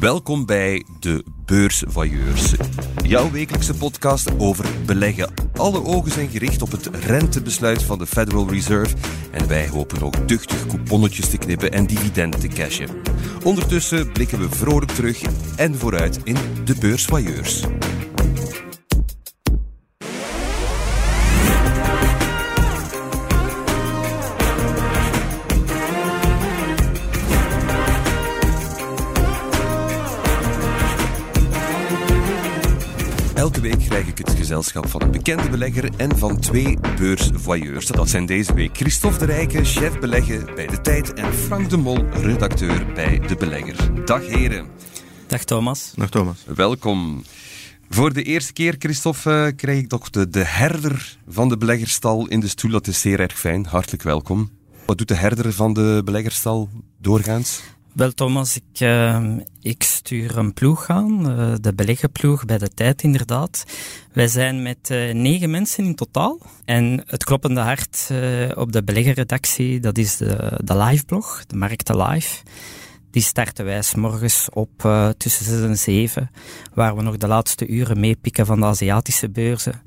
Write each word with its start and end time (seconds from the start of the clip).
Welkom 0.00 0.46
bij 0.46 0.84
de 1.00 1.24
Beursvoyeurs. 1.44 2.54
Jouw 3.02 3.30
wekelijkse 3.30 3.74
podcast 3.74 4.30
over 4.38 4.66
beleggen. 4.86 5.32
Alle 5.54 5.84
ogen 5.84 6.12
zijn 6.12 6.28
gericht 6.28 6.62
op 6.62 6.70
het 6.70 6.86
rentebesluit 6.86 7.82
van 7.82 7.98
de 7.98 8.06
Federal 8.06 8.50
Reserve 8.50 8.96
en 9.30 9.48
wij 9.48 9.68
hopen 9.68 10.00
nog 10.00 10.24
duchtig 10.24 10.66
couponnetjes 10.66 11.30
te 11.30 11.38
knippen 11.38 11.72
en 11.72 11.86
dividenden 11.86 12.40
te 12.40 12.48
cashen. 12.48 12.88
Ondertussen 13.44 14.12
blikken 14.12 14.38
we 14.38 14.50
vrolijk 14.50 14.90
terug 14.90 15.22
en 15.56 15.74
vooruit 15.74 16.20
in 16.24 16.36
de 16.64 16.74
Beursvoyeurs. 16.80 17.64
Elke 33.46 33.60
week 33.60 33.78
krijg 33.78 34.06
ik 34.06 34.18
het 34.18 34.30
gezelschap 34.30 34.88
van 34.88 35.02
een 35.02 35.10
bekende 35.10 35.48
belegger 35.48 35.90
en 35.96 36.18
van 36.18 36.40
twee 36.40 36.78
beursvoyeurs. 36.98 37.86
Dat 37.86 38.08
zijn 38.08 38.26
deze 38.26 38.54
week 38.54 38.76
Christophe 38.76 39.18
de 39.18 39.24
Rijke, 39.24 39.64
chef 39.64 39.98
beleggen 39.98 40.54
bij 40.54 40.66
De 40.66 40.80
Tijd 40.80 41.14
en 41.14 41.34
Frank 41.34 41.70
de 41.70 41.76
Mol, 41.76 42.04
redacteur 42.12 42.86
bij 42.94 43.18
De 43.18 43.36
Belegger. 43.36 44.04
Dag 44.04 44.26
heren. 44.26 44.66
Dag 45.26 45.44
Thomas. 45.44 45.92
Dag 45.96 46.10
Thomas. 46.10 46.44
Welkom. 46.54 47.24
Voor 47.90 48.12
de 48.12 48.22
eerste 48.22 48.52
keer, 48.52 48.74
Christophe, 48.78 49.30
eh, 49.30 49.56
krijg 49.56 49.78
ik 49.78 49.88
toch 49.88 50.10
de, 50.10 50.28
de 50.28 50.44
herder 50.44 51.18
van 51.28 51.48
de 51.48 51.56
beleggerstal 51.56 52.26
in 52.26 52.40
de 52.40 52.48
stoel. 52.48 52.70
Dat 52.70 52.86
is 52.86 53.00
zeer 53.00 53.20
erg 53.20 53.38
fijn. 53.38 53.66
Hartelijk 53.66 54.02
welkom. 54.02 54.50
Wat 54.86 54.98
doet 54.98 55.08
de 55.08 55.14
herder 55.14 55.52
van 55.52 55.72
de 55.72 56.02
beleggerstal 56.04 56.68
doorgaans? 57.00 57.62
Wel 57.96 58.12
Thomas, 58.12 58.56
ik, 58.56 58.80
uh, 58.80 59.36
ik 59.60 59.82
stuur 59.82 60.38
een 60.38 60.52
ploeg 60.52 60.88
aan, 60.88 61.30
uh, 61.30 61.54
de 61.60 61.74
beleggenploeg 61.74 62.44
bij 62.44 62.58
de 62.58 62.68
tijd 62.68 63.02
inderdaad. 63.02 63.64
Wij 64.12 64.28
zijn 64.28 64.62
met 64.62 64.90
uh, 64.90 65.14
negen 65.14 65.50
mensen 65.50 65.84
in 65.84 65.94
totaal. 65.94 66.38
En 66.64 67.02
het 67.06 67.24
kloppende 67.24 67.60
hart 67.60 68.10
op 68.54 68.72
de 68.72 68.84
beleggerredactie, 68.84 69.80
dat 69.80 69.98
is 69.98 70.16
de, 70.16 70.60
de 70.64 70.76
liveblog, 70.76 71.46
de 71.46 71.56
Markten 71.56 72.02
Live. 72.02 72.42
Die 73.10 73.22
starten 73.22 73.64
wij 73.64 73.82
s 73.82 73.94
morgens 73.94 74.48
op 74.52 74.70
tussen 75.16 75.44
6 75.44 75.60
en 75.60 75.78
7, 75.78 76.30
waar 76.74 76.96
we 76.96 77.02
nog 77.02 77.16
de 77.16 77.26
laatste 77.26 77.66
uren 77.66 78.00
meepikken 78.00 78.46
van 78.46 78.60
de 78.60 78.66
Aziatische 78.66 79.30
beurzen. 79.30 79.82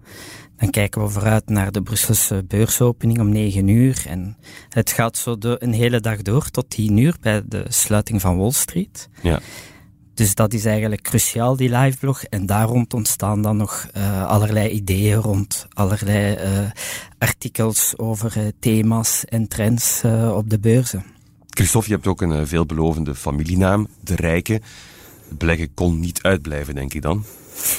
Dan 0.59 0.69
kijken 0.69 1.01
we 1.01 1.09
vooruit 1.09 1.49
naar 1.49 1.71
de 1.71 1.81
Brusselse 1.81 2.43
beursopening 2.47 3.19
om 3.19 3.29
9 3.29 3.67
uur. 3.67 4.03
En 4.07 4.37
het 4.69 4.91
gaat 4.91 5.17
zo 5.17 5.37
de, 5.37 5.55
een 5.59 5.73
hele 5.73 5.99
dag 5.99 6.21
door 6.21 6.49
tot 6.49 6.69
10 6.69 6.97
uur 6.97 7.15
bij 7.21 7.41
de 7.45 7.65
sluiting 7.67 8.21
van 8.21 8.37
Wall 8.37 8.51
Street. 8.51 9.09
Ja. 9.21 9.39
Dus 10.13 10.35
dat 10.35 10.53
is 10.53 10.65
eigenlijk 10.65 11.01
cruciaal, 11.01 11.55
die 11.55 11.77
liveblog. 11.77 12.23
En 12.23 12.45
daar 12.45 12.65
rond 12.65 12.93
ontstaan 12.93 13.41
dan 13.41 13.57
nog 13.57 13.87
uh, 13.97 14.25
allerlei 14.25 14.69
ideeën 14.69 15.15
rond, 15.15 15.67
allerlei 15.73 16.35
uh, 16.35 16.71
artikels 17.17 17.97
over 17.97 18.37
uh, 18.37 18.43
thema's 18.59 19.25
en 19.25 19.47
trends 19.47 20.03
op 20.33 20.49
de 20.49 20.59
beurzen. 20.59 21.03
Christophe, 21.49 21.89
je 21.89 21.93
hebt 21.93 22.07
ook 22.07 22.21
een 22.21 22.47
veelbelovende 22.47 23.15
familienaam, 23.15 23.87
De 24.03 24.15
Rijke. 24.15 24.61
Beleggen 25.29 25.73
kon 25.73 25.99
niet 25.99 26.21
uitblijven, 26.21 26.75
denk 26.75 26.93
ik 26.93 27.01
dan. 27.01 27.25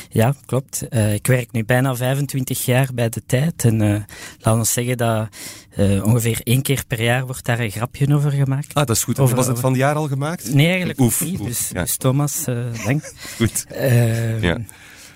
Ja, 0.08 0.34
klopt. 0.46 0.86
Uh, 0.90 1.14
ik 1.14 1.26
werk 1.26 1.52
nu 1.52 1.64
bijna 1.64 1.96
25 1.96 2.64
jaar 2.64 2.88
bij 2.94 3.08
de 3.08 3.22
tijd. 3.26 3.64
En 3.64 3.80
uh, 3.80 4.00
laten 4.38 4.60
we 4.60 4.66
zeggen 4.66 4.96
dat 4.96 5.28
uh, 5.78 6.04
ongeveer 6.04 6.40
één 6.44 6.62
keer 6.62 6.84
per 6.86 7.02
jaar 7.02 7.26
wordt 7.26 7.44
daar 7.44 7.60
een 7.60 7.70
grapje 7.70 8.14
over 8.14 8.30
gemaakt. 8.30 8.74
Ah, 8.74 8.86
dat 8.86 8.96
is 8.96 9.04
goed. 9.04 9.18
Over, 9.18 9.36
Was 9.36 9.46
het 9.46 9.60
van 9.60 9.70
het 9.70 9.80
jaar 9.80 9.94
al 9.94 10.08
gemaakt? 10.08 10.54
Nee, 10.54 10.68
eigenlijk 10.68 11.00
oef, 11.00 11.20
niet. 11.20 11.40
Oef, 11.40 11.46
dus, 11.46 11.70
ja. 11.72 11.80
dus, 11.80 11.96
Thomas, 11.96 12.44
dank. 12.84 13.12
Goed. 13.36 13.66
ja. 14.40 14.58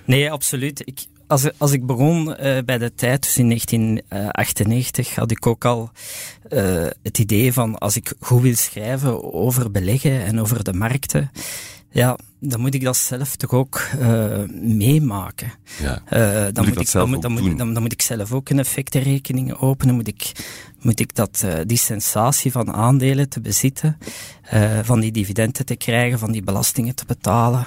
Nee, 0.04 0.30
absoluut. 0.30 0.82
Ik, 0.84 1.06
als, 1.26 1.58
als 1.58 1.72
ik 1.72 1.86
begon 1.86 2.28
uh, 2.28 2.58
bij 2.64 2.78
de 2.78 2.94
tijd, 2.94 3.22
dus 3.22 3.38
in 3.38 3.48
1998, 3.48 5.14
had 5.14 5.30
ik 5.30 5.46
ook 5.46 5.64
al 5.64 5.90
uh, 6.50 6.86
het 7.02 7.18
idee 7.18 7.52
van 7.52 7.78
als 7.78 7.96
ik 7.96 8.12
goed 8.20 8.42
wil 8.42 8.54
schrijven 8.54 9.32
over 9.32 9.70
beleggen 9.70 10.24
en 10.24 10.40
over 10.40 10.64
de 10.64 10.72
markten, 10.72 11.30
ja, 11.94 12.18
dan 12.38 12.60
moet 12.60 12.74
ik 12.74 12.84
dat 12.84 12.96
zelf 12.96 13.36
toch 13.36 13.50
ook 13.50 13.80
uh, 14.00 14.38
meemaken. 14.60 15.52
Ja. 15.80 16.02
Uh, 16.12 16.52
dan, 16.52 16.64
moet 16.64 16.74
ik 16.74 16.80
ik, 16.80 16.92
dan, 16.92 17.08
moet, 17.08 17.22
dan, 17.22 17.32
moet, 17.32 17.58
dan, 17.58 17.74
dan, 17.74 17.82
moet 17.82 17.92
ik 17.92 18.02
zelf 18.02 18.32
ook 18.32 18.48
een 18.48 18.58
effectenrekening 18.58 19.54
openen. 19.54 19.94
Moet 19.94 20.08
ik, 20.08 20.32
moet 20.80 21.00
ik 21.00 21.14
dat, 21.14 21.42
uh, 21.44 21.54
die 21.66 21.78
sensatie 21.78 22.52
van 22.52 22.72
aandelen 22.72 23.28
te 23.28 23.40
bezitten, 23.40 23.98
van 24.82 25.00
die 25.00 25.12
dividenden 25.12 25.66
te 25.66 25.76
krijgen, 25.76 26.18
van 26.18 26.32
die 26.32 26.42
belastingen 26.42 26.94
te 26.94 27.04
betalen. 27.06 27.66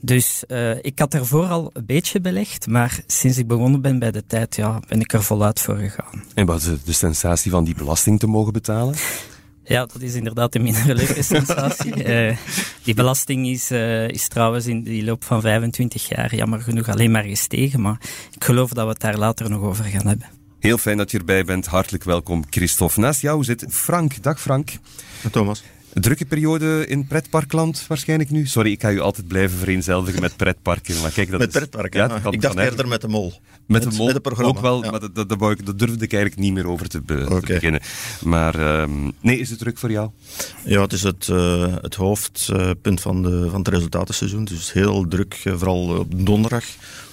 Dus 0.00 0.44
ik 0.82 0.98
had 0.98 1.14
ervoor 1.14 1.46
al 1.46 1.70
een 1.72 1.86
beetje 1.86 2.20
belegd, 2.20 2.66
maar 2.66 3.00
sinds 3.06 3.38
ik 3.38 3.46
begonnen 3.46 3.80
ben 3.80 3.98
bij 3.98 4.10
de 4.10 4.24
tijd, 4.26 4.56
ja, 4.56 4.80
ben 4.88 5.00
ik 5.00 5.12
er 5.12 5.22
voluit 5.22 5.60
voor 5.60 5.76
gegaan. 5.76 6.24
En 6.34 6.46
wat 6.46 6.62
is 6.62 6.82
de 6.84 6.92
sensatie 6.92 7.50
van 7.50 7.64
die 7.64 7.74
belasting 7.74 8.18
te 8.18 8.26
mogen 8.26 8.52
betalen? 8.52 8.94
Ja, 9.64 9.86
dat 9.86 10.00
is 10.00 10.14
inderdaad 10.14 10.54
een 10.54 10.62
minder 10.62 10.94
leuke 11.00 11.22
sensatie. 11.22 12.06
uh, 12.06 12.36
die 12.82 12.94
belasting 12.94 13.46
is, 13.46 13.70
uh, 13.70 14.08
is 14.08 14.28
trouwens 14.28 14.66
in 14.66 14.82
die 14.82 15.04
loop 15.04 15.24
van 15.24 15.40
25 15.40 16.08
jaar 16.08 16.34
jammer 16.34 16.60
genoeg 16.60 16.88
alleen 16.88 17.10
maar 17.10 17.24
gestegen, 17.24 17.80
maar 17.80 18.00
ik 18.34 18.44
geloof 18.44 18.70
dat 18.70 18.84
we 18.84 18.90
het 18.90 19.00
daar 19.00 19.18
later 19.18 19.50
nog 19.50 19.62
over 19.62 19.84
gaan 19.84 20.06
hebben. 20.06 20.26
Heel 20.60 20.78
fijn 20.78 20.96
dat 20.96 21.10
je 21.10 21.18
erbij 21.18 21.44
bent. 21.44 21.66
Hartelijk 21.66 22.04
welkom, 22.04 22.44
Christophe. 22.50 23.00
Naast 23.00 23.20
jou 23.20 23.44
zit 23.44 23.66
Frank. 23.68 24.22
Dag 24.22 24.40
Frank. 24.40 24.70
Thomas. 25.30 25.62
Een 25.94 26.02
drukke 26.02 26.24
periode 26.24 26.86
in 26.86 27.06
pretparkland 27.06 27.84
waarschijnlijk 27.86 28.30
nu. 28.30 28.46
Sorry, 28.46 28.70
ik 28.70 28.80
ga 28.80 28.90
u 28.90 29.00
altijd 29.00 29.28
blijven 29.28 29.58
vereenzelvigen 29.58 30.20
met 30.20 30.36
pretparken. 30.36 31.00
Maar 31.00 31.10
kijk, 31.10 31.30
dat 31.30 31.38
met 31.38 31.48
is, 31.48 31.54
pretparken? 31.54 32.00
Ja, 32.00 32.30
ik 32.30 32.40
dacht 32.40 32.58
eerder 32.58 32.88
met 32.88 33.00
de 33.00 33.08
mol. 33.08 33.32
Met 33.66 33.82
de 33.82 33.90
mol 33.96 34.04
met 34.04 34.14
het 34.14 34.22
programma. 34.22 34.50
ook 34.50 34.60
wel, 34.60 34.84
ja. 34.84 34.90
maar 34.90 35.00
dat, 35.00 35.78
durfde 35.78 36.04
ik 36.04 36.12
eigenlijk 36.12 36.36
niet 36.36 36.52
meer 36.52 36.66
over 36.66 36.88
te, 36.88 37.00
be, 37.00 37.24
okay. 37.24 37.40
te 37.40 37.52
beginnen. 37.52 37.80
Maar 38.22 38.80
um, 38.80 39.12
nee, 39.20 39.38
is 39.38 39.50
het 39.50 39.58
druk 39.58 39.78
voor 39.78 39.90
jou? 39.90 40.10
Ja, 40.64 40.80
het 40.82 40.92
is 40.92 41.02
het, 41.02 41.28
uh, 41.30 41.74
het 41.80 41.94
hoofdpunt 41.94 43.00
van, 43.00 43.22
de, 43.22 43.48
van 43.50 43.58
het 43.58 43.68
resultatenseizoen. 43.68 44.44
Dus 44.44 44.72
heel 44.72 45.08
druk, 45.08 45.40
uh, 45.44 45.54
vooral 45.56 45.98
op 45.98 46.24
donderdag 46.24 46.64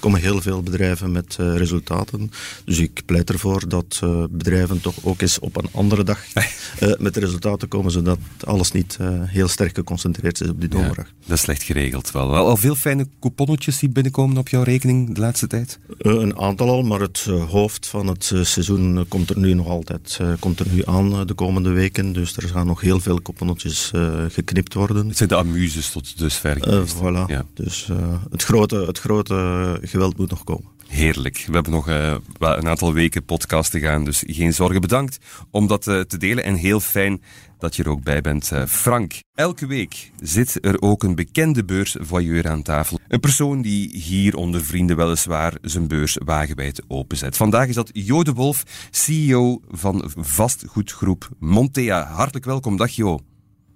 komen 0.01 0.19
heel 0.19 0.41
veel 0.41 0.62
bedrijven 0.62 1.12
met 1.12 1.38
uh, 1.39 1.56
resultaten. 1.57 2.31
Dus 2.66 2.79
ik 2.79 3.01
pleit 3.06 3.29
ervoor 3.29 3.69
dat 3.69 4.01
uh, 4.03 4.23
bedrijven 4.29 4.81
toch 4.81 4.95
ook 5.03 5.22
eens 5.22 5.39
op 5.39 5.57
een 5.57 5.69
andere 5.72 6.03
dag 6.03 6.19
uh, 6.34 6.94
met 7.00 7.13
de 7.13 7.19
resultaten 7.19 7.67
komen, 7.67 7.91
zodat 7.91 8.17
alles 8.44 8.72
niet 8.72 8.97
heel 9.25 9.47
sterk 9.47 9.75
geconcentreerd 9.75 10.41
is 10.41 10.50
op 10.50 10.59
die 10.59 10.69
donderdag. 10.69 11.06
Ja, 11.06 11.11
dat 11.25 11.38
is 11.38 11.44
slecht 11.44 11.63
geregeld 11.63 12.11
wel. 12.11 12.35
Al 12.35 12.57
veel 12.57 12.75
fijne 12.75 13.07
couponnetjes 13.19 13.79
die 13.79 13.90
binnenkomen 13.90 14.38
op 14.38 14.50
jouw 14.50 14.63
rekening 14.63 15.16
de 15.16 15.22
laatste 15.22 15.47
tijd? 15.47 15.79
een 15.97 16.38
aantal 16.38 16.69
al, 16.69 16.84
maar 16.84 17.00
het 17.00 17.28
hoofd 17.47 17.88
van 17.88 18.07
het 18.07 18.31
seizoen 18.41 19.06
komt 19.07 19.29
er 19.29 19.38
nu 19.38 19.53
nog 19.53 19.67
altijd 19.67 20.19
komt 20.40 20.59
er 20.59 20.67
nu 20.72 20.81
aan 20.85 21.28
de 21.28 21.34
komende 21.34 21.69
weken. 21.69 22.13
Dus 22.13 22.38
er 22.38 22.50
gaan 22.50 22.67
nog 22.67 22.81
heel 22.81 23.00
veel 23.00 23.22
couponnetjes 23.22 23.91
geknipt 24.28 24.73
worden. 24.73 25.07
Het 25.07 25.17
zijn 25.17 25.29
de 25.29 25.38
amuses 25.38 25.90
tot 25.90 26.17
dusver. 26.17 26.85
voilà. 26.88 27.25
Ja. 27.28 27.45
Dus 27.53 27.90
het 28.31 28.44
grote, 28.44 28.75
het 28.75 29.00
grote 29.00 29.79
geweld 29.91 30.18
moet 30.18 30.29
nog 30.29 30.44
komen. 30.44 30.69
Heerlijk. 30.88 31.44
We 31.47 31.53
hebben 31.53 31.72
nog 31.72 31.90
uh, 31.90 32.16
een 32.40 32.68
aantal 32.68 32.94
weken 32.94 33.25
podcast 33.25 33.72
te 33.72 33.79
gaan, 33.79 34.06
dus 34.06 34.24
geen 34.28 34.53
zorgen. 34.53 34.81
Bedankt 34.81 35.18
om 35.52 35.68
dat 35.68 35.88
uh, 35.88 36.00
te 36.00 36.18
delen 36.18 36.44
en 36.44 36.56
heel 36.56 36.79
fijn 36.79 37.22
dat 37.59 37.75
je 37.75 37.84
er 37.84 37.90
ook 37.90 38.03
bij 38.03 38.22
bent. 38.22 38.52
Uh, 38.53 38.66
Frank, 38.66 39.13
elke 39.34 39.68
week 39.68 40.12
zit 40.22 40.66
er 40.66 40.81
ook 40.81 41.03
een 41.03 41.16
bekende 41.16 41.66
beursvoyeur 41.66 42.50
aan 42.50 42.62
tafel. 42.62 43.00
Een 43.07 43.19
persoon 43.19 43.62
die 43.62 43.97
hier 43.97 44.35
onder 44.35 44.63
vrienden 44.63 44.97
weliswaar 44.97 45.53
zijn 45.62 45.88
beurs 45.88 46.18
wagenwijd 46.25 46.81
openzet. 46.88 47.38
Vandaag 47.38 47.68
is 47.68 47.75
dat 47.75 47.90
Jo 47.94 48.23
de 48.23 48.34
Wolf, 48.34 48.63
CEO 48.90 49.62
van 49.69 50.12
vastgoedgroep 50.16 51.29
Montea. 51.40 52.06
Hartelijk 52.06 52.46
welkom. 52.46 52.78
Dag 52.78 52.91
Jo. 52.91 53.19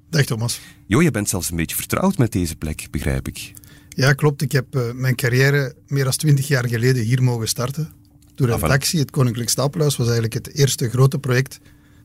Dag 0.09 0.26
Thomas. 0.26 0.59
Jo, 0.88 1.02
je 1.02 1.11
bent 1.11 1.29
zelfs 1.29 1.50
een 1.50 1.56
beetje 1.56 1.76
vertrouwd 1.76 2.18
met 2.18 2.32
deze 2.32 2.56
plek, 2.56 2.88
begrijp 2.91 3.28
ik. 3.28 3.53
Ja, 3.96 4.14
klopt. 4.14 4.42
Ik 4.42 4.52
heb 4.52 4.76
uh, 4.76 4.82
mijn 4.94 5.16
carrière 5.16 5.76
meer 5.88 6.03
dan 6.03 6.14
twintig 6.14 6.47
jaar 6.47 6.68
geleden 6.68 7.03
hier 7.03 7.24
mogen 7.24 7.47
starten. 7.47 7.90
Door 8.36 8.47
een 8.47 8.62
Ah, 8.62 8.70
taxi, 8.70 9.00
het 9.00 9.12
Koninklijk 9.12 9.50
Stapelhuis, 9.50 9.96
was 9.97 10.06
eigenlijk 10.06 10.34
het 10.34 10.53
eerste 10.56 10.90
grote 10.90 11.20
project 11.20 11.59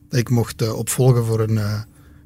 dat 0.09 0.19
ik 0.19 0.29
mocht 0.29 0.61
uh, 0.61 0.73
opvolgen 0.77 1.25
voor 1.25 1.39
een 1.39 1.51
uh, 1.55 1.81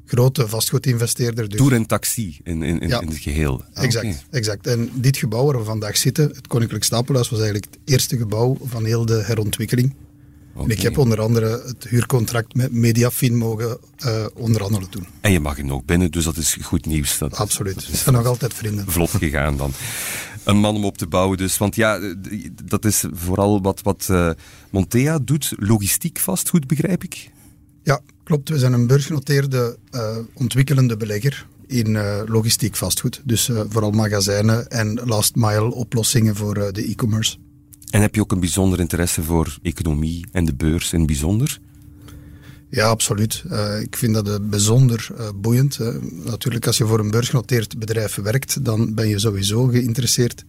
grote 0.06 0.48
vastgoedinvesteerder. 0.48 1.48
Dus. 1.48 1.58
Tour 1.58 1.72
en 1.72 1.86
taxi 1.86 2.38
in, 2.42 2.62
in, 2.62 2.80
in, 2.80 2.88
Ja. 2.88 3.00
in 3.00 3.08
het 3.08 3.16
geheel. 3.18 3.64
Ah, 3.74 3.84
Exact, 3.84 4.24
exact. 4.30 4.66
En 4.66 4.90
dit 4.94 5.16
gebouw 5.16 5.44
waar 5.44 5.58
we 5.58 5.64
vandaag 5.64 5.96
zitten, 5.96 6.28
het 6.28 6.46
Koninklijk 6.46 6.84
Stapelhuis, 6.84 7.28
was 7.28 7.38
eigenlijk 7.40 7.68
het 7.74 7.78
eerste 7.84 8.16
gebouw 8.16 8.56
van 8.64 8.84
heel 8.84 9.06
de 9.06 9.22
herontwikkeling. 9.24 9.94
Ik 10.66 10.80
heb 10.82 10.98
onder 10.98 11.20
andere 11.20 11.62
het 11.66 11.86
huurcontract 11.88 12.54
met 12.54 12.72
Mediafin 12.72 13.36
mogen 13.36 13.78
uh, 14.06 14.26
onder 14.34 14.62
andere 14.62 14.86
doen. 14.90 15.06
En 15.20 15.32
je 15.32 15.40
mag 15.40 15.58
er 15.58 15.72
ook 15.72 15.84
binnen, 15.86 16.10
dus 16.10 16.24
dat 16.24 16.36
is 16.36 16.56
goed 16.62 16.86
nieuws. 16.86 17.18
Dat, 17.18 17.34
Absoluut. 17.34 17.74
dat 17.74 17.86
We 17.86 17.92
is 17.92 18.02
zijn 18.02 18.14
nog 18.14 18.26
altijd 18.26 18.54
vrienden. 18.54 18.84
vlot 18.90 19.10
gegaan 19.10 19.56
dan. 19.56 19.72
Een 20.44 20.56
man 20.56 20.74
om 20.74 20.84
op 20.84 20.98
te 20.98 21.06
bouwen 21.06 21.38
dus. 21.38 21.58
Want 21.58 21.74
ja, 21.74 22.14
dat 22.64 22.84
is 22.84 23.04
vooral 23.12 23.62
wat, 23.62 23.82
wat 23.82 24.08
uh, 24.10 24.30
Montea 24.70 25.18
doet. 25.18 25.52
Logistiek 25.56 26.18
vastgoed, 26.18 26.66
begrijp 26.66 27.04
ik? 27.04 27.30
Ja, 27.82 28.00
klopt. 28.24 28.48
We 28.48 28.58
zijn 28.58 28.72
een 28.72 28.86
beursgenoteerde 28.86 29.76
uh, 29.90 30.16
ontwikkelende 30.34 30.96
belegger. 30.96 31.46
in 31.66 31.98
logistiek 32.26 32.76
vastgoed. 32.76 33.20
Dus 33.24 33.50
vooral 33.68 33.90
magazijnen 33.90 34.68
en 34.68 35.00
last 35.04 35.34
mile 35.34 35.74
oplossingen 35.74 36.36
voor 36.36 36.54
de 36.72 36.82
e-commerce. 36.90 37.36
En 37.90 38.00
heb 38.00 38.14
je 38.14 38.20
ook 38.20 38.32
een 38.32 38.40
bijzonder 38.40 38.80
interesse 38.80 39.22
voor 39.22 39.58
economie 39.62 40.26
en 40.32 40.44
de 40.44 40.54
beurs 40.54 40.92
in 40.92 41.06
bijzonder? 41.06 41.58
Ja, 42.70 42.88
absoluut. 42.88 43.44
Uh, 43.50 43.80
ik 43.80 43.96
vind 43.96 44.14
dat 44.14 44.28
uh, 44.28 44.34
bijzonder 44.40 45.08
uh, 45.18 45.28
boeiend. 45.34 45.78
natuurlijk, 46.24 46.66
als 46.66 46.76
je 46.76 46.86
voor 46.86 46.98
een 46.98 47.10
beursgenoteerd 47.10 47.78
bedrijf 47.78 48.14
werkt, 48.14 48.64
dan 48.64 48.94
ben 48.94 49.08
je 49.08 49.18
sowieso 49.18 49.66
geïnteresseerd 49.66 50.44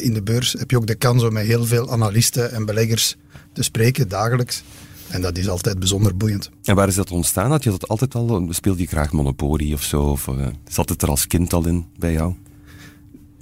in 0.00 0.14
de 0.14 0.22
beurs. 0.22 0.52
Heb 0.52 0.70
je 0.70 0.76
ook 0.76 0.86
de 0.86 0.94
kans 0.94 1.22
om 1.22 1.32
met 1.32 1.46
heel 1.46 1.64
veel 1.64 1.90
analisten 1.90 2.52
en 2.52 2.66
beleggers 2.66 3.16
te 3.52 3.62
spreken 3.62 4.08
dagelijks. 4.08 4.62
En 5.08 5.22
dat 5.22 5.38
is 5.38 5.48
altijd 5.48 5.78
bijzonder 5.78 6.16
boeiend. 6.16 6.50
En 6.64 6.74
waar 6.74 6.88
is 6.88 6.94
dat 6.94 7.10
ontstaan? 7.10 7.50
Had 7.50 7.64
je 7.64 7.70
dat 7.70 7.88
altijd 7.88 8.14
al? 8.14 8.46
Speelde 8.50 8.80
je 8.80 8.86
graag 8.86 9.12
Monopoly 9.12 9.72
of 9.72 9.82
zo? 9.82 10.02
Of 10.02 10.28
zat 10.68 10.88
het 10.88 11.02
er 11.02 11.08
als 11.08 11.26
kind 11.26 11.52
al 11.52 11.66
in 11.66 11.86
bij 11.98 12.12
jou? 12.12 12.34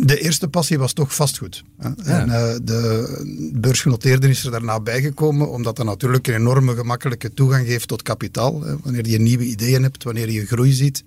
De 0.01 0.21
eerste 0.21 0.49
passie 0.49 0.79
was 0.79 0.93
toch 0.93 1.15
vastgoed. 1.15 1.65
En 1.79 2.29
uh, 2.29 2.55
de 2.63 3.51
beursgenoteerde 3.55 4.29
is 4.29 4.45
er 4.45 4.51
daarna 4.51 4.81
bijgekomen, 4.81 5.51
omdat 5.51 5.77
dat 5.77 5.87
natuurlijk 5.87 6.27
een 6.27 6.35
enorme 6.35 6.75
gemakkelijke 6.75 7.35
toegang 7.35 7.67
geeft 7.67 7.89
tot 7.89 8.03
kapitaal. 8.03 8.63
Hè. 8.63 8.77
Wanneer 8.83 9.09
je 9.09 9.19
nieuwe 9.19 9.45
ideeën 9.45 9.83
hebt, 9.83 10.05
wanneer 10.05 10.31
je 10.31 10.47
groei 10.47 10.73
ziet, 10.73 11.05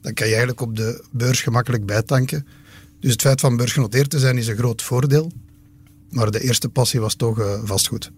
dan 0.00 0.14
kan 0.14 0.26
je 0.26 0.32
eigenlijk 0.32 0.60
op 0.60 0.76
de 0.76 1.04
beurs 1.10 1.42
gemakkelijk 1.42 1.86
bijtanken. 1.86 2.46
Dus 3.00 3.12
het 3.12 3.20
feit 3.20 3.40
van 3.40 3.56
beursgenoteerd 3.56 4.10
te 4.10 4.18
zijn 4.18 4.38
is 4.38 4.46
een 4.46 4.56
groot 4.56 4.82
voordeel. 4.82 5.32
Maar 6.10 6.30
de 6.30 6.40
eerste 6.40 6.68
passie 6.68 7.00
was 7.00 7.14
toch 7.14 7.38
uh, 7.38 7.60
vastgoed. 7.64 8.10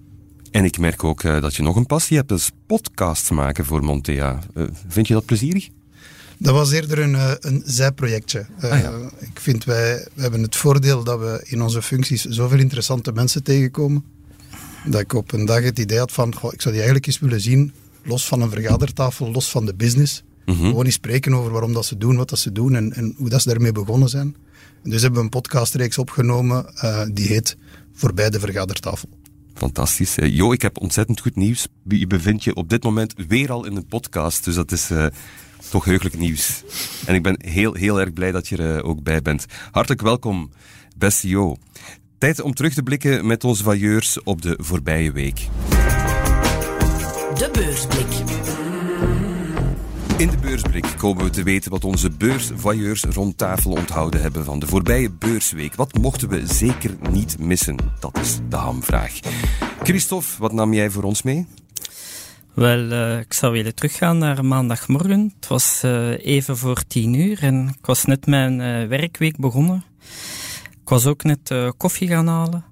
En 0.50 0.64
ik 0.64 0.78
merk 0.78 1.04
ook 1.04 1.22
uh, 1.22 1.40
dat 1.40 1.54
je 1.54 1.62
nog 1.62 1.76
een 1.76 1.86
passie 1.86 2.16
hebt, 2.16 2.28
dus 2.28 2.50
podcasts 2.66 3.30
maken 3.30 3.64
voor 3.64 3.84
Montea. 3.84 4.42
vind 4.88 5.08
je 5.08 5.14
dat 5.14 5.24
plezierig? 5.24 5.68
Dat 6.38 6.54
was 6.54 6.70
eerder 6.70 6.98
een, 6.98 7.14
eh, 7.14 7.32
een 7.40 7.62
zijprojectje. 7.64 8.46
Ah, 8.60 8.70
ja. 8.70 8.90
uh, 8.90 9.06
ik 9.20 9.40
vind 9.40 9.64
wij 9.64 10.06
hebben 10.14 10.42
het 10.42 10.56
voordeel 10.56 11.04
dat 11.04 11.18
we 11.18 11.44
in 11.44 11.62
onze 11.62 11.82
functies 11.82 12.24
zoveel 12.24 12.58
interessante 12.58 13.12
mensen 13.12 13.42
tegenkomen. 13.42 14.04
Dat 14.84 15.00
ik 15.00 15.12
op 15.12 15.32
een 15.32 15.44
dag 15.44 15.62
het 15.62 15.78
idee 15.78 15.98
had 15.98 16.12
van, 16.12 16.34
goh, 16.34 16.52
ik 16.52 16.60
zou 16.60 16.74
die 16.74 16.82
eigenlijk 16.82 17.06
eens 17.06 17.18
willen 17.18 17.40
zien, 17.40 17.72
los 18.04 18.26
van 18.26 18.40
een 18.40 18.50
vergadertafel, 18.50 19.30
los 19.30 19.50
van 19.50 19.66
de 19.66 19.74
business. 19.74 20.22
Mm 20.44 20.54
-hmm. 20.54 20.68
Gewoon 20.68 20.84
eens 20.84 20.94
spreken 20.94 21.34
over 21.34 21.50
waarom 21.50 21.72
dat 21.72 21.86
ze 21.86 21.98
doen, 21.98 22.16
wat 22.16 22.28
dat 22.28 22.38
ze 22.38 22.52
doen 22.52 22.74
en, 22.74 22.92
en 22.92 23.14
hoe 23.16 23.28
dat 23.28 23.42
ze 23.42 23.48
daarmee 23.48 23.72
begonnen 23.72 24.08
zijn. 24.08 24.36
En 24.82 24.90
dus 24.90 25.00
hebben 25.00 25.18
we 25.18 25.24
een 25.24 25.30
podcastreeks 25.30 25.98
opgenomen 25.98 26.66
uh, 26.84 27.02
die 27.12 27.26
heet 27.26 27.56
Voorbij 27.96 28.30
de 28.30 28.40
vergadertafel. 28.40 29.08
Fantastisch. 29.54 30.14
Jo, 30.14 30.52
ik 30.52 30.62
heb 30.62 30.80
ontzettend 30.80 31.20
goed 31.20 31.36
nieuws. 31.36 31.68
Je 31.88 32.06
bevindt 32.06 32.44
je 32.44 32.54
op 32.54 32.68
dit 32.68 32.82
moment 32.82 33.14
weer 33.28 33.52
al 33.52 33.66
in 33.66 33.76
een 33.76 33.86
podcast, 33.86 34.44
dus 34.44 34.54
dat 34.54 34.72
is 34.72 34.90
uh, 34.90 35.06
toch 35.70 35.84
heugelijk 35.84 36.18
nieuws. 36.18 36.62
En 37.06 37.14
ik 37.14 37.22
ben 37.22 37.36
heel, 37.38 37.74
heel 37.74 38.00
erg 38.00 38.12
blij 38.12 38.32
dat 38.32 38.48
je 38.48 38.56
er 38.56 38.84
ook 38.84 39.02
bij 39.02 39.22
bent. 39.22 39.46
Hartelijk 39.70 40.02
welkom, 40.02 40.50
beste 40.96 41.28
Jo. 41.28 41.56
Tijd 42.18 42.40
om 42.40 42.54
terug 42.54 42.74
te 42.74 42.82
blikken 42.82 43.26
met 43.26 43.44
onze 43.44 43.62
vailleurs 43.62 44.22
op 44.22 44.42
de 44.42 44.58
voorbije 44.60 45.12
week. 45.12 45.48
De 47.34 47.48
beursblik. 47.52 48.06
In 50.16 50.30
de 50.30 50.36
beursblik 50.36 50.94
komen 50.96 51.24
we 51.24 51.30
te 51.30 51.42
weten 51.42 51.70
wat 51.70 51.84
onze 51.84 52.10
beursvailleurs 52.10 53.02
rond 53.02 53.38
tafel 53.38 53.70
onthouden 53.70 54.20
hebben 54.20 54.44
van 54.44 54.58
de 54.58 54.66
voorbije 54.66 55.10
beursweek. 55.10 55.74
Wat 55.74 55.94
mochten 55.94 56.28
we 56.28 56.46
zeker 56.46 56.96
niet 57.10 57.38
missen? 57.38 57.76
Dat 58.00 58.18
is 58.18 58.38
de 58.48 58.56
hamvraag. 58.56 59.20
Christophe, 59.82 60.28
wat 60.38 60.52
nam 60.52 60.74
jij 60.74 60.90
voor 60.90 61.02
ons 61.02 61.22
mee? 61.22 61.46
Wel, 62.56 62.78
uh, 62.78 63.18
ik 63.18 63.32
zou 63.32 63.52
willen 63.52 63.74
teruggaan 63.74 64.18
naar 64.18 64.44
maandagmorgen. 64.44 65.34
Het 65.40 65.48
was 65.48 65.82
uh, 65.84 66.26
even 66.26 66.56
voor 66.56 66.82
tien 66.86 67.14
uur 67.14 67.42
en 67.42 67.68
ik 67.78 67.86
was 67.86 68.04
net 68.04 68.26
mijn 68.26 68.60
uh, 68.60 68.88
werkweek 68.88 69.36
begonnen. 69.36 69.84
Ik 70.70 70.88
was 70.88 71.06
ook 71.06 71.22
net 71.22 71.54
koffie 71.76 72.08
gaan 72.08 72.26
halen. 72.26 72.64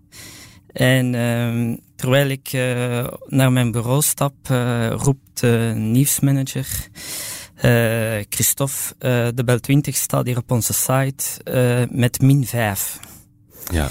En 0.72 1.14
ehm, 1.14 1.76
terwijl 1.96 2.28
ik 2.28 2.52
naar 3.26 3.52
mijn 3.52 3.70
bureau 3.70 4.02
stap, 4.02 4.34
roept 4.90 5.40
de 5.40 5.72
nieuwsmanager... 5.76 6.66
Christophe, 8.28 8.94
de 9.34 9.42
Bel 9.44 9.60
20 9.60 9.96
staat 9.96 10.26
hier 10.26 10.36
op 10.36 10.50
onze 10.50 10.72
site 10.72 11.24
met 11.90 12.20
min 12.20 12.46
5. 12.46 12.98
Ja. 13.72 13.88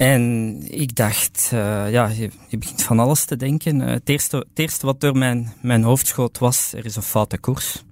En 0.00 0.56
ik 0.66 0.96
dacht, 0.96 1.50
uh, 1.54 1.90
ja, 1.90 2.08
je, 2.48 2.58
begint 2.58 2.82
van 2.82 2.98
alles 2.98 3.24
te 3.24 3.36
denken. 3.36 3.80
Uh, 3.80 3.86
het, 3.86 4.08
eerste, 4.08 4.36
het 4.36 4.58
eerste 4.58 4.86
wat 4.86 5.00
door 5.00 5.16
mijn, 5.16 5.52
mijn 5.60 5.82
hoofd 5.82 6.06
schoot 6.06 6.38
was, 6.38 6.72
er 6.72 6.84
is 6.84 6.96
een 6.96 7.02
foute 7.02 7.38
koers 7.38 7.82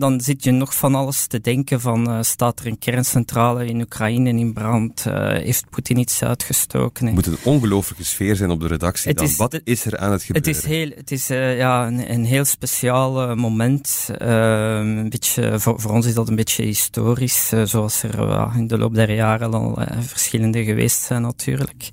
dan 0.00 0.20
zit 0.20 0.44
je 0.44 0.50
nog 0.50 0.74
van 0.74 0.94
alles 0.94 1.26
te 1.26 1.40
denken 1.40 1.80
van, 1.80 2.10
uh, 2.10 2.22
staat 2.22 2.60
er 2.60 2.66
een 2.66 2.78
kerncentrale 2.78 3.66
in 3.66 3.80
Oekraïne 3.80 4.28
in 4.28 4.52
brand? 4.52 5.04
Uh, 5.08 5.28
heeft 5.28 5.70
Poetin 5.70 5.98
iets 5.98 6.22
uitgestoken? 6.22 7.06
Het 7.06 7.14
moet 7.14 7.26
een 7.26 7.38
ongelooflijke 7.42 8.04
sfeer 8.04 8.36
zijn 8.36 8.50
op 8.50 8.60
de 8.60 8.66
redactie 8.66 9.14
dan. 9.14 9.24
Is, 9.24 9.36
Wat 9.36 9.60
is 9.64 9.84
er 9.84 9.98
aan 9.98 10.12
het 10.12 10.22
gebeuren? 10.22 10.52
Het 10.52 10.62
is, 10.62 10.70
heel, 10.70 10.90
het 10.96 11.10
is 11.10 11.30
uh, 11.30 11.56
ja, 11.56 11.86
een, 11.86 12.12
een, 12.12 12.24
heel 12.24 12.44
speciaal 12.44 13.36
moment. 13.36 14.08
een 14.18 15.08
beetje, 15.08 15.60
voor, 15.60 15.80
voor, 15.80 15.90
ons 15.90 16.06
is 16.06 16.14
dat 16.14 16.28
een 16.28 16.36
beetje 16.36 16.64
historisch, 16.64 17.52
zoals 17.64 18.02
er 18.02 18.56
in 18.56 18.66
de 18.66 18.78
loop 18.78 18.94
der 18.94 19.14
jaren 19.14 19.54
al 19.54 19.78
verschillende 20.00 20.64
geweest 20.64 21.02
zijn 21.02 21.22
natuurlijk. 21.22 21.88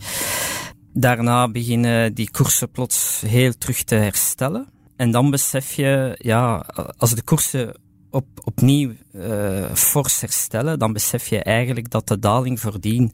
Daarna 0.93 1.49
beginnen 1.49 2.13
die 2.13 2.31
koersen 2.31 2.71
plots 2.71 3.23
heel 3.25 3.57
terug 3.57 3.83
te 3.83 3.95
herstellen. 3.95 4.67
En 4.95 5.11
dan 5.11 5.31
besef 5.31 5.73
je, 5.73 6.15
ja, 6.17 6.65
als 6.97 7.15
de 7.15 7.21
koersen 7.21 7.75
op, 8.09 8.25
opnieuw 8.43 8.91
uh, 9.11 9.73
fors 9.73 10.21
herstellen, 10.21 10.79
dan 10.79 10.93
besef 10.93 11.27
je 11.27 11.43
eigenlijk 11.43 11.89
dat 11.89 12.07
de 12.07 12.19
daling 12.19 12.59
voordien 12.59 13.13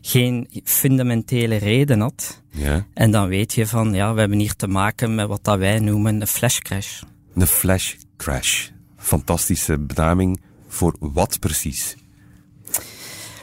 geen 0.00 0.62
fundamentele 0.64 1.56
reden 1.56 2.00
had. 2.00 2.42
Ja. 2.50 2.86
En 2.94 3.10
dan 3.10 3.28
weet 3.28 3.54
je 3.54 3.66
van, 3.66 3.94
ja, 3.94 4.14
we 4.14 4.20
hebben 4.20 4.38
hier 4.38 4.56
te 4.56 4.66
maken 4.66 5.14
met 5.14 5.26
wat 5.26 5.44
dat 5.44 5.58
wij 5.58 5.78
noemen 5.78 6.20
een 6.20 6.26
flash 6.26 6.58
crash. 6.58 7.02
Een 7.34 7.46
flash 7.46 7.94
crash. 8.16 8.68
Fantastische 8.96 9.78
benaming 9.78 10.40
voor 10.68 10.96
wat 10.98 11.38
precies? 11.38 11.96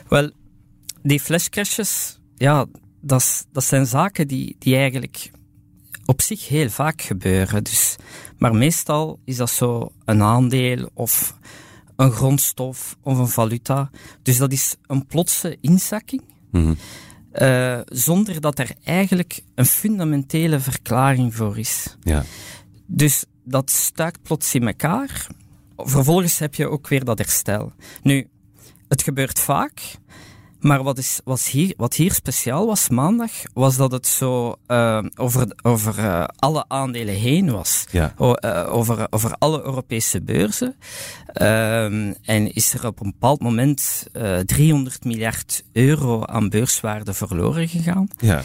Wel, 0.08 0.32
die 1.04 1.20
flash 1.20 1.48
crashes, 1.48 2.20
ja, 2.38 2.66
dat, 3.02 3.48
dat 3.52 3.64
zijn 3.64 3.86
zaken 3.86 4.28
die, 4.28 4.56
die 4.60 4.76
eigenlijk 4.76 5.32
op 6.10 6.22
zich 6.22 6.48
heel 6.48 6.70
vaak 6.70 7.02
gebeuren. 7.02 7.64
Dus, 7.64 7.96
maar 8.38 8.56
meestal 8.56 9.20
is 9.26 9.38
dat 9.38 9.50
zo 9.50 9.92
een 10.06 10.22
aandeel 10.22 10.90
of 10.94 11.38
een 11.96 12.12
grondstof 12.12 12.98
of 13.02 13.18
een 13.18 13.28
valuta. 13.28 13.90
Dus 14.24 14.38
dat 14.38 14.52
is 14.52 14.76
een 14.88 15.06
plotse 15.06 15.58
inzakking. 15.62 16.22
Mm-hmm. 16.52 16.78
Uh, 17.34 17.80
zonder 17.86 18.42
dat 18.42 18.60
er 18.60 18.72
eigenlijk 18.84 19.42
een 19.56 19.66
fundamentele 19.66 20.60
verklaring 20.60 21.36
voor 21.36 21.58
is. 21.58 21.98
Ja. 22.04 22.24
Dus 22.86 23.26
dat 23.44 23.70
stuikt 23.70 24.22
plots 24.22 24.56
in 24.56 24.68
elkaar. 24.68 25.28
Vervolgens 25.78 26.40
heb 26.40 26.56
je 26.56 26.68
ook 26.68 26.88
weer 26.88 27.04
dat 27.04 27.18
herstel. 27.18 27.72
Nu, 28.02 28.28
het 28.88 29.04
gebeurt 29.04 29.40
vaak. 29.40 29.82
Maar 30.60 30.84
wat, 30.84 30.98
is, 30.98 31.20
was 31.24 31.50
hier, 31.50 31.74
wat 31.78 31.94
hier 31.94 32.14
speciaal 32.14 32.66
was 32.66 32.90
maandag, 32.90 33.32
was 33.54 33.78
dat 33.78 33.92
het 33.92 34.08
zo 34.08 34.56
uh, 34.68 35.04
over, 35.16 35.48
over 35.62 36.00
uh, 36.00 36.24
alle 36.36 36.66
aandelen 36.68 37.16
heen 37.16 37.52
was. 37.52 37.86
Ja. 37.92 38.14
O, 38.18 38.34
uh, 38.46 38.74
over, 38.74 39.08
over 39.10 39.36
alle 39.38 39.62
Europese 39.64 40.22
beurzen. 40.22 40.76
Ehm, 41.34 42.14
en 42.22 42.54
is 42.54 42.74
er 42.74 42.86
op 42.88 43.00
een 43.00 43.12
bepaald 43.12 43.42
moment 43.42 44.08
300 44.46 45.04
miljard 45.04 45.64
euro 45.74 46.26
aan 46.26 46.50
beurswaarde 46.50 47.14
verloren 47.14 47.68
gegaan. 47.68 48.08
Ja. 48.18 48.42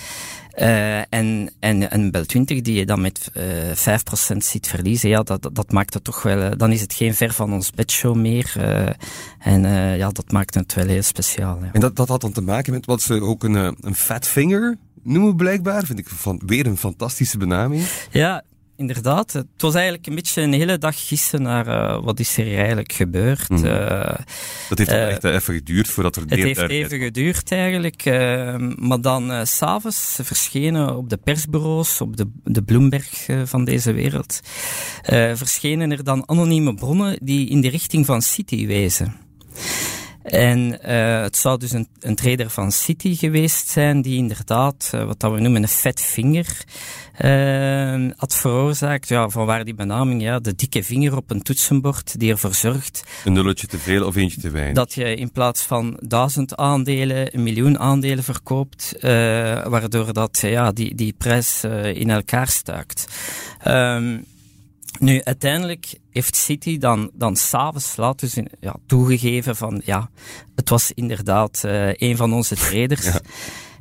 Uh, 0.58 0.98
en, 0.98 1.50
en 1.60 1.94
een 1.94 2.10
Bel 2.10 2.24
20 2.24 2.60
die 2.60 2.74
je 2.74 2.86
dan 2.86 3.00
met 3.00 3.30
uh, 3.36 3.70
eh, 3.70 4.00
5% 4.34 4.36
ziet 4.36 4.66
verliezen, 4.66 5.08
ja, 5.08 5.22
dat, 5.22 5.50
dat 5.52 5.72
maakt 5.72 5.94
het 5.94 6.04
toch 6.04 6.22
wel, 6.22 6.38
uh, 6.38 6.50
dan 6.56 6.72
is 6.72 6.80
het 6.80 6.94
geen 6.94 7.14
ver 7.14 7.32
van 7.32 7.52
ons 7.52 7.70
bedshow 7.70 8.16
meer. 8.16 8.52
en 9.38 9.62
ja, 9.96 10.10
dat 10.10 10.32
maakt 10.32 10.54
het 10.54 10.74
wel 10.74 10.86
heel 10.86 11.02
speciaal. 11.02 11.58
Ja. 11.62 11.70
En 11.72 11.80
dat, 11.80 11.96
dat 11.96 12.08
had 12.08 12.20
dan 12.20 12.32
te 12.32 12.40
maken 12.40 12.72
met 12.72 12.86
wat 12.86 13.02
ze 13.02 13.20
ook 13.20 13.44
een, 13.44 13.76
een 13.80 13.94
fat 13.94 14.26
finger 14.26 14.76
noemen 15.02 15.36
blijkbaar, 15.36 15.84
vind 15.84 15.98
ik 15.98 16.08
van, 16.08 16.40
weer 16.46 16.66
een 16.66 16.76
fantastische 16.76 17.38
benaming. 17.38 17.84
Ja, 18.10 18.42
inderdaad. 18.76 19.32
Het 19.32 19.46
was 19.58 19.74
eigenlijk 19.74 20.06
een 20.06 20.14
beetje 20.14 20.42
een 20.42 20.52
hele 20.52 20.78
dag 20.78 21.06
gissen 21.06 21.42
naar 21.42 21.66
uh, 21.66 22.04
wat 22.04 22.20
is 22.20 22.36
er 22.36 22.56
eigenlijk 22.56 22.92
gebeurd. 22.92 23.48
Mm. 23.48 23.64
Uh, 23.64 24.14
dat 24.68 24.78
heeft 24.78 24.90
uh, 24.90 25.08
echt 25.08 25.24
even 25.24 25.54
geduurd 25.54 25.88
voordat 25.88 26.16
er... 26.16 26.22
Het 26.22 26.34
heeft 26.34 26.68
even 26.68 26.98
geduurd 26.98 27.52
eigenlijk. 27.52 28.04
maar 28.76 29.00
dan 29.00 29.46
s 29.46 29.56
s'avonds 29.56 30.18
verschenen 30.22 30.96
op 30.96 31.08
de 31.08 31.16
persbureaus, 31.16 32.00
op 32.00 32.16
de, 32.16 32.30
de 32.44 32.62
Bloomberg 32.62 33.26
van 33.44 33.64
deze 33.64 33.92
wereld, 33.92 34.40
verschenen 35.34 35.90
er 35.90 36.04
dan 36.04 36.28
anonieme 36.28 36.74
bronnen 36.74 37.18
die 37.22 37.48
in 37.48 37.60
de 37.60 37.68
richting 37.68 38.06
van 38.06 38.22
City 38.22 38.66
wezen. 38.66 39.14
En 40.24 40.78
uh, 40.86 41.22
het 41.22 41.36
zou 41.36 41.58
dus 41.58 41.72
een, 41.72 41.88
een, 42.00 42.14
trader 42.14 42.50
van 42.50 42.72
City 42.72 43.16
geweest 43.16 43.68
zijn 43.68 44.02
die 44.02 44.16
inderdaad, 44.16 44.90
uh, 44.94 45.04
wat 45.04 45.20
dat 45.20 45.32
we 45.32 45.40
noemen 45.40 45.62
een 45.62 45.68
fat 45.68 46.00
vinger, 46.00 46.64
uh, 47.24 48.10
had 48.16 48.34
veroorzaakt. 48.34 49.08
Ja, 49.08 49.28
van 49.28 49.46
waar 49.46 49.64
die 49.64 49.74
benaming, 49.74 50.22
ja, 50.22 50.38
de 50.38 50.54
dikke 50.54 50.82
vinger 50.82 51.16
op 51.16 51.30
een 51.30 51.42
toetsenbord 51.42 52.18
die 52.18 52.30
ervoor 52.30 52.54
zorgt... 52.54 53.04
Een 53.24 53.32
nulletje 53.32 53.66
te 53.66 53.78
veel 53.78 54.06
of 54.06 54.16
eentje 54.16 54.40
te 54.40 54.50
weinig. 54.50 54.74
Dat 54.74 54.94
je 54.94 55.14
in 55.14 55.32
plaats 55.32 55.62
van 55.62 55.98
duizend 56.00 56.56
aandelen, 56.56 57.34
een 57.34 57.42
miljoen 57.42 57.78
aandelen 57.78 58.24
verkoopt, 58.24 58.96
waardoor 59.68 60.12
dat, 60.12 60.38
ja, 60.40 60.72
die, 60.72 60.94
die 60.94 61.14
prijs 61.18 61.64
in 61.94 62.10
elkaar 62.10 62.48
stuikt. 62.48 63.06
Um, 63.66 64.24
nu, 64.98 65.22
uiteindelijk 65.22 65.98
heeft 66.10 66.36
City 66.36 66.78
dan, 66.78 67.10
dan 67.14 67.36
s'avonds 67.36 67.96
laten 67.96 68.28
zien, 68.28 68.48
ja, 68.60 68.76
toegegeven 68.86 69.56
van 69.56 69.82
ja, 69.84 70.10
het 70.54 70.68
was 70.68 70.92
inderdaad 70.92 71.62
uh, 71.66 71.94
een 71.94 72.16
van 72.16 72.32
onze 72.32 72.54
traders. 72.68 73.04
Ja. 73.04 73.20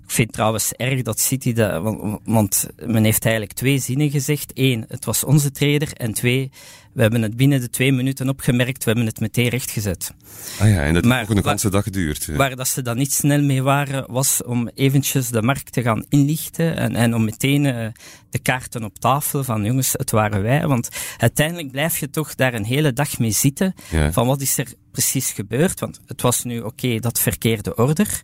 Ik 0.04 0.20
vind 0.20 0.34
trouwens 0.34 0.74
erg 0.74 1.02
dat 1.02 1.20
City, 1.20 1.54
dat, 1.54 1.82
want, 1.82 2.20
want, 2.24 2.68
men 2.86 3.04
heeft 3.04 3.24
eigenlijk 3.24 3.56
twee 3.56 3.80
zinnen 3.80 4.10
gezegd. 4.10 4.52
Eén, 4.54 4.86
het 4.88 5.06
was 5.06 5.24
onze 5.24 5.52
trader. 5.52 5.94
En 5.94 6.14
twee, 6.14 6.52
we 6.94 7.02
hebben 7.02 7.22
het 7.22 7.38
binnen 7.38 7.62
de 7.62 7.70
twee 7.70 7.92
minuten 7.92 8.30
opgemerkt, 8.30 8.84
we 8.84 8.90
hebben 8.90 9.06
het 9.06 9.20
meteen 9.20 9.48
rechtgezet. 9.48 10.14
Ah 10.60 10.70
ja, 10.70 10.84
en 10.84 10.94
dat 10.94 11.04
heeft 11.04 11.30
ook 11.30 11.38
een 11.38 11.44
ganse 11.44 11.70
dag 11.70 11.84
geduurd. 11.84 12.26
Waar 12.26 12.56
dat 12.56 12.68
ze 12.68 12.82
dan 12.82 12.98
niet 12.98 13.14
snel 13.14 13.42
mee 13.42 13.62
waren, 13.62 14.06
was 14.08 14.44
om 14.44 14.70
eventjes 14.74 15.30
de 15.30 15.42
markt 15.42 15.72
te 15.72 15.82
gaan 15.82 16.06
inlichten 16.10 16.76
en, 16.76 16.96
en 16.96 17.16
om 17.16 17.24
meteen 17.24 17.64
uh, 17.64 17.88
de 18.30 18.40
kaarten 18.40 18.84
op 18.84 19.00
tafel 19.00 19.44
van 19.44 19.66
jongens, 19.66 19.92
het 19.92 20.12
waren 20.12 20.42
wij. 20.42 20.68
Want 20.68 20.90
uiteindelijk 21.18 21.72
blijf 21.72 21.98
je 21.98 22.10
toch 22.10 22.36
daar 22.36 22.54
een 22.54 22.66
hele 22.66 22.94
dag 22.94 23.20
mee 23.20 23.32
zitten 23.32 23.74
ja. 23.90 24.12
van 24.12 24.28
wat 24.28 24.42
is 24.42 24.58
er 24.58 24.74
precies 24.92 25.32
gebeurd. 25.32 25.80
Want 25.80 26.00
het 26.06 26.22
was 26.22 26.44
nu 26.44 26.58
oké, 26.58 26.68
okay, 26.68 27.00
dat 27.00 27.20
verkeerde 27.20 27.76
order. 27.76 28.22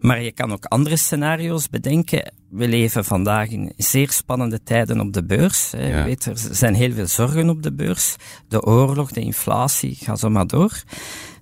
Maar 0.00 0.22
je 0.22 0.32
kan 0.32 0.52
ook 0.52 0.64
andere 0.64 0.96
scenario's 0.96 1.68
bedenken. 1.68 2.32
We 2.48 2.68
leven 2.68 3.04
vandaag 3.04 3.48
in 3.48 3.72
zeer 3.76 4.10
spannende 4.10 4.62
tijden 4.62 5.00
op 5.00 5.12
de 5.12 5.24
beurs. 5.24 5.70
Ja. 5.70 5.78
Je 5.78 6.02
weet, 6.02 6.24
er 6.24 6.38
zijn 6.50 6.74
heel 6.74 6.92
veel 6.92 7.06
zorgen 7.06 7.48
op 7.48 7.62
de 7.62 7.72
beurs. 7.72 8.16
De 8.48 8.62
oorlog, 8.62 9.12
de 9.12 9.20
inflatie, 9.20 9.94
ga 10.00 10.16
zo 10.16 10.30
maar 10.30 10.46
door. 10.46 10.82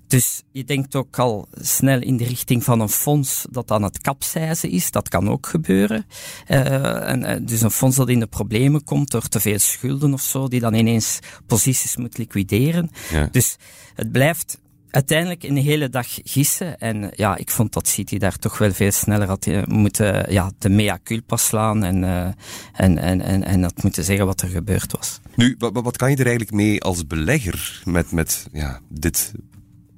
Dus 0.07 0.43
je 0.51 0.63
denkt 0.63 0.95
ook 0.95 1.19
al 1.19 1.47
snel 1.53 2.01
in 2.01 2.17
de 2.17 2.23
richting 2.23 2.63
van 2.63 2.79
een 2.79 2.89
fonds 2.89 3.45
dat 3.49 3.71
aan 3.71 3.83
het 3.83 4.01
kapseizen 4.01 4.69
is. 4.69 4.91
Dat 4.91 5.09
kan 5.09 5.29
ook 5.29 5.47
gebeuren. 5.47 6.05
Uh, 6.47 7.09
en, 7.09 7.21
uh, 7.21 7.47
dus 7.47 7.61
een 7.61 7.71
fonds 7.71 7.95
dat 7.95 8.09
in 8.09 8.19
de 8.19 8.27
problemen 8.27 8.83
komt 8.83 9.11
door 9.11 9.27
te 9.27 9.39
veel 9.39 9.59
schulden 9.59 10.13
of 10.13 10.21
zo, 10.21 10.47
die 10.47 10.59
dan 10.59 10.73
ineens 10.73 11.19
posities 11.45 11.97
moet 11.97 12.17
liquideren. 12.17 12.89
Ja. 13.11 13.27
Dus 13.31 13.57
het 13.95 14.11
blijft 14.11 14.59
uiteindelijk 14.91 15.43
een 15.43 15.57
hele 15.57 15.89
dag 15.89 16.07
gissen. 16.23 16.79
En 16.79 17.11
ja, 17.15 17.37
ik 17.37 17.49
vond 17.49 17.73
dat 17.73 17.87
City 17.87 18.17
daar 18.17 18.37
toch 18.37 18.57
wel 18.57 18.71
veel 18.71 18.91
sneller 18.91 19.27
had 19.27 19.45
eh, 19.45 19.63
moeten 19.65 20.31
ja, 20.31 20.51
de 20.57 20.69
mea 20.69 20.99
culpa 21.03 21.37
slaan 21.37 21.83
en, 21.83 22.03
uh, 22.03 22.25
en, 22.73 22.97
en, 22.97 23.21
en, 23.21 23.43
en 23.43 23.63
had 23.63 23.83
moeten 23.83 24.03
zeggen 24.03 24.25
wat 24.25 24.41
er 24.41 24.49
gebeurd 24.49 24.91
was. 24.91 25.19
Nu, 25.35 25.55
wat, 25.57 25.73
wat 25.73 25.97
kan 25.97 26.09
je 26.09 26.15
er 26.15 26.25
eigenlijk 26.25 26.55
mee 26.55 26.81
als 26.81 27.07
belegger 27.07 27.81
met, 27.85 28.11
met 28.11 28.47
ja, 28.51 28.79
dit 28.89 29.31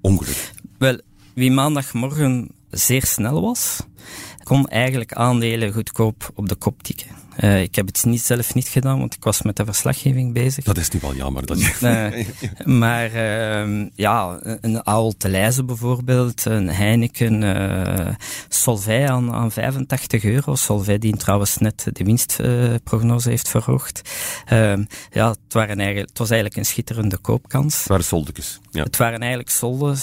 ongeluk? 0.01 0.51
Wel, 0.77 0.99
wie 1.33 1.51
maandagmorgen 1.51 2.49
zeer 2.69 3.05
snel 3.05 3.41
was, 3.41 3.79
kon 4.43 4.67
eigenlijk 4.67 5.13
aandelen 5.13 5.73
goedkoop 5.73 6.31
op 6.35 6.49
de 6.49 6.55
kop 6.55 6.83
tikken. 6.83 7.20
Uh, 7.39 7.61
ik 7.61 7.75
heb 7.75 7.85
het 7.85 8.05
niet, 8.05 8.21
zelf 8.21 8.53
niet 8.53 8.67
gedaan, 8.67 8.99
want 8.99 9.15
ik 9.15 9.23
was 9.23 9.41
met 9.41 9.55
de 9.55 9.65
verslaggeving 9.65 10.33
bezig. 10.33 10.63
Dat 10.63 10.77
is 10.77 10.89
nu 10.89 10.99
wel 11.01 11.15
jammer. 11.15 11.45
Dat 11.45 11.61
je... 11.61 12.25
uh, 12.59 12.65
maar 12.65 13.15
uh, 13.15 13.87
ja, 13.95 14.39
een 14.41 14.85
Aal 14.85 15.11
te 15.17 15.29
bijvoorbeeld, 15.65 16.45
een 16.45 16.69
Heineken, 16.69 17.41
uh, 17.41 18.07
Solvay 18.49 19.07
aan, 19.07 19.33
aan 19.33 19.51
85 19.51 20.23
euro. 20.23 20.55
Solvay 20.55 20.97
die 20.97 21.17
trouwens 21.17 21.57
net 21.57 21.87
de 21.91 22.03
winstprognose 22.03 23.29
heeft 23.29 23.49
verhoogd. 23.49 24.09
Ehm, 24.45 24.83
ja, 25.11 25.29
het, 25.29 25.53
waren 25.53 25.77
eigenlijk, 25.77 26.09
het 26.09 26.17
was 26.17 26.29
eigenlijk 26.29 26.59
een 26.59 26.65
schitterende 26.65 27.17
koopkans. 27.17 27.77
Het 27.77 27.87
waren 27.87 28.05
soldekes. 28.05 28.59
Ja. 28.71 28.83
Het 28.83 28.97
waren 28.97 29.19
eigenlijk 29.19 29.49
solden. 29.49 29.97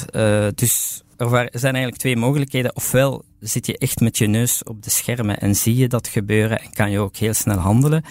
dus 0.55 1.03
er 1.19 1.49
zijn 1.53 1.75
eigenlijk 1.75 1.97
twee 1.97 2.17
mogelijkheden. 2.17 2.77
Ofwel 2.77 3.25
zit 3.41 3.67
je 3.67 3.79
echt 3.79 4.01
met 4.01 4.19
je 4.19 4.27
neus 4.27 4.63
op 4.63 4.83
de 4.83 4.91
schermen 4.91 5.39
en 5.39 5.57
zie 5.57 5.77
je 5.77 5.89
dat 5.89 6.09
gebeuren 6.09 6.61
en 6.61 6.73
kan 6.73 6.91
je 6.91 6.99
ook 6.99 7.17
heel 7.17 7.35
snel 7.35 7.59
handelen. 7.59 8.05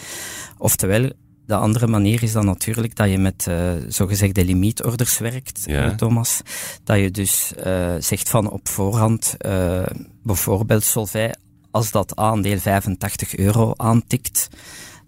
Oftewel, 0.58 1.10
de 1.46 1.56
andere 1.56 1.88
manier 1.88 2.24
is 2.24 2.32
dan 2.32 2.46
natuurlijk 2.46 2.96
dat 2.96 3.10
je 3.10 3.18
met 3.18 3.46
uh, 3.50 3.72
zogezegde 3.88 4.46
limietorders 4.46 5.18
werkt, 5.18 5.64
ja. 5.66 5.96
Thomas. 5.96 6.42
Dat 6.84 7.00
je 7.00 7.12
dus 7.12 7.54
uh, 7.66 7.96
zegt 8.00 8.30
van 8.30 8.50
op 8.50 8.68
voorhand, 8.68 9.36
uh, 9.46 9.86
bijvoorbeeld 10.24 10.84
Solvay, 10.84 11.34
als 11.72 11.92
dat 11.92 12.16
aandeel 12.16 12.60
85 12.60 13.36
euro 13.36 13.74
aantikt, 13.76 14.48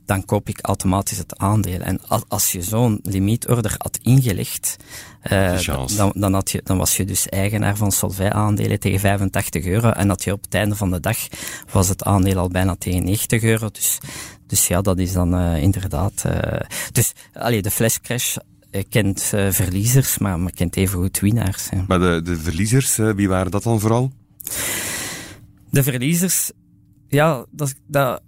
dan 0.06 0.26
koop 0.26 0.50
ik 0.50 0.60
automatisch 0.62 1.18
het 1.18 1.38
aandeel. 1.38 1.80
En 1.80 2.00
als 2.28 2.52
je 2.52 2.62
zo'n 2.62 3.00
limietorder 3.04 3.76
had 3.78 4.00
ingelegd, 4.02 4.76
uh, 5.24 5.88
dan, 5.96 6.12
dan, 6.16 6.34
had 6.34 6.52
je, 6.52 6.62
dan 6.64 6.78
was 6.78 6.98
je 6.98 7.06
dus 7.06 7.30
eigenaar 7.30 7.78
van 7.78 7.92
Solvay 7.92 8.30
aandelen 8.30 8.80
tegen 8.80 9.00
85 9.00 9.66
euro. 9.66 9.90
En 9.90 10.08
dat 10.08 10.24
je 10.24 10.32
op 10.32 10.42
het 10.42 10.54
einde 10.54 10.76
van 10.76 10.92
de 10.92 11.00
dag 11.00 11.18
was 11.72 11.88
het 11.88 12.04
aandeel 12.04 12.38
al 12.38 12.50
bijna 12.50 12.76
tegen 12.76 13.04
90 13.04 13.44
euro. 13.44 13.70
Dus, 13.72 13.98
dus 14.48 14.68
ja, 14.68 14.82
dat 14.82 14.98
is 14.98 15.14
dan 15.14 15.40
uh, 15.40 15.62
inderdaad. 15.62 16.24
Uh, 16.26 16.60
dus 16.92 17.14
allee, 17.34 17.62
de 17.62 17.72
flashcrash 17.72 18.38
kent 18.90 19.22
verliezers, 19.50 20.18
maar, 20.18 20.40
maar 20.40 20.52
kent 20.52 20.76
even 20.76 21.00
goed 21.00 21.20
winnaars. 21.20 21.70
Maar 21.88 22.00
de, 22.00 22.22
de 22.24 22.38
verliezers, 22.38 22.96
wie 22.96 23.30
waren 23.30 23.52
dat 23.52 23.64
dan 23.64 23.80
vooral? 23.80 24.12
De 25.70 25.84
verliezers, 25.84 26.52
ja, 27.08 27.46
dat, 27.52 27.74
dat 27.88 28.22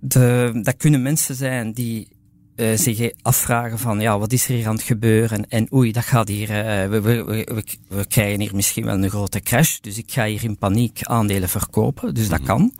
de, 0.00 0.50
dat 0.62 0.76
kunnen 0.76 1.02
mensen 1.02 1.34
zijn 1.34 1.72
die 1.72 2.08
uh, 2.56 2.76
zich 2.76 3.10
afvragen 3.22 3.78
van 3.78 4.00
ja, 4.00 4.18
wat 4.18 4.32
is 4.32 4.48
er 4.48 4.54
hier 4.54 4.68
aan 4.68 4.74
het 4.74 4.84
gebeuren 4.84 5.48
en 5.48 5.72
oei, 5.72 5.92
dat 5.92 6.04
gaat 6.04 6.28
hier, 6.28 6.50
uh, 6.50 6.88
we, 6.88 7.00
we, 7.00 7.24
we, 7.24 7.64
we, 7.88 8.06
krijgen 8.06 8.40
hier 8.40 8.54
misschien 8.54 8.84
wel 8.84 8.94
een 8.94 9.10
grote 9.10 9.40
crash, 9.40 9.78
dus 9.80 9.98
ik 9.98 10.12
ga 10.12 10.24
hier 10.24 10.44
in 10.44 10.58
paniek 10.58 11.02
aandelen 11.02 11.48
verkopen, 11.48 12.14
dus 12.14 12.28
dat 12.28 12.38
mhm. 12.38 12.48
kan. 12.48 12.72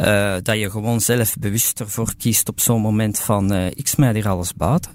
Uh, 0.00 0.36
dat 0.42 0.58
je 0.58 0.70
gewoon 0.70 1.00
zelf 1.00 1.36
bewust 1.38 1.80
ervoor 1.80 2.14
kiest 2.18 2.48
op 2.48 2.60
zo'n 2.60 2.80
moment 2.80 3.18
van 3.18 3.52
ik 3.52 3.88
smijt 3.88 4.14
hier 4.14 4.28
alles 4.28 4.54
buiten. 4.54 4.90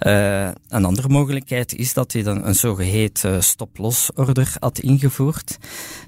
Uh, 0.00 0.48
een 0.68 0.84
andere 0.84 1.08
mogelijkheid 1.08 1.74
is 1.74 1.92
dat 1.92 2.12
hij 2.12 2.22
dan 2.22 2.44
een 2.44 2.54
zogeheten 2.54 3.44
stop-loss-order 3.44 4.56
had 4.58 4.78
ingevoerd. 4.78 5.58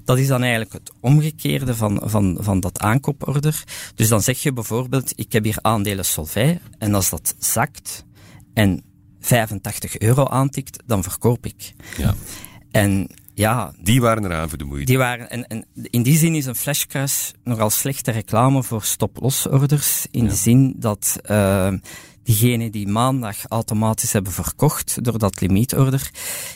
Dat 0.03 0.17
is 0.17 0.27
dan 0.27 0.41
eigenlijk 0.41 0.73
het 0.73 0.91
omgekeerde 0.99 1.75
van, 1.75 2.01
van, 2.03 2.37
van 2.39 2.59
dat 2.59 2.79
aankooporder. 2.79 3.63
Dus 3.95 4.07
dan 4.07 4.21
zeg 4.21 4.39
je 4.39 4.53
bijvoorbeeld, 4.53 5.13
ik 5.15 5.31
heb 5.31 5.43
hier 5.43 5.57
aandelen 5.61 6.05
Solvay 6.05 6.59
en 6.77 6.93
als 6.93 7.09
dat 7.09 7.35
zakt 7.39 8.05
en 8.53 8.83
85 9.19 9.99
euro 9.99 10.25
aantikt, 10.25 10.83
dan 10.85 11.03
verkoop 11.03 11.45
ik. 11.45 11.73
Ja. 11.97 12.15
En 12.71 13.09
ja, 13.33 13.73
die 13.81 14.01
waren 14.01 14.25
eraan 14.25 14.49
voor 14.49 14.57
de 14.57 14.63
moeite. 14.63 14.85
Die 14.85 14.97
waren, 14.97 15.29
en, 15.29 15.47
en 15.47 15.65
in 15.73 16.03
die 16.03 16.17
zin 16.17 16.35
is 16.35 16.45
een 16.45 16.55
flashcrash 16.55 17.31
nogal 17.43 17.69
slechte 17.69 18.11
reclame 18.11 18.63
voor 18.63 18.83
stop-loss-orders. 18.83 20.07
In 20.11 20.23
ja. 20.23 20.29
de 20.29 20.35
zin 20.35 20.75
dat 20.77 21.19
uh, 21.31 21.73
diegenen 22.29 22.71
die 22.71 22.87
maandag 22.87 23.37
automatisch 23.47 24.11
hebben 24.11 24.31
verkocht 24.31 25.03
door 25.03 25.19
dat 25.19 25.41
limietorder, 25.41 26.11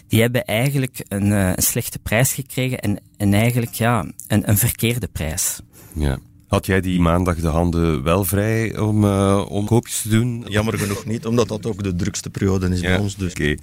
die 0.08 0.22
hebben 0.22 0.46
eigenlijk 0.46 1.06
een, 1.08 1.25
uh, 1.25 1.48
een 1.56 1.63
slechte 1.63 2.00
prijs 2.00 2.34
gekregen 2.34 2.80
en, 2.80 3.00
en 3.18 3.34
eigenlijk 3.34 3.74
ja, 3.74 4.06
een, 4.27 4.50
een 4.50 4.58
verkeerde 4.58 5.08
prijs. 5.08 5.60
Ja. 5.94 6.18
Had 6.53 6.65
jij 6.65 6.81
die 6.81 7.00
maandag 7.00 7.36
de 7.36 7.48
handen 7.48 8.03
wel 8.03 8.25
vrij 8.25 8.77
om, 8.77 9.03
uh, 9.03 9.45
om 9.50 9.65
koopjes 9.65 10.01
te 10.01 10.10
doen? 10.10 10.45
Jammer 10.48 10.77
genoeg 10.77 11.05
niet, 11.05 11.25
omdat 11.25 11.48
dat 11.48 11.65
ook 11.65 11.83
de 11.83 11.95
drukste 11.95 12.29
periode 12.29 12.69
is 12.69 12.79
ja, 12.79 12.88
bij 12.88 12.98
ons. 12.98 13.15
Dus. 13.15 13.31
Oké. 13.31 13.41
Okay. 13.41 13.60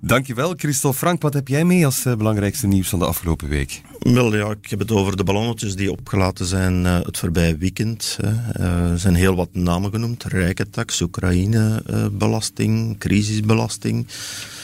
Dankjewel, 0.00 0.54
Christophe 0.56 0.98
Frank. 0.98 1.22
Wat 1.22 1.34
heb 1.34 1.48
jij 1.48 1.64
mee 1.64 1.84
als 1.84 2.06
uh, 2.06 2.14
belangrijkste 2.14 2.66
nieuws 2.66 2.88
van 2.88 2.98
de 2.98 3.04
afgelopen 3.04 3.48
week? 3.48 3.80
Wel 3.98 4.36
ja, 4.36 4.50
ik 4.50 4.70
heb 4.70 4.78
het 4.78 4.90
over 4.90 5.16
de 5.16 5.24
ballonnetjes 5.24 5.76
die 5.76 5.90
opgelaten 5.90 6.46
zijn 6.46 6.84
uh, 6.84 7.00
het 7.02 7.18
voorbije 7.18 7.56
weekend. 7.56 8.18
Er 8.52 8.98
zijn 8.98 9.14
heel 9.14 9.34
wat 9.34 9.48
namen 9.52 9.90
genoemd. 9.90 10.24
Rijkentax, 10.24 11.00
Oekraïne-belasting, 11.00 12.98
crisisbelasting. 12.98 14.06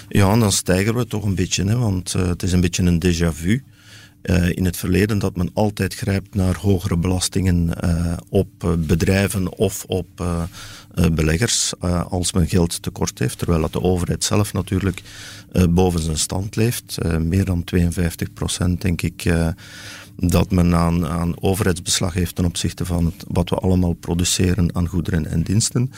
Ja, 0.08 0.32
en 0.32 0.40
dan 0.40 0.52
stijgen 0.52 0.94
we 0.94 1.06
toch 1.06 1.24
een 1.24 1.34
beetje, 1.34 1.64
hè, 1.64 1.76
want 1.76 2.12
het 2.12 2.42
is 2.42 2.52
een 2.52 2.60
beetje 2.60 2.82
een 2.82 3.02
déjà 3.06 3.28
vu. 3.32 3.62
Uh, 4.22 4.50
in 4.50 4.64
het 4.64 4.76
verleden 4.76 5.18
dat 5.18 5.36
men 5.36 5.50
altijd 5.54 5.94
grijpt 5.94 6.34
naar 6.34 6.56
hogere 6.56 6.96
belastingen 6.96 7.70
uh, 7.84 8.12
op 8.28 8.76
bedrijven 8.78 9.58
of 9.58 9.84
op 9.84 10.24
beleggers 11.12 11.72
als 12.08 12.32
men 12.32 12.48
geld 12.48 12.82
tekort 12.82 13.18
heeft, 13.18 13.38
terwijl 13.38 13.60
dat 13.60 13.72
de 13.72 13.82
overheid 13.82 14.24
zelf 14.24 14.52
natuurlijk 14.52 15.02
boven 15.70 16.00
zijn 16.00 16.18
stand 16.18 16.56
leeft. 16.56 16.98
meer 17.18 17.44
dan 17.44 17.64
52 17.64 18.32
procent, 18.32 18.80
denk 18.80 19.02
ik, 19.02 19.24
dat 20.16 20.50
men 20.50 20.74
aan, 20.74 21.06
aan 21.06 21.42
overheidsbeslag 21.42 22.14
heeft 22.14 22.34
ten 22.34 22.44
opzichte 22.44 22.84
van 22.84 23.12
wat 23.28 23.50
we 23.50 23.56
allemaal 23.56 23.92
produceren 23.92 24.74
aan 24.74 24.88
goederen 24.88 25.26
en 25.26 25.42
diensten. 25.42 25.90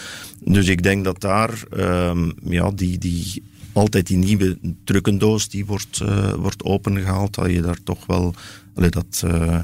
Dus 0.45 0.67
ik 0.67 0.83
denk 0.83 1.05
dat 1.05 1.21
daar 1.21 1.63
um, 1.77 2.35
ja, 2.45 2.71
die, 2.71 2.99
die, 2.99 3.43
altijd 3.79 4.07
die 4.07 4.17
nieuwe 4.17 4.59
drukkendoos 4.85 5.49
die 5.49 5.67
wordt, 5.67 6.01
uh, 6.03 6.33
wordt 6.33 6.65
opengehaald, 6.65 7.35
dat 7.35 7.51
je 7.51 7.61
daar 7.61 7.83
toch 7.83 8.07
wel, 8.07 8.35
allee, 8.75 8.91
dat, 8.91 9.23
uh, 9.25 9.59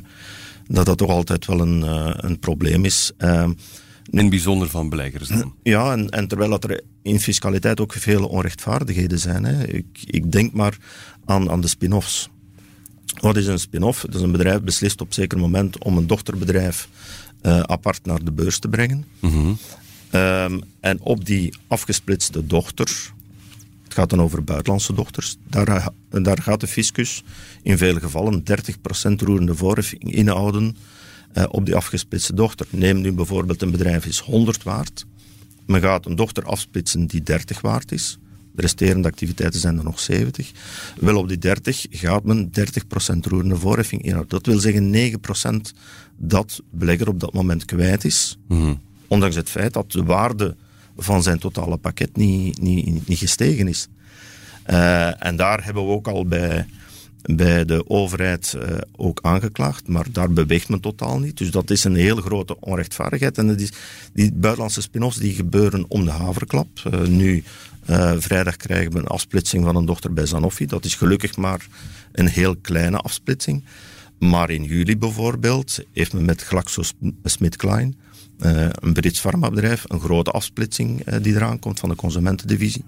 dat 0.66 0.86
dat 0.86 0.98
toch 0.98 1.10
altijd 1.10 1.46
wel 1.46 1.60
een, 1.60 1.80
uh, 1.80 2.10
een 2.16 2.38
probleem 2.38 2.84
is. 2.84 3.12
in 4.10 4.18
het 4.18 4.30
bijzonder 4.30 4.68
van 4.68 4.88
beleggers 4.88 5.28
dan? 5.28 5.54
Ja, 5.62 5.92
en, 5.92 6.10
en 6.10 6.28
terwijl 6.28 6.50
dat 6.50 6.64
er 6.64 6.82
in 7.02 7.20
fiscaliteit 7.20 7.80
ook 7.80 7.92
veel 7.92 8.26
onrechtvaardigheden 8.26 9.18
zijn. 9.18 9.44
Hè. 9.44 9.66
Ik, 9.66 9.86
ik 10.04 10.32
denk 10.32 10.52
maar 10.52 10.78
aan, 11.24 11.50
aan 11.50 11.60
de 11.60 11.68
spin-offs. 11.68 12.28
Wat 13.20 13.36
is 13.36 13.46
een 13.46 13.58
spin-off? 13.58 14.00
Dat 14.00 14.14
is 14.14 14.20
een 14.20 14.32
bedrijf 14.32 14.60
beslist 14.60 15.00
op 15.00 15.06
een 15.06 15.14
zeker 15.14 15.38
moment 15.38 15.78
om 15.78 15.96
een 15.96 16.06
dochterbedrijf 16.06 16.88
uh, 17.42 17.60
apart 17.60 18.04
naar 18.04 18.24
de 18.24 18.32
beurs 18.32 18.58
te 18.58 18.68
brengen. 18.68 19.04
Mm 19.20 19.30
-hmm. 19.30 19.58
um, 20.20 20.60
en 20.80 21.00
op 21.00 21.24
die 21.24 21.54
afgesplitste 21.66 22.46
dochter, 22.46 23.12
het 23.94 24.02
gaat 24.02 24.18
dan 24.18 24.26
over 24.26 24.44
buitenlandse 24.44 24.94
dochters, 24.94 25.36
daar, 25.48 25.92
daar 26.08 26.42
gaat 26.42 26.60
de 26.60 26.66
fiscus 26.66 27.22
in 27.62 27.78
vele 27.78 28.00
gevallen 28.00 28.42
30% 29.10 29.12
roerende 29.16 29.54
voorheffing 29.54 30.14
inhouden 30.14 30.76
uh, 31.34 31.44
op 31.48 31.66
die 31.66 31.74
afgesplitste 31.74 32.34
dochter. 32.34 32.66
Neem 32.70 33.00
nu 33.00 33.12
bijvoorbeeld 33.12 33.62
een 33.62 33.70
bedrijf 33.70 34.06
is 34.06 34.18
100 34.18 34.62
waard. 34.62 35.06
Men 35.66 35.80
gaat 35.80 36.06
een 36.06 36.16
dochter 36.16 36.44
afsplitsen 36.44 37.06
die 37.06 37.22
30 37.22 37.60
waard 37.60 37.92
is. 37.92 38.18
De 38.52 38.60
resterende 38.60 39.08
activiteiten 39.08 39.60
zijn 39.60 39.78
er 39.78 39.84
nog 39.84 40.00
70. 40.00 40.50
Wel 41.00 41.16
op 41.16 41.28
die 41.28 41.38
30 41.38 41.86
gaat 41.90 42.24
men 42.24 42.50
30% 42.50 43.16
roerende 43.20 43.56
voorheffing 43.56 44.02
inhouden. 44.02 44.30
Dat 44.30 44.46
wil 44.46 44.58
zeggen 44.58 45.12
9% 45.72 45.76
dat 46.16 46.60
belegger 46.70 47.08
op 47.08 47.20
dat 47.20 47.32
moment 47.32 47.64
kwijt 47.64 48.04
is. 48.04 48.38
Mm-hmm. 48.48 48.80
Ondanks 49.08 49.36
het 49.36 49.50
feit 49.50 49.72
dat 49.72 49.92
de 49.92 50.02
waarde 50.02 50.56
van 50.96 51.22
zijn 51.22 51.38
totale 51.38 51.76
pakket 51.76 52.16
niet, 52.16 52.60
niet, 52.60 53.08
niet 53.08 53.18
gestegen 53.18 53.68
is. 53.68 53.88
Uh, 54.70 55.24
en 55.24 55.36
daar 55.36 55.64
hebben 55.64 55.86
we 55.86 55.92
ook 55.92 56.08
al 56.08 56.26
bij, 56.26 56.66
bij 57.22 57.64
de 57.64 57.88
overheid 57.88 58.54
uh, 58.56 58.76
ook 58.96 59.18
aangeklaagd, 59.22 59.88
maar 59.88 60.06
daar 60.12 60.30
beweegt 60.30 60.68
men 60.68 60.80
totaal 60.80 61.18
niet. 61.18 61.38
Dus 61.38 61.50
dat 61.50 61.70
is 61.70 61.84
een 61.84 61.94
heel 61.94 62.16
grote 62.16 62.60
onrechtvaardigheid. 62.60 63.38
En 63.38 63.58
is, 63.58 63.72
die 64.12 64.32
buitenlandse 64.32 64.82
spin-offs 64.82 65.16
die 65.16 65.34
gebeuren 65.34 65.84
om 65.88 66.04
de 66.04 66.10
haverklap. 66.10 66.68
Uh, 66.92 67.00
nu 67.00 67.44
vrijdag 68.18 68.56
krijgen 68.56 68.92
we 68.92 68.98
een 68.98 69.06
afsplitsing 69.06 69.64
van 69.64 69.76
een 69.76 69.84
dochter 69.84 70.12
bij 70.12 70.26
Sanofi. 70.26 70.66
Dat 70.66 70.84
is 70.84 70.94
gelukkig 70.94 71.36
maar 71.36 71.66
een 72.12 72.28
heel 72.28 72.56
kleine 72.56 72.96
afsplitsing. 72.96 73.64
Maar 74.18 74.50
in 74.50 74.64
juli 74.64 74.98
bijvoorbeeld 74.98 75.78
heeft 75.92 76.12
men 76.12 76.24
met 76.24 76.42
GlaxoSmithKline, 76.42 77.92
uh, 78.38 78.66
een 78.72 78.92
Brits 78.92 79.20
farmabedrijf, 79.20 79.84
een 79.86 80.00
grote 80.00 80.30
afsplitsing 80.30 81.08
uh, 81.08 81.14
die 81.22 81.34
eraan 81.34 81.58
komt 81.58 81.80
van 81.80 81.88
de 81.88 81.94
consumentendivisie. 81.94 82.84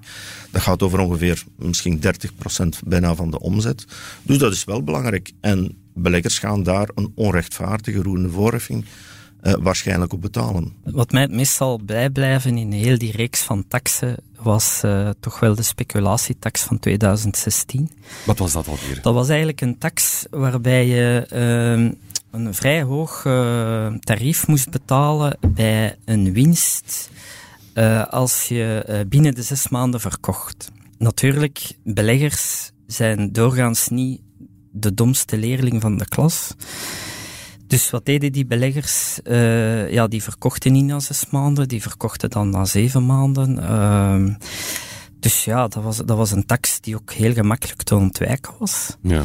Dat 0.51 0.63
gaat 0.63 0.83
over 0.83 0.99
ongeveer 0.99 1.45
misschien 1.57 2.01
30% 2.03 2.67
bijna 2.87 3.15
van 3.15 3.31
de 3.31 3.41
omzet. 3.41 3.85
Dus 4.23 4.39
dat 4.39 4.53
is 4.53 4.65
wel 4.65 4.83
belangrijk. 4.83 5.33
En 5.41 5.77
beleggers 5.95 6.39
gaan 6.39 6.63
daar 6.63 6.89
een 6.95 7.13
onrechtvaardige 7.15 8.03
roerende 8.03 8.31
voorheffing 8.31 8.85
uh, 9.43 9.55
waarschijnlijk 9.59 10.13
op 10.13 10.21
betalen. 10.21 10.73
Wat 10.85 11.13
mij 11.13 11.23
het 11.23 11.33
meest 11.33 11.55
zal 11.55 11.81
bijblijven 11.85 12.59
in 12.59 12.73
heel 12.73 12.99
die 12.99 13.13
reeks 13.13 13.41
van 13.41 13.65
taxen 13.69 14.17
was 14.43 14.83
uh, 14.85 15.11
toch 15.21 15.41
wel 15.41 15.55
de 15.55 15.63
speculatietax 15.63 16.63
van 16.63 16.79
2016. 16.79 17.91
Wat 18.27 18.39
was 18.39 18.53
dat 18.53 18.69
alweer? 18.69 18.99
Dat 19.03 19.15
was 19.15 19.29
eigenlijk 19.29 19.61
een 19.61 19.79
tax 19.79 20.27
waarbij 20.31 20.87
je 20.87 21.27
uh, 21.33 21.91
een 22.37 22.55
vrij 22.55 22.83
hoog 22.83 23.25
uh, 23.25 23.95
tarief 23.95 24.47
moest 24.47 24.71
betalen 24.71 25.39
bij 25.49 25.97
een 26.05 26.33
winst 26.33 27.11
als 28.11 28.49
je 28.49 29.05
binnen 29.09 29.35
de 29.35 29.43
zes 29.43 29.69
maanden 29.69 30.01
verkocht. 30.01 30.71
Natuurlijk, 30.99 31.73
beleggers 31.85 32.71
zijn 32.87 33.33
doorgaans 33.33 33.89
niet 33.89 34.21
de 34.73 34.95
domste 34.95 35.37
leerling 35.37 35.81
van 35.81 35.99
de 35.99 36.09
klas. 36.09 36.55
Dus 37.67 37.91
wat 37.91 38.05
deden 38.05 38.33
die 38.33 38.47
beleggers? 38.47 39.19
Uh, 39.25 39.93
ja, 39.93 40.07
die 40.07 40.23
verkochten 40.23 40.73
niet 40.73 40.85
na 40.85 41.01
zes 41.01 41.31
maanden, 41.31 41.69
die 41.69 41.83
verkochten 41.83 42.31
dan 42.31 42.51
na 42.51 42.65
zeven 42.65 43.07
maanden. 43.07 43.59
Uh, 43.59 44.35
dus 45.21 45.45
ja, 45.45 45.69
dat 45.69 45.83
was, 45.83 45.97
dat 45.97 46.17
was 46.17 46.31
een 46.31 46.47
tax 46.47 46.81
die 46.81 46.95
ook 46.95 47.13
heel 47.13 47.33
gemakkelijk 47.33 47.83
te 47.83 47.97
ontwijken 47.97 48.53
was. 48.59 48.97
Ja. 49.03 49.23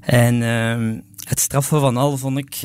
En 0.00 0.34
uh, 0.34 1.00
het 1.24 1.40
straffen 1.40 1.80
van 1.80 1.96
al 1.96 2.16
vond 2.16 2.38
ik... 2.38 2.62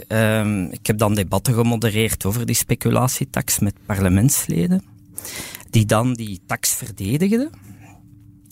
ik 0.72 0.88
heb 0.88 0.98
dan 0.98 1.15
debatten 1.15 1.54
gemodereerd 1.54 2.26
over 2.26 2.46
die 2.46 2.56
speculatietax 2.56 3.60
met 3.60 3.76
parlementsleden, 3.86 4.84
die 5.70 5.86
dan 5.86 6.13
die 6.13 6.41
tax 6.46 6.74
verdedigden. 6.74 7.50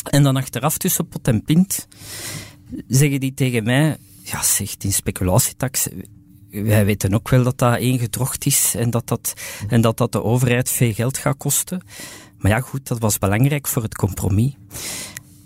En 0.09 0.23
dan 0.23 0.35
achteraf 0.35 0.77
tussen 0.77 1.07
pot 1.07 1.27
en 1.27 1.43
pint 1.43 1.87
zeggen 2.87 3.19
die 3.19 3.33
tegen 3.33 3.63
mij... 3.63 3.97
Ja, 4.21 4.43
zegt 4.43 4.81
die 4.81 4.91
speculatietax 4.91 5.87
wij 6.63 6.85
weten 6.85 7.13
ook 7.13 7.29
wel 7.29 7.43
dat 7.43 7.57
dat 7.57 7.79
ingedrocht 7.79 8.45
is 8.45 8.75
en 8.75 8.89
dat 8.89 9.07
dat, 9.07 9.33
en 9.67 9.81
dat 9.81 9.97
dat 9.97 10.11
de 10.11 10.23
overheid 10.23 10.69
veel 10.69 10.93
geld 10.93 11.17
gaat 11.17 11.37
kosten. 11.37 11.81
Maar 12.37 12.51
ja, 12.51 12.59
goed, 12.59 12.87
dat 12.87 12.99
was 12.99 13.17
belangrijk 13.17 13.67
voor 13.67 13.83
het 13.83 13.95
compromis. 13.95 14.53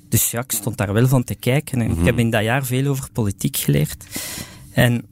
Dus 0.09 0.31
ja, 0.31 0.39
ik 0.39 0.51
stond 0.51 0.77
daar 0.77 0.93
wel 0.93 1.07
van 1.07 1.23
te 1.23 1.35
kijken 1.35 1.81
en 1.81 1.89
ik 1.91 2.05
heb 2.05 2.15
mhm. 2.15 2.19
in 2.19 2.29
dat 2.29 2.43
jaar 2.43 2.65
veel 2.65 2.87
over 2.87 3.11
politiek 3.11 3.57
geleerd. 3.57 4.05
En 4.71 5.05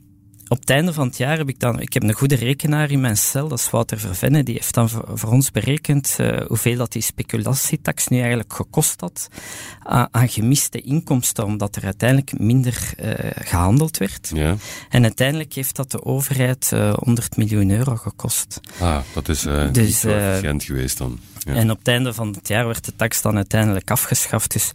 op 0.48 0.60
het 0.60 0.70
einde 0.70 0.92
van 0.92 1.06
het 1.06 1.16
jaar 1.16 1.38
heb 1.38 1.48
ik 1.48 1.60
dan, 1.60 1.80
ik 1.80 1.92
heb 1.92 2.02
een 2.02 2.12
goede 2.12 2.34
rekenaar 2.34 2.90
in 2.90 3.00
mijn 3.00 3.16
cel, 3.16 3.48
dat 3.48 3.58
is 3.58 3.70
Wouter 3.70 3.98
Vervenne, 3.98 4.42
die 4.42 4.54
heeft 4.54 4.74
dan 4.74 4.88
voor, 4.88 5.30
ons 5.30 5.50
berekend 5.50 6.16
uh, 6.20 6.40
hoeveel 6.46 6.76
dat 6.76 6.92
die 6.92 7.02
speculatietax 7.02 8.08
nu 8.08 8.18
eigenlijk 8.18 8.52
gekost 8.52 9.00
had 9.00 9.28
aan, 9.78 10.08
aan 10.10 10.28
gemiste 10.28 10.80
inkomsten, 10.80 11.44
omdat 11.44 11.76
er 11.76 11.84
uiteindelijk 11.84 12.38
minder 12.38 12.94
uh, 13.00 13.12
gehandeld 13.34 13.96
werd. 13.96 14.30
Ja. 14.34 14.56
En 14.88 15.02
uiteindelijk 15.02 15.52
heeft 15.52 15.76
dat 15.76 15.90
de 15.90 16.04
overheid 16.04 16.70
uh, 16.74 16.94
100 16.94 17.36
miljoen 17.36 17.70
euro 17.70 17.96
gekost. 17.96 18.60
Ah, 18.80 18.98
dat 19.12 19.28
is 19.28 19.40
dus, 19.72 20.04
efficiënt 20.04 20.64
geweest 20.64 20.98
dan. 20.98 21.18
Ja. 21.48 21.54
En 21.54 21.70
op 21.70 21.78
het 21.78 21.88
einde 21.88 22.14
van 22.14 22.28
het 22.28 22.48
jaar 22.48 22.66
werd 22.66 22.84
de 22.84 22.92
tax 22.96 23.22
dan 23.22 23.36
uiteindelijk 23.36 23.90
afgeschaft. 23.90 24.52
Dus 24.52 24.70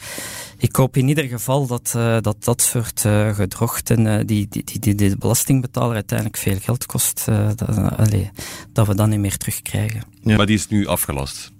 ik 0.57 0.75
hoop 0.75 0.97
in 0.97 1.07
ieder 1.07 1.23
geval 1.23 1.67
dat 1.67 1.93
uh, 1.95 2.17
dat, 2.21 2.43
dat 2.43 2.61
soort 2.61 3.03
uh, 3.05 3.35
gedrochten, 3.35 4.05
uh, 4.05 4.15
die, 4.25 4.47
die, 4.49 4.63
die, 4.63 4.79
die 4.79 4.95
de 4.95 5.17
belastingbetaler 5.17 5.93
uiteindelijk 5.93 6.37
veel 6.37 6.57
geld 6.61 6.85
kost, 6.85 7.25
dat, 7.55 7.61
allee, 7.97 8.31
dat 8.71 8.87
we 8.87 8.95
dan 8.95 9.09
niet 9.09 9.19
meer 9.19 9.37
terugkrijgen. 9.37 10.01
Ja. 10.21 10.35
Maar 10.35 10.45
die 10.45 10.55
is 10.55 10.67
nu 10.67 10.87
afgelast? 10.87 11.51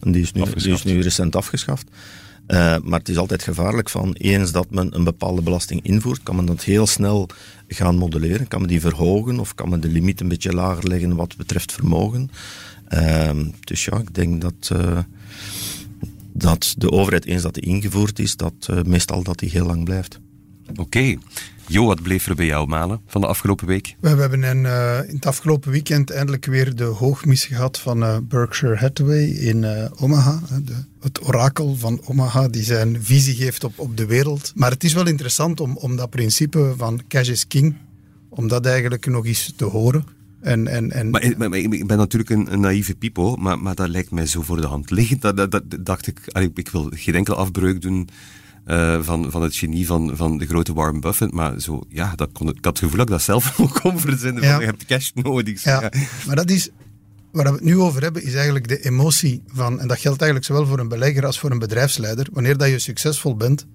Die 0.00 0.22
is 0.22 0.32
nu, 0.32 0.44
die 0.54 0.72
is 0.72 0.84
nu 0.84 1.00
recent 1.00 1.36
afgeschaft. 1.36 1.86
maar 2.82 2.98
het 2.98 3.08
is 3.08 3.16
altijd 3.16 3.42
gevaarlijk 3.42 3.90
van 3.90 4.12
eens 4.12 4.52
dat 4.52 4.70
men 4.70 4.94
een 4.94 5.04
bepaalde 5.04 5.42
belasting 5.42 5.82
invoert, 5.82 6.22
kan 6.22 6.36
men 6.36 6.46
dat 6.46 6.62
heel 6.62 6.86
snel 6.86 7.28
gaan 7.68 7.96
modelleren. 7.96 8.48
Kan 8.48 8.60
men 8.60 8.68
die 8.68 8.80
verhogen 8.80 9.40
of 9.40 9.54
kan 9.54 9.68
men 9.68 9.80
de 9.80 9.88
limiet 9.88 10.20
een 10.20 10.28
beetje 10.28 10.52
lager 10.52 10.88
leggen 10.88 11.16
wat 11.16 11.36
betreft 11.36 11.72
vermogen. 11.72 12.30
Ehm, 12.90 13.46
dus 13.60 13.84
ja, 13.84 13.98
ik 13.98 14.14
denk 14.14 14.40
dat 14.40 14.72
dat 16.32 16.74
de 16.78 16.90
overheid, 16.90 17.24
eens 17.24 17.42
dat 17.42 17.54
die 17.54 17.62
ingevoerd 17.62 18.18
is, 18.18 18.36
dat 18.36 18.68
uh, 18.70 18.82
meestal 18.82 19.22
dat 19.22 19.38
die 19.38 19.50
heel 19.50 19.66
lang 19.66 19.84
blijft. 19.84 20.20
Oké. 20.70 20.80
Okay. 20.80 21.18
Jo, 21.66 21.86
wat 21.86 22.02
bleef 22.02 22.26
er 22.26 22.34
bij 22.34 22.46
jou, 22.46 22.68
Malen, 22.68 23.00
van 23.06 23.20
de 23.20 23.26
afgelopen 23.26 23.66
week? 23.66 23.96
We 24.00 24.08
hebben 24.08 24.44
in, 24.44 24.64
uh, 24.64 24.98
in 25.08 25.14
het 25.14 25.26
afgelopen 25.26 25.70
weekend 25.70 26.10
eindelijk 26.10 26.46
weer 26.46 26.74
de 26.74 26.84
hoogmis 26.84 27.44
gehad 27.44 27.78
van 27.78 28.02
uh, 28.02 28.16
Berkshire 28.22 28.76
Hathaway 28.76 29.24
in 29.24 29.90
Omaha. 29.96 30.40
De, 30.64 30.74
het 31.00 31.26
orakel 31.26 31.76
van 31.76 32.00
Omaha, 32.04 32.48
die 32.48 32.62
zijn 32.62 33.02
visie 33.02 33.34
geeft 33.34 33.64
op, 33.64 33.78
op 33.78 33.96
de 33.96 34.06
wereld. 34.06 34.52
Maar 34.54 34.70
het 34.70 34.84
is 34.84 34.92
wel 34.92 35.06
interessant 35.06 35.60
om, 35.60 35.76
om 35.76 35.96
dat 35.96 36.10
principe 36.10 36.74
van 36.76 37.02
cash 37.08 37.28
is 37.28 37.46
king, 37.46 37.76
om 38.28 38.48
dat 38.48 38.66
eigenlijk 38.66 39.06
nog 39.06 39.26
eens 39.26 39.52
te 39.56 39.64
horen. 39.64 40.04
En, 40.40 40.66
en, 40.66 40.92
en... 40.92 41.10
Maar, 41.10 41.34
maar, 41.36 41.58
ik 41.58 41.86
ben 41.86 41.96
natuurlijk 41.96 42.30
een, 42.30 42.52
een 42.52 42.60
naïeve 42.60 42.94
pipo, 42.94 43.36
maar, 43.36 43.58
maar 43.58 43.74
dat 43.74 43.88
lijkt 43.88 44.10
mij 44.10 44.26
zo 44.26 44.42
voor 44.42 44.60
de 44.60 44.66
hand 44.66 44.90
liggend. 44.90 45.22
Dat, 45.22 45.36
dat, 45.36 45.50
dat 45.50 45.64
dacht 45.80 46.06
ik, 46.06 46.20
ik 46.54 46.68
wil 46.68 46.90
geen 46.94 47.14
enkele 47.14 47.36
afbreuk 47.36 47.80
doen 47.80 48.08
uh, 48.66 49.02
van, 49.02 49.30
van 49.30 49.42
het 49.42 49.56
genie 49.56 49.86
van, 49.86 50.16
van 50.16 50.38
de 50.38 50.46
grote 50.46 50.72
Warren 50.72 51.00
Buffett. 51.00 51.32
Maar 51.32 51.60
zo, 51.60 51.82
ja, 51.88 52.12
dat 52.14 52.32
kon, 52.32 52.48
ik 52.48 52.64
had 52.64 52.64
het 52.64 52.78
gevoel 52.78 52.96
dat 52.96 53.06
ik 53.06 53.12
dat 53.12 53.22
zelf 53.22 53.58
ook 53.60 53.80
kon 53.80 54.00
verzinnen. 54.00 54.42
Ja. 54.42 54.50
Van, 54.50 54.60
je 54.60 54.66
hebt 54.66 54.84
cash 54.84 55.10
nodig. 55.14 55.62
Ja, 55.62 55.80
ja. 55.80 55.90
maar 56.26 56.36
dat 56.36 56.50
is, 56.50 56.70
waar 57.32 57.44
we 57.44 57.50
het 57.50 57.64
nu 57.64 57.78
over 57.78 58.02
hebben, 58.02 58.22
is 58.22 58.34
eigenlijk 58.34 58.68
de 58.68 58.84
emotie 58.84 59.42
van, 59.46 59.80
en 59.80 59.88
dat 59.88 59.98
geldt 59.98 60.20
eigenlijk 60.22 60.44
zowel 60.44 60.66
voor 60.66 60.78
een 60.78 60.88
belegger 60.88 61.26
als 61.26 61.38
voor 61.38 61.50
een 61.50 61.58
bedrijfsleider. 61.58 62.26
Wanneer 62.32 62.56
dat 62.56 62.68
je 62.68 62.78
succesvol 62.78 63.36
bent, 63.36 63.66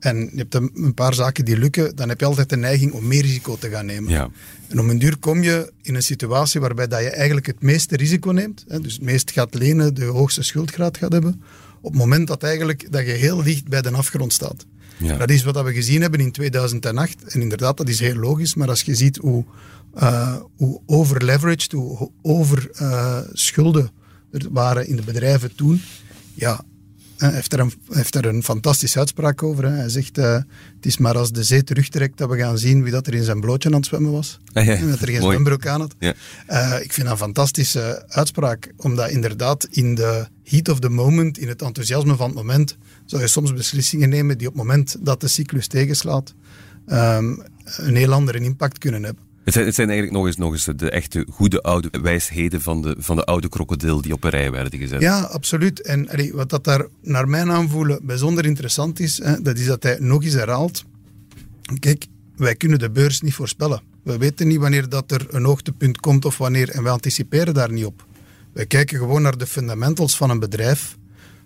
en 0.00 0.30
je 0.32 0.46
hebt 0.48 0.54
een 0.54 0.94
paar 0.94 1.14
zaken 1.14 1.44
die 1.44 1.58
lukken, 1.58 1.96
dan 1.96 2.08
heb 2.08 2.20
je 2.20 2.26
altijd 2.26 2.48
de 2.48 2.56
neiging 2.56 2.92
om 2.92 3.06
meer 3.06 3.22
risico 3.22 3.56
te 3.58 3.70
gaan 3.70 3.86
nemen. 3.86 4.10
Ja. 4.10 4.30
En 4.68 4.80
om 4.80 4.90
een 4.90 4.98
duur 4.98 5.16
kom 5.18 5.42
je 5.42 5.72
in 5.82 5.94
een 5.94 6.02
situatie 6.02 6.60
waarbij 6.60 6.86
dat 6.86 7.00
je 7.00 7.10
eigenlijk 7.10 7.46
het 7.46 7.62
meeste 7.62 7.96
risico 7.96 8.30
neemt, 8.30 8.64
hè, 8.68 8.80
dus 8.80 8.92
het 8.92 9.02
meest 9.02 9.30
gaat 9.30 9.54
lenen, 9.54 9.94
de 9.94 10.04
hoogste 10.04 10.42
schuldgraad 10.42 10.96
gaat 10.96 11.12
hebben, 11.12 11.42
op 11.80 11.90
het 11.92 12.00
moment 12.00 12.26
dat, 12.26 12.42
eigenlijk, 12.42 12.92
dat 12.92 13.06
je 13.06 13.12
heel 13.12 13.42
dicht 13.42 13.68
bij 13.68 13.82
de 13.82 13.90
afgrond 13.90 14.32
staat. 14.32 14.66
Ja. 14.96 15.16
Dat 15.16 15.30
is 15.30 15.42
wat 15.42 15.62
we 15.62 15.72
gezien 15.72 16.00
hebben 16.00 16.20
in 16.20 16.32
2008. 16.32 17.24
En 17.24 17.40
inderdaad, 17.40 17.76
dat 17.76 17.88
is 17.88 18.00
heel 18.00 18.14
logisch. 18.14 18.54
Maar 18.54 18.68
als 18.68 18.82
je 18.82 18.94
ziet 18.94 19.16
hoe, 19.16 19.44
uh, 20.02 20.36
hoe 20.56 20.80
overleveraged, 20.86 21.72
hoe 21.72 22.10
over 22.22 22.70
uh, 22.82 23.18
schulden 23.32 23.90
er 24.32 24.46
waren 24.50 24.86
in 24.86 24.96
de 24.96 25.02
bedrijven 25.02 25.54
toen, 25.54 25.82
ja, 26.34 26.64
hij 27.20 27.32
heeft 27.32 27.52
er, 27.52 27.60
een, 27.60 27.72
heeft 27.90 28.14
er 28.14 28.26
een 28.26 28.42
fantastische 28.42 28.98
uitspraak 28.98 29.42
over. 29.42 29.64
Hè. 29.64 29.70
Hij 29.70 29.88
zegt, 29.88 30.18
uh, 30.18 30.32
het 30.34 30.86
is 30.86 30.98
maar 30.98 31.18
als 31.18 31.32
de 31.32 31.42
zee 31.42 31.64
terugtrekt 31.64 32.18
dat 32.18 32.28
we 32.28 32.38
gaan 32.38 32.58
zien 32.58 32.82
wie 32.82 32.92
dat 32.92 33.06
er 33.06 33.14
in 33.14 33.22
zijn 33.22 33.40
blootje 33.40 33.68
aan 33.68 33.74
het 33.74 33.86
zwemmen 33.86 34.12
was. 34.12 34.40
Ah, 34.52 34.64
ja. 34.64 34.74
En 34.80 34.90
dat 34.90 35.00
er 35.00 35.08
geen 35.08 35.20
Mooi. 35.20 35.32
zwembroek 35.32 35.66
aan 35.66 35.80
had. 35.80 35.94
Ja. 35.98 36.14
Uh, 36.48 36.82
ik 36.82 36.92
vind 36.92 37.06
dat 37.06 37.16
een 37.16 37.24
fantastische 37.24 38.04
uitspraak, 38.08 38.72
omdat 38.76 39.10
inderdaad 39.10 39.66
in 39.70 39.94
de 39.94 40.26
heat 40.44 40.68
of 40.68 40.78
the 40.78 40.88
moment, 40.88 41.38
in 41.38 41.48
het 41.48 41.62
enthousiasme 41.62 42.16
van 42.16 42.26
het 42.26 42.36
moment, 42.36 42.76
zou 43.04 43.22
je 43.22 43.28
soms 43.28 43.52
beslissingen 43.52 44.08
nemen 44.08 44.38
die 44.38 44.46
op 44.46 44.54
het 44.54 44.62
moment 44.62 44.96
dat 45.00 45.20
de 45.20 45.28
cyclus 45.28 45.66
tegenslaat, 45.66 46.34
um, 46.86 47.42
een 47.76 47.96
heel 47.96 48.12
andere 48.12 48.38
impact 48.38 48.78
kunnen 48.78 49.02
hebben. 49.02 49.29
Het 49.44 49.74
zijn, 49.74 49.88
eigenlijk 49.88 50.10
nog 50.10 50.26
eens, 50.26 50.36
nog 50.36 50.52
eens 50.52 50.68
de 50.76 50.90
echte 50.90 51.26
goede 51.30 51.62
oude 51.62 51.88
wijsheden 52.02 52.60
van 52.60 52.82
de, 52.82 52.96
van 52.98 53.16
de 53.16 53.24
oude 53.24 53.48
krokodil 53.48 54.02
die 54.02 54.12
op 54.12 54.24
een 54.24 54.30
rij 54.30 54.50
werden 54.50 54.78
gezet. 54.78 55.00
Ja, 55.00 55.20
absoluut. 55.20 55.82
En 55.82 56.08
wat 56.32 56.48
dat 56.48 56.64
daar 56.64 56.86
naar 57.02 57.28
mijn 57.28 57.50
aanvoelen 57.50 58.06
bijzonder 58.06 58.44
interessant 58.44 59.00
is, 59.00 59.22
hè, 59.22 59.42
dat 59.42 59.58
is 59.58 59.66
dat 59.66 59.82
hij 59.82 59.96
nog 59.98 60.24
eens 60.24 60.32
herhaalt. 60.32 60.84
Kijk, 61.78 62.06
wij 62.36 62.54
kunnen 62.54 62.78
de 62.78 62.90
beurs 62.90 63.20
niet 63.20 63.34
voorspellen. 63.34 63.82
We 64.02 64.18
weten 64.18 64.48
niet 64.48 64.58
wanneer 64.58 64.88
dat 64.88 65.10
er 65.10 65.26
een 65.30 65.44
hoogtepunt 65.44 66.00
komt 66.00 66.24
of 66.24 66.38
wanneer, 66.38 66.70
en 66.70 66.82
we 66.82 66.88
anticiperen 66.88 67.54
daar 67.54 67.72
niet 67.72 67.84
op. 67.84 68.06
Wij 68.52 68.66
kijken 68.66 68.98
gewoon 68.98 69.22
naar 69.22 69.38
de 69.38 69.46
fundamentals 69.46 70.16
van 70.16 70.30
een 70.30 70.38
bedrijf. 70.38 70.96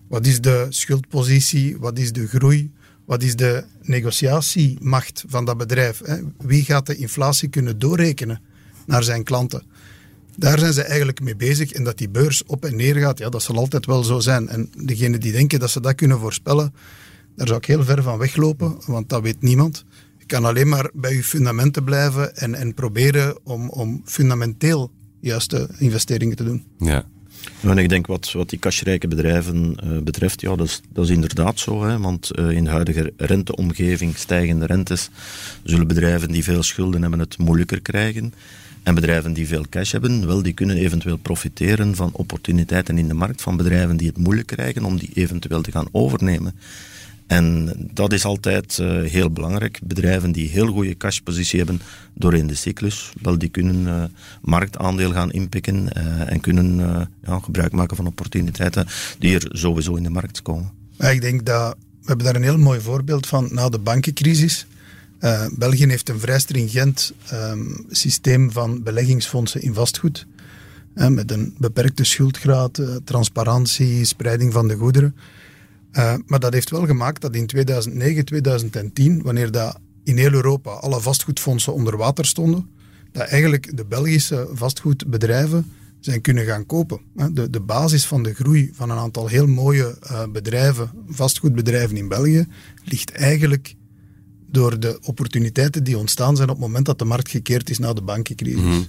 Wat 0.08 0.26
is 0.26 0.40
de 0.40 0.66
schuldpositie? 0.68 1.76
Wat 1.78 1.98
is 1.98 2.12
de 2.12 2.26
groei? 2.26 2.72
Wat 3.04 3.22
is 3.22 3.36
de 3.36 3.64
negociatiemacht 3.82 5.24
van 5.26 5.44
dat 5.44 5.56
bedrijf? 5.56 6.00
Hè? 6.04 6.16
Wie 6.38 6.64
gaat 6.64 6.86
de 6.86 6.96
inflatie 6.96 7.48
kunnen 7.48 7.78
doorrekenen 7.78 8.40
naar 8.86 9.02
zijn 9.02 9.24
klanten? 9.24 9.62
Daar 10.36 10.58
zijn 10.58 10.72
ze 10.72 10.82
eigenlijk 10.82 11.20
mee 11.20 11.36
bezig. 11.36 11.72
En 11.72 11.84
dat 11.84 11.98
die 11.98 12.08
beurs 12.08 12.44
op 12.46 12.64
en 12.64 12.76
neer 12.76 12.94
gaat, 12.94 13.18
ja, 13.18 13.28
dat 13.28 13.42
zal 13.42 13.56
altijd 13.56 13.86
wel 13.86 14.02
zo 14.02 14.20
zijn. 14.20 14.48
En 14.48 14.70
degenen 14.76 15.20
die 15.20 15.32
denken 15.32 15.58
dat 15.58 15.70
ze 15.70 15.80
dat 15.80 15.94
kunnen 15.94 16.18
voorspellen, 16.18 16.74
daar 17.36 17.46
zou 17.46 17.58
ik 17.58 17.64
heel 17.64 17.84
ver 17.84 18.02
van 18.02 18.18
weglopen, 18.18 18.76
want 18.86 19.08
dat 19.08 19.22
weet 19.22 19.42
niemand. 19.42 19.84
Je 20.18 20.26
kan 20.26 20.44
alleen 20.44 20.68
maar 20.68 20.90
bij 20.94 21.14
je 21.14 21.24
fundamenten 21.24 21.84
blijven 21.84 22.36
en, 22.36 22.54
en 22.54 22.74
proberen 22.74 23.38
om, 23.42 23.68
om 23.70 24.02
fundamenteel 24.04 24.90
juiste 25.20 25.68
investeringen 25.78 26.36
te 26.36 26.44
doen. 26.44 26.64
Ja. 26.78 27.06
En 27.60 27.78
ik 27.78 27.88
denk 27.88 28.06
wat, 28.06 28.32
wat 28.32 28.50
die 28.50 28.58
cashrijke 28.58 29.08
bedrijven 29.08 29.76
uh, 29.84 29.98
betreft, 29.98 30.40
ja, 30.40 30.56
dat 30.56 30.66
is, 30.66 30.80
dat 30.92 31.04
is 31.04 31.10
inderdaad 31.10 31.58
zo. 31.58 31.84
Hè, 31.84 31.98
want 31.98 32.30
uh, 32.38 32.50
in 32.50 32.64
de 32.64 32.70
huidige 32.70 33.12
renteomgeving, 33.16 34.16
stijgende 34.16 34.66
rentes, 34.66 35.10
zullen 35.62 35.86
bedrijven 35.86 36.30
die 36.30 36.44
veel 36.44 36.62
schulden 36.62 37.00
hebben 37.00 37.20
het 37.20 37.38
moeilijker 37.38 37.80
krijgen. 37.80 38.34
En 38.82 38.94
bedrijven 38.94 39.32
die 39.32 39.46
veel 39.46 39.64
cash 39.70 39.92
hebben, 39.92 40.26
wel, 40.26 40.42
die 40.42 40.52
kunnen 40.52 40.76
eventueel 40.76 41.16
profiteren 41.16 41.94
van 41.94 42.10
opportuniteiten 42.12 42.98
in 42.98 43.08
de 43.08 43.14
markt 43.14 43.42
van 43.42 43.56
bedrijven 43.56 43.96
die 43.96 44.08
het 44.08 44.18
moeilijk 44.18 44.46
krijgen 44.46 44.84
om 44.84 44.98
die 44.98 45.10
eventueel 45.14 45.62
te 45.62 45.70
gaan 45.70 45.88
overnemen. 45.92 46.54
En 47.26 47.72
dat 47.92 48.12
is 48.12 48.24
altijd 48.24 48.78
uh, 48.78 49.02
heel 49.10 49.30
belangrijk. 49.30 49.78
Bedrijven 49.82 50.32
die 50.32 50.48
heel 50.48 50.66
goede 50.66 50.96
cashpositie 50.96 51.58
hebben 51.58 51.80
doorheen 52.14 52.46
de 52.46 52.54
cyclus, 52.54 53.12
wel, 53.22 53.38
die 53.38 53.48
kunnen 53.48 53.86
uh, 53.86 54.04
marktaandeel 54.42 55.12
gaan 55.12 55.32
inpikken 55.32 55.88
uh, 55.96 56.32
en 56.32 56.40
kunnen 56.40 56.76
ja, 57.26 57.38
gebruik 57.38 57.72
maken 57.72 57.96
van 57.96 58.06
opportuniteiten 58.06 58.86
die 59.18 59.34
er 59.34 59.48
sowieso 59.58 59.94
in 59.94 60.02
de 60.02 60.10
markt 60.10 60.42
komen. 60.42 60.70
Ik 60.98 61.20
denk 61.20 61.46
dat 61.46 61.76
we 62.00 62.06
hebben 62.06 62.26
daar 62.26 62.36
een 62.36 62.42
heel 62.42 62.58
mooi 62.58 62.80
voorbeeld 62.80 63.26
van 63.26 63.48
na 63.50 63.68
de 63.68 63.78
bankencrisis. 63.78 64.66
België 65.52 65.86
heeft 65.86 66.08
een 66.08 66.20
vrij 66.20 66.38
stringent 66.38 67.12
um, 67.32 67.86
systeem 67.90 68.52
van 68.52 68.82
beleggingsfondsen 68.82 69.62
in 69.62 69.74
vastgoed. 69.74 70.26
met 70.94 71.30
een 71.30 71.54
beperkte 71.58 72.04
schuldgraad, 72.04 72.82
transparantie, 73.04 74.04
spreiding 74.04 74.52
van 74.52 74.68
de 74.68 74.74
goederen. 74.74 75.14
Uh, 75.96 76.14
maar 76.26 76.40
dat 76.40 76.52
heeft 76.52 76.70
wel 76.70 76.86
gemaakt 76.86 77.20
dat 77.20 77.34
in 77.34 77.46
2009, 77.46 78.24
2010, 78.24 79.22
wanneer 79.22 79.50
dat 79.50 79.78
in 80.02 80.16
heel 80.16 80.32
Europa 80.32 80.70
alle 80.70 81.00
vastgoedfondsen 81.00 81.74
onder 81.74 81.96
water 81.96 82.26
stonden, 82.26 82.70
dat 83.12 83.28
eigenlijk 83.28 83.76
de 83.76 83.84
Belgische 83.84 84.48
vastgoedbedrijven 84.52 85.72
zijn 86.00 86.20
kunnen 86.20 86.44
gaan 86.44 86.66
kopen. 86.66 87.00
De, 87.32 87.50
de 87.50 87.60
basis 87.60 88.06
van 88.06 88.22
de 88.22 88.34
groei 88.34 88.70
van 88.72 88.90
een 88.90 88.98
aantal 88.98 89.26
heel 89.26 89.46
mooie 89.46 89.98
uh, 90.02 90.22
bedrijven, 90.32 90.90
vastgoedbedrijven 91.08 91.96
in 91.96 92.08
België, 92.08 92.46
ligt 92.84 93.10
eigenlijk 93.10 93.74
door 94.50 94.80
de 94.80 94.98
opportuniteiten 95.02 95.84
die 95.84 95.98
ontstaan 95.98 96.36
zijn 96.36 96.48
op 96.48 96.56
het 96.56 96.64
moment 96.66 96.86
dat 96.86 96.98
de 96.98 97.04
markt 97.04 97.30
gekeerd 97.30 97.70
is 97.70 97.78
na 97.78 97.92
de 97.92 98.02
bankencrisis. 98.02 98.60
-hmm. 98.60 98.86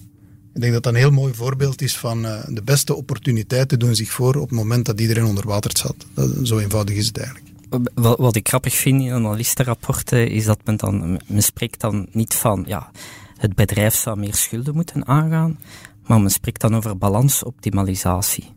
Ik 0.56 0.62
denk 0.62 0.74
dat 0.74 0.84
dat 0.84 0.94
een 0.94 1.00
heel 1.00 1.12
mooi 1.12 1.34
voorbeeld 1.34 1.82
is 1.82 1.98
van 1.98 2.26
uh, 2.26 2.44
de 2.48 2.62
beste 2.64 2.96
opportuniteiten 2.96 3.80
doen 3.80 3.96
zich 3.96 4.12
voor 4.12 4.36
op 4.36 4.50
het 4.50 4.58
moment 4.58 4.86
dat 4.86 5.00
iedereen 5.00 5.26
onder 5.26 5.48
water 5.48 5.78
zat. 5.78 5.96
Dat, 6.14 6.30
zo 6.44 6.58
eenvoudig 6.58 6.96
is 6.96 7.08
het 7.08 7.18
eigenlijk. 7.18 7.48
Wat, 7.94 8.18
wat 8.18 8.36
ik 8.36 8.48
grappig 8.48 8.76
vind 8.76 9.02
in 9.02 9.12
analistenrapporten 9.12 10.30
is 10.30 10.46
dat 10.46 10.60
men 10.64 10.78
dan, 10.78 11.20
men 11.28 11.44
spreekt 11.44 11.80
dan 11.80 12.08
niet 12.12 12.34
van, 12.34 12.64
ja, 12.68 12.92
het 13.38 13.56
bedrijf 13.56 13.96
zou 13.96 14.20
meer 14.20 14.36
schulden 14.36 14.76
moeten 14.76 15.08
aangaan, 15.08 15.60
maar 16.06 16.22
men 16.22 16.32
spreekt 16.32 16.62
dan 16.62 16.76
over 16.76 16.98
balansoptimalisatie. 16.98 18.54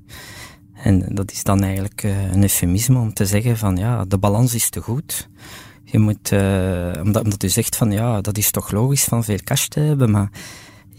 En 0.74 1.14
dat 1.14 1.32
is 1.32 1.42
dan 1.42 1.62
eigenlijk 1.62 2.02
uh, 2.02 2.32
een 2.32 2.42
eufemisme 2.42 2.98
om 2.98 3.12
te 3.12 3.26
zeggen 3.26 3.56
van, 3.56 3.76
ja, 3.76 4.04
de 4.04 4.18
balans 4.18 4.54
is 4.54 4.70
te 4.70 4.80
goed. 4.80 5.28
Je 5.84 5.98
moet, 5.98 6.32
uh, 6.32 7.02
omdat, 7.02 7.24
omdat 7.24 7.42
u 7.42 7.48
zegt 7.48 7.76
van, 7.76 7.90
ja, 7.90 8.20
dat 8.20 8.38
is 8.38 8.50
toch 8.50 8.70
logisch 8.70 9.04
van 9.04 9.24
veel 9.24 9.38
cash 9.44 9.66
te 9.66 9.80
hebben, 9.80 10.10
maar 10.10 10.30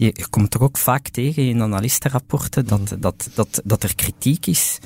je, 0.00 0.10
je 0.16 0.28
komt 0.30 0.50
toch 0.50 0.62
ook 0.62 0.78
vaak 0.78 1.08
tegen 1.08 1.42
in 1.42 1.62
analistenrapporten 1.62 2.66
dat, 2.66 2.90
mm. 2.90 3.00
dat, 3.00 3.28
dat, 3.34 3.60
dat 3.64 3.82
er 3.82 3.94
kritiek 3.94 4.46
is 4.46 4.78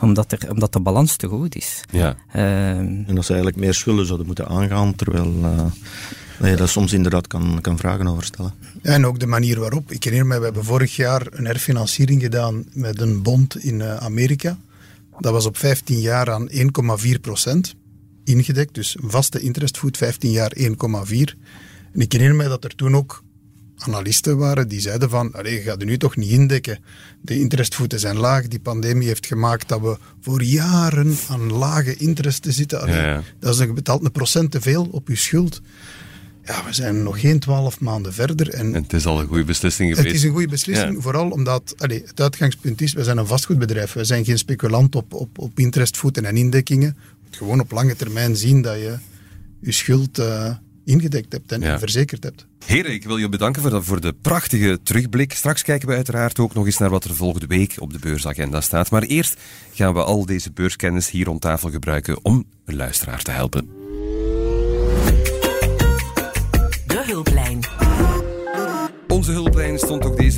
omdat, 0.00 0.32
er, 0.32 0.50
omdat 0.50 0.72
de 0.72 0.80
balans 0.80 1.16
te 1.16 1.26
goed 1.28 1.56
is. 1.56 1.80
Ja. 1.90 2.16
Uh, 2.36 2.78
en 2.78 3.14
dat 3.14 3.24
ze 3.24 3.32
eigenlijk 3.32 3.62
meer 3.62 3.74
schulden 3.74 4.06
zouden 4.06 4.26
moeten 4.26 4.48
aangaan, 4.48 4.94
terwijl 4.94 5.34
uh, 6.40 6.50
je 6.50 6.56
daar 6.56 6.68
soms 6.68 6.92
inderdaad 6.92 7.26
kan, 7.26 7.58
kan 7.60 7.78
vragen 7.78 8.06
over 8.06 8.24
stellen. 8.24 8.54
En 8.82 9.06
ook 9.06 9.20
de 9.20 9.26
manier 9.26 9.60
waarop. 9.60 9.90
Ik 9.90 10.04
herinner 10.04 10.28
me, 10.28 10.38
we 10.38 10.44
hebben 10.44 10.64
vorig 10.64 10.96
jaar 10.96 11.26
een 11.30 11.46
herfinanciering 11.46 12.22
gedaan 12.22 12.64
met 12.72 13.00
een 13.00 13.22
bond 13.22 13.64
in 13.64 13.80
uh, 13.80 13.96
Amerika. 13.96 14.58
Dat 15.18 15.32
was 15.32 15.46
op 15.46 15.56
15 15.56 16.00
jaar 16.00 16.30
aan 16.30 16.48
1,4 16.50 17.20
procent 17.20 17.74
ingedekt, 18.24 18.74
dus 18.74 18.96
een 19.02 19.10
vaste 19.10 19.40
interestvoet, 19.40 19.96
15 19.96 20.30
jaar 20.30 20.52
1,4. 20.58 20.64
En 21.92 22.00
ik 22.00 22.12
herinner 22.12 22.36
me 22.36 22.48
dat 22.48 22.64
er 22.64 22.74
toen 22.74 22.96
ook 22.96 23.22
analisten 23.82 24.36
waren 24.38 24.68
die 24.68 24.80
zeiden 24.80 25.10
van, 25.10 25.32
allee, 25.32 25.52
je 25.54 25.60
gaat 25.60 25.80
er 25.80 25.86
nu 25.86 25.96
toch 25.98 26.16
niet 26.16 26.30
indekken. 26.30 26.78
De 27.20 27.38
interestvoeten 27.38 28.00
zijn 28.00 28.16
laag. 28.16 28.48
Die 28.48 28.60
pandemie 28.60 29.06
heeft 29.06 29.26
gemaakt 29.26 29.68
dat 29.68 29.80
we 29.80 29.98
voor 30.20 30.42
jaren 30.42 31.16
aan 31.28 31.52
lage 31.52 31.96
interesten 31.96 32.52
zitten. 32.52 32.80
Allee, 32.80 32.94
ja, 32.94 33.06
ja. 33.06 33.22
Dat 33.38 33.54
is 33.54 33.60
een 33.60 33.74
betaald 33.74 34.04
een 34.04 34.12
procent 34.12 34.50
te 34.50 34.60
veel 34.60 34.88
op 34.90 35.08
je 35.08 35.16
schuld. 35.16 35.60
Ja, 36.44 36.64
we 36.64 36.72
zijn 36.72 37.02
nog 37.02 37.20
geen 37.20 37.38
twaalf 37.38 37.80
maanden 37.80 38.12
verder. 38.12 38.48
En, 38.50 38.74
en 38.74 38.82
het 38.82 38.92
is 38.92 39.06
al 39.06 39.20
een 39.20 39.26
goede 39.26 39.44
beslissing 39.44 39.88
geweest. 39.88 40.06
Het 40.08 40.16
is 40.16 40.22
een 40.22 40.30
goede 40.32 40.48
beslissing, 40.48 40.94
Ja. 40.94 41.00
vooral 41.00 41.30
omdat 41.30 41.74
allee, 41.78 42.02
het 42.06 42.20
uitgangspunt 42.20 42.80
is, 42.80 42.92
we 42.92 43.04
zijn 43.04 43.18
een 43.18 43.26
vastgoedbedrijf. 43.26 43.92
We 43.92 44.04
zijn 44.04 44.24
geen 44.24 44.38
speculant 44.38 44.94
op, 44.94 45.14
op, 45.14 45.38
op 45.38 45.58
interestvoeten 45.58 46.24
en 46.24 46.36
indekkingen. 46.36 46.96
Gewoon 47.30 47.60
op 47.60 47.70
lange 47.70 47.96
termijn 47.96 48.36
zien 48.36 48.62
dat 48.62 48.74
je 48.74 48.96
je 49.60 49.72
schuld 49.72 50.18
uh, 50.18 50.50
ingedekt 50.84 51.32
hebt 51.32 51.52
en, 51.52 51.60
Ja. 51.60 51.78
verzekerd 51.78 52.22
hebt. 52.24 52.46
Heren, 52.66 52.92
ik 52.92 53.04
wil 53.04 53.16
je 53.16 53.28
bedanken 53.28 53.62
voor 53.62 53.70
de, 53.70 53.82
voor 53.82 54.00
de 54.00 54.14
prachtige 54.22 54.78
terugblik. 54.82 55.32
Straks 55.32 55.62
kijken 55.62 55.88
we 55.88 55.94
uiteraard 55.94 56.38
ook 56.38 56.54
nog 56.54 56.66
eens 56.66 56.78
naar 56.78 56.90
wat 56.90 57.04
er 57.04 57.14
volgende 57.14 57.46
week 57.46 57.74
op 57.78 57.92
de 57.92 57.98
beursagenda 57.98 58.60
staat. 58.60 58.90
Maar 58.90 59.02
eerst 59.02 59.36
gaan 59.72 59.94
we 59.94 60.02
al 60.04 60.26
deze 60.26 60.50
beurskennis 60.52 61.10
hier 61.10 61.24
rond 61.24 61.40
tafel 61.40 61.70
gebruiken 61.70 62.24
om 62.24 62.44
een 62.64 62.76
luisteraar 62.76 63.22
te 63.22 63.30
helpen. 63.30 63.68
De 66.86 67.02
hulplijn. 67.06 67.61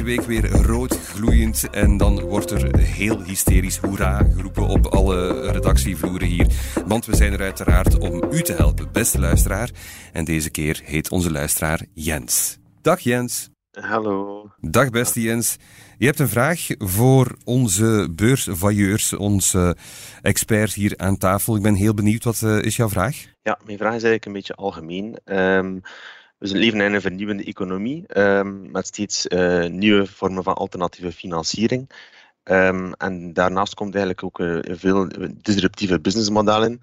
Deze 0.05 0.17
week 0.17 0.43
weer 0.43 0.51
rood 0.51 0.99
gloeiend. 0.99 1.71
En 1.71 1.97
dan 1.97 2.21
wordt 2.21 2.51
er 2.51 2.79
heel 2.79 3.23
hysterisch 3.23 3.77
hoera 3.77 4.23
geroepen 4.35 4.67
op 4.67 4.87
alle 4.87 5.51
redactievloeren 5.51 6.29
hier. 6.29 6.47
Want 6.87 7.07
we 7.07 7.17
zijn 7.17 7.33
er 7.33 7.41
uiteraard 7.41 7.99
om 7.99 8.25
u 8.33 8.43
te 8.43 8.53
helpen, 8.53 8.93
beste 8.93 9.21
luisteraar. 9.21 9.71
En 10.13 10.25
deze 10.25 10.51
keer 10.51 10.81
heet 10.85 11.11
onze 11.11 11.31
luisteraar 11.31 11.81
Jens. 11.93 12.59
Dag 12.83 13.01
Jens. 13.01 13.51
Hallo. 13.71 14.51
Dag 14.61 14.91
beste 14.91 15.21
Jens. 15.21 15.57
Je 15.99 16.07
hebt 16.07 16.19
een 16.19 16.29
vraag 16.29 16.67
voor 16.79 17.37
onze 17.45 18.09
beursvailleurs, 18.11 19.13
onze 19.13 19.77
experts 20.23 20.75
hier 20.75 20.93
aan 20.97 21.19
tafel. 21.19 21.57
Ik 21.57 21.63
ben 21.63 21.75
heel 21.75 21.95
benieuwd, 21.95 22.25
wat 22.25 22.41
uh, 22.45 22.63
is 22.63 22.77
jouw 22.77 22.89
vraag? 22.89 23.17
Ja, 23.43 23.59
mijn 23.65 23.79
vraag 23.79 23.95
is 23.95 24.03
eigenlijk 24.03 24.27
een 24.27 24.33
beetje 24.33 24.55
algemeen. 24.55 25.19
Um, 25.25 25.83
we 26.53 26.59
leven 26.59 26.81
in 26.81 26.95
een 26.95 27.01
vernieuwende 27.01 27.45
economie 27.45 28.05
um, 28.21 28.71
met 28.71 28.87
steeds 28.87 29.27
uh, 29.27 29.67
nieuwe 29.67 30.07
vormen 30.07 30.43
van 30.43 30.55
alternatieve 30.55 31.13
financiering. 31.13 31.91
Um, 32.45 32.93
en 32.93 33.33
daarnaast 33.33 33.75
komt 33.75 33.95
eigenlijk 33.95 34.25
ook 34.25 34.39
uh, 34.39 34.77
veel 34.77 35.09
disruptieve 35.43 36.01
businessmodellen. 36.01 36.81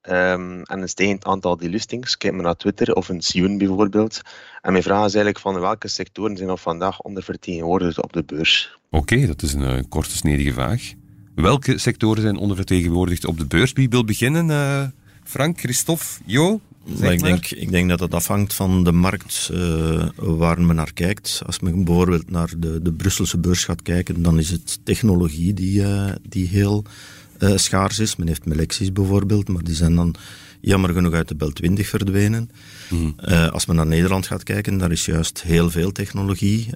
ehm, 0.00 0.62
en 0.62 0.82
een 0.82 0.88
stijgend 0.88 1.24
aantal 1.24 1.56
delistings. 1.56 2.16
Kijk 2.16 2.34
maar 2.34 2.42
naar 2.42 2.56
Twitter 2.56 2.94
of 2.94 3.08
een 3.08 3.22
Sion 3.22 3.58
bijvoorbeeld. 3.58 4.20
En 4.60 4.72
mijn 4.72 4.84
vraag 4.84 5.06
is 5.06 5.14
eigenlijk 5.14 5.38
van 5.38 5.60
welke 5.60 5.88
sectoren 5.88 6.36
zijn 6.36 6.50
op 6.50 6.60
vandaag 6.60 7.00
ondervertegenwoordigd 7.00 8.02
op 8.02 8.12
de 8.12 8.24
beurs? 8.24 8.78
Oké, 8.90 9.26
dat 9.26 9.42
is 9.42 9.52
een 9.52 9.76
uh, 9.76 9.82
korte, 9.88 10.16
snedige 10.16 10.52
vraag. 10.52 10.92
Welke 11.34 11.78
sectoren 11.78 12.22
zijn 12.22 12.36
ondervertegenwoordigd 12.36 13.26
op 13.26 13.38
de 13.38 13.46
beurs? 13.46 13.72
Wie 13.72 13.88
wil 13.88 14.04
beginnen? 14.04 14.94
Frank, 15.24 15.58
Christophe, 15.58 16.04
Jo? 16.24 16.60
Maar 16.84 17.12
ik, 17.12 17.22
denk, 17.22 17.50
ik 17.50 17.70
denk 17.70 17.88
dat 17.88 18.00
het 18.00 18.14
afhangt 18.14 18.54
van 18.54 18.84
de 18.84 18.92
markt 18.92 19.50
uh, 19.52 20.08
waar 20.16 20.60
men 20.60 20.76
naar 20.76 20.92
kijkt. 20.92 21.42
Als 21.46 21.60
men 21.60 21.84
bijvoorbeeld 21.84 22.30
naar 22.30 22.50
de, 22.58 22.82
de 22.82 22.92
Brusselse 22.92 23.38
beurs 23.38 23.64
gaat 23.64 23.82
kijken, 23.82 24.22
dan 24.22 24.38
is 24.38 24.50
het 24.50 24.78
technologie 24.82 25.54
die, 25.54 25.80
uh, 25.80 26.10
die 26.28 26.48
heel 26.48 26.84
uh, 27.38 27.56
schaars 27.56 27.98
is. 27.98 28.16
Men 28.16 28.26
heeft 28.26 28.46
Melexis 28.46 28.92
bijvoorbeeld, 28.92 29.48
maar 29.48 29.62
die 29.62 29.74
zijn 29.74 29.94
dan 29.94 30.14
jammer 30.60 30.92
genoeg 30.92 31.12
uit 31.12 31.28
de 31.28 31.34
Bel 31.34 31.50
20 31.50 31.88
verdwenen. 31.88 32.50
Mm. 32.90 33.14
als 33.50 33.66
men 33.66 33.76
naar 33.76 33.86
Nederland 33.86 34.26
gaat 34.26 34.42
kijken, 34.42 34.78
daar 34.78 34.92
is 34.92 35.04
juist 35.04 35.42
heel 35.42 35.70
veel 35.70 35.92
technologie 35.92 36.68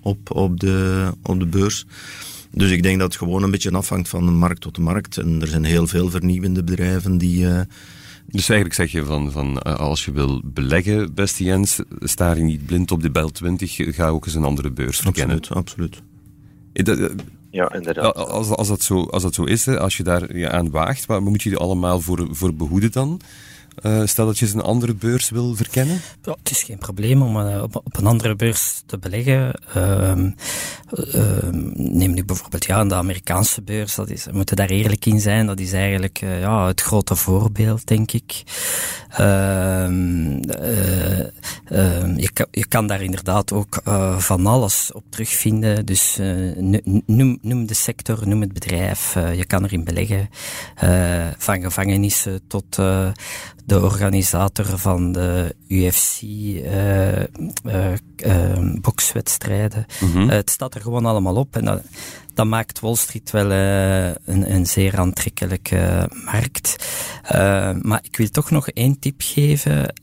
op, 0.00 0.30
op, 0.30 0.60
de, 0.60 1.10
op 1.22 1.38
de 1.38 1.46
beurs. 1.46 1.86
Dus 2.50 2.70
ik 2.70 2.82
denk 2.82 2.98
dat 2.98 3.08
het 3.08 3.18
gewoon 3.18 3.42
een 3.42 3.50
beetje 3.50 3.70
afhangt 3.70 4.08
van 4.08 4.26
de 4.26 4.32
markt 4.32 4.60
tot 4.60 4.74
de 4.74 4.80
markt. 4.80 5.16
En 5.16 5.40
er 5.40 5.48
zijn 5.48 5.64
heel 5.64 5.86
veel 5.86 6.10
vernieuwende 6.10 6.64
bedrijven 6.64 7.18
die 7.18 7.46
dus 8.26 8.48
eigenlijk 8.48 8.74
zeg 8.74 8.92
je 8.92 9.04
van, 9.04 9.32
van 9.32 9.58
eh, 9.60 9.74
als 9.74 10.04
je 10.04 10.12
wil 10.12 10.40
beleggen, 10.44 11.14
beste 11.14 11.44
Jens, 11.44 11.80
sta 12.00 12.32
je 12.32 12.42
niet 12.42 12.66
blind 12.66 12.90
op 12.90 13.02
de 13.02 13.10
Bel 13.10 13.30
20, 13.30 13.76
ga 13.76 14.08
ook 14.08 14.26
eens 14.26 14.34
een 14.34 14.44
andere 14.44 14.70
beurs 14.70 14.98
verkennen. 14.98 15.36
Absoluut, 15.36 15.58
absoluut. 15.58 16.02
Eh, 16.72 17.04
eh, 17.04 17.10
ja, 17.50 17.72
inderdaad. 17.72 18.14
Als, 18.14 18.48
als, 18.48 18.68
dat, 18.68 18.82
zo, 18.82 19.02
als 19.02 19.22
dat 19.22 19.34
zo 19.34 19.44
is, 19.44 19.68
als 19.68 19.96
je 19.96 20.02
daar 20.02 20.36
ja, 20.36 20.50
aan 20.50 20.70
waagt, 20.70 21.06
waar 21.06 21.22
moet 21.22 21.42
je 21.42 21.50
er 21.50 21.56
allemaal 21.56 22.00
voor, 22.00 22.28
voor 22.30 22.54
behoeden 22.54 22.92
dan? 22.92 23.20
Uh, 23.82 24.02
stel 24.04 24.26
dat 24.26 24.38
je 24.38 24.44
eens 24.44 24.54
een 24.54 24.60
andere 24.60 24.94
beurs 24.94 25.30
wil 25.30 25.56
verkennen? 25.56 26.00
Ja, 26.22 26.36
het 26.38 26.50
is 26.50 26.62
geen 26.62 26.78
probleem 26.78 27.22
om 27.22 27.36
uh, 27.36 27.62
op, 27.62 27.76
op, 27.76 27.96
een 27.96 28.06
andere 28.06 28.36
beurs 28.36 28.82
te 28.86 28.98
beleggen. 28.98 29.60
Uh, 29.76 30.12
neem 31.74 32.12
nu 32.14 32.24
bijvoorbeeld 32.24 32.64
ja, 32.64 32.84
de 32.84 32.94
Amerikaanse 32.94 33.62
beurs. 33.62 33.94
Dat 33.94 34.10
is, 34.10 34.24
we 34.24 34.32
moeten 34.32 34.56
daar 34.56 34.68
eerlijk 34.68 35.06
in 35.06 35.20
zijn. 35.20 35.46
Dat 35.46 35.60
is 35.60 35.72
eigenlijk 35.72 36.20
eh, 36.20 36.40
ja, 36.40 36.66
het 36.66 36.80
grote 36.80 37.14
voorbeeld, 37.14 37.86
denk 37.86 38.12
ik. 38.12 38.42
Ehm, 39.08 40.36
je, 42.16 42.30
kan, 42.32 42.46
je 42.50 42.66
kan 42.66 42.86
daar 42.86 43.02
inderdaad 43.02 43.52
ook 43.52 43.80
van 44.18 44.46
alles 44.46 44.90
op 44.92 45.04
terugvinden. 45.08 45.86
Dus 45.86 46.18
noem, 47.06 47.38
noem 47.42 47.66
de 47.66 47.74
sector, 47.74 48.28
noem 48.28 48.40
het 48.40 48.52
bedrijf. 48.52 49.14
je 49.14 49.44
kan 49.46 49.64
erin 49.64 49.84
beleggen. 49.84 50.28
van 51.38 51.60
gevangenissen 51.60 52.40
tot 52.46 52.78
de 53.66 53.82
organisator 53.82 54.78
van 54.78 55.12
de 55.12 55.54
UFC 55.68 56.22
uh, 56.22 57.18
uh, 57.18 57.92
uh, 58.26 58.74
bokswedstrijden. 58.80 59.86
Mhm. 60.00 60.28
het 60.28 60.50
staat 60.50 60.74
er 60.74 60.80
gewoon 60.80 61.06
allemaal 61.06 61.36
op 61.36 61.56
en 61.56 61.64
dat, 61.64 61.82
dat 62.34 62.46
maakt 62.46 62.80
Wall 62.80 62.94
Street 62.94 63.30
wel 63.30 63.50
een, 63.50 64.52
een, 64.52 64.66
zeer 64.66 64.98
aantrekkelijke 64.98 66.10
markt. 66.24 66.76
maar 67.82 68.00
ik 68.02 68.16
wil 68.16 68.30
toch 68.30 68.50
nog 68.50 68.68
één 68.68 68.98
tip 68.98 69.14
geven, 69.18 69.94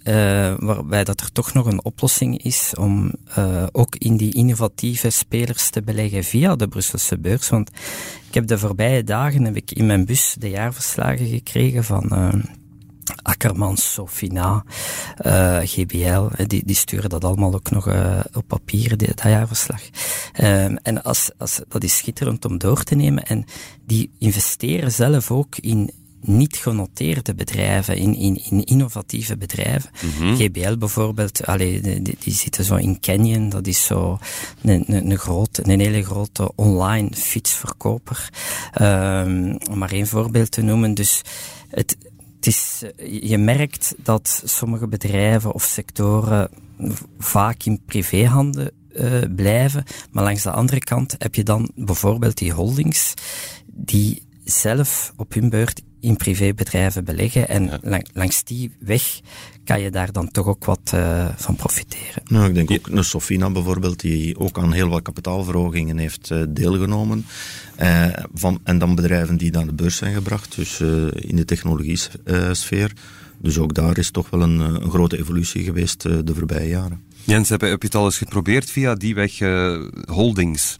waarbij 0.59 1.03
dat 1.03 1.21
er 1.21 1.31
toch 1.31 1.53
nog 1.53 1.65
een 1.65 1.83
oplossing 1.83 2.43
is 2.43 2.73
om 2.79 3.11
ook 3.71 3.95
in 3.95 4.17
die 4.17 4.33
innovatieve 4.33 5.09
spelers 5.09 5.69
te 5.69 5.83
beleggen 5.83 6.23
via 6.23 6.55
de 6.55 6.67
Brusselse 6.67 7.19
beurs. 7.19 7.49
Want 7.49 7.69
ik 8.27 8.33
heb 8.33 8.47
de 8.47 8.57
voorbije 8.57 9.03
dagen 9.03 9.43
heb 9.43 9.55
ik 9.55 9.71
in 9.71 9.85
mijn 9.85 10.05
bus 10.05 10.35
de 10.39 10.49
jaarverslagen 10.49 11.27
gekregen 11.27 11.83
van 11.83 12.11
Akkermans, 13.23 13.93
Sofina, 13.93 14.63
uh, 15.25 15.57
eh, 15.57 15.67
GBL, 15.69 16.43
die, 16.47 16.61
die 16.65 16.75
sturen 16.75 17.09
dat 17.09 17.23
allemaal 17.23 17.53
ook 17.53 17.71
nog 17.71 17.87
uh, 17.87 18.19
op 18.33 18.47
papier, 18.47 18.97
die, 18.97 19.07
dat 19.07 19.21
jaarverslag. 19.21 19.81
Um, 20.41 20.77
en 20.77 21.03
als, 21.03 21.31
als, 21.37 21.61
dat 21.67 21.83
is 21.83 21.97
schitterend 21.97 22.45
om 22.45 22.57
door 22.57 22.83
te 22.83 22.95
nemen. 22.95 23.23
En 23.23 23.45
die 23.85 24.11
investeren 24.19 24.91
zelf 24.91 25.31
ook 25.31 25.57
in 25.57 25.91
niet 26.25 26.55
genoteerde 26.55 27.35
bedrijven, 27.35 27.97
in, 27.97 28.15
in, 28.15 28.41
in 28.49 28.63
innovatieve 28.63 29.37
bedrijven. 29.37 29.89
Mm 30.19 30.35
GBL 30.35 30.77
bijvoorbeeld, 30.77 31.45
allee, 31.45 31.81
die, 31.81 32.01
die, 32.19 32.33
zitten 32.33 32.63
zo 32.63 32.75
in 32.75 32.99
Canyon, 32.99 33.49
dat 33.49 33.67
is 33.67 33.85
zo 33.85 34.17
een, 34.61 34.83
een, 34.87 35.11
een, 35.11 35.17
grote, 35.17 35.61
een 35.71 35.79
hele 35.79 36.03
grote 36.03 36.51
online 36.55 37.09
fietsverkoper. 37.13 38.29
Um, 38.81 39.57
om 39.69 39.77
maar 39.77 39.91
één 39.91 40.07
voorbeeld 40.07 40.51
te 40.51 40.61
noemen. 40.61 40.93
Dus 40.93 41.21
het, 41.69 41.97
het 42.43 42.53
is, 42.53 42.83
eh, 42.97 43.29
je 43.29 43.37
merkt 43.37 43.95
dat 43.97 44.41
sommige 44.45 44.87
bedrijven 44.87 45.53
of 45.53 45.63
sectoren 45.63 46.49
vaak 47.17 47.63
in 47.63 47.81
privéhanden 47.85 48.71
uh, 48.95 49.21
blijven. 49.35 49.83
Maar 50.11 50.23
langs 50.23 50.43
de 50.43 50.51
andere 50.51 50.79
kant 50.79 51.15
heb 51.17 51.35
je 51.35 51.43
dan 51.43 51.71
bijvoorbeeld 51.75 52.37
die 52.37 52.51
holdings 52.51 53.13
die 53.65 54.27
zelf 54.43 55.13
op 55.15 55.33
hun 55.33 55.49
beurt 55.49 55.81
in 56.03 56.15
privébedrijven 56.15 57.03
beleggen. 57.03 57.49
En 57.49 57.79
langs 58.13 58.43
die 58.43 58.71
weg 58.79 59.19
kan 59.63 59.81
je 59.81 59.91
daar 59.91 60.11
dan 60.11 60.31
toch 60.31 60.47
ook 60.47 60.65
wat 60.65 60.91
uh, 60.93 61.27
van 61.35 61.55
profiteren. 61.55 62.23
Nou, 62.25 62.47
ik 62.47 62.53
denk 62.53 62.71
ook 62.71 62.87
een 62.87 63.03
Sofina 63.03 63.49
bijvoorbeeld, 63.49 63.99
die 63.99 64.39
ook 64.39 64.57
aan 64.57 64.73
heel 64.73 64.87
wat 64.89 65.01
kapitaalverhogingen 65.01 65.97
heeft 65.97 66.29
uh, 66.29 66.43
deelgenomen. 66.49 67.25
Uh, 67.81 68.07
van, 68.33 68.59
en 68.63 68.77
dan 68.77 68.95
bedrijven 68.95 69.37
die 69.37 69.51
naar 69.51 69.65
de 69.65 69.73
beurs 69.73 69.97
zijn 69.97 70.13
gebracht, 70.13 70.55
dus 70.55 70.79
in 71.11 71.35
de 71.35 71.45
technologie-sfeer. 71.45 72.93
Dus 73.37 73.57
ook 73.57 73.73
daar 73.73 73.97
is 73.97 74.11
toch 74.11 74.29
wel 74.29 74.41
een, 74.41 74.59
een 74.59 74.89
grote 74.89 75.17
evolutie 75.17 75.63
geweest 75.63 76.01
de 76.01 76.33
voorbije 76.33 76.67
jaren. 76.67 77.01
Jens, 77.23 77.49
heb 77.49 77.61
je, 77.61 77.67
heb 77.67 77.81
je 77.81 77.87
het 77.87 77.95
al 77.95 78.05
eens 78.05 78.17
geprobeerd 78.17 78.69
via 78.69 78.95
die 78.95 79.15
weg 79.15 79.39
holdings? 80.05 80.77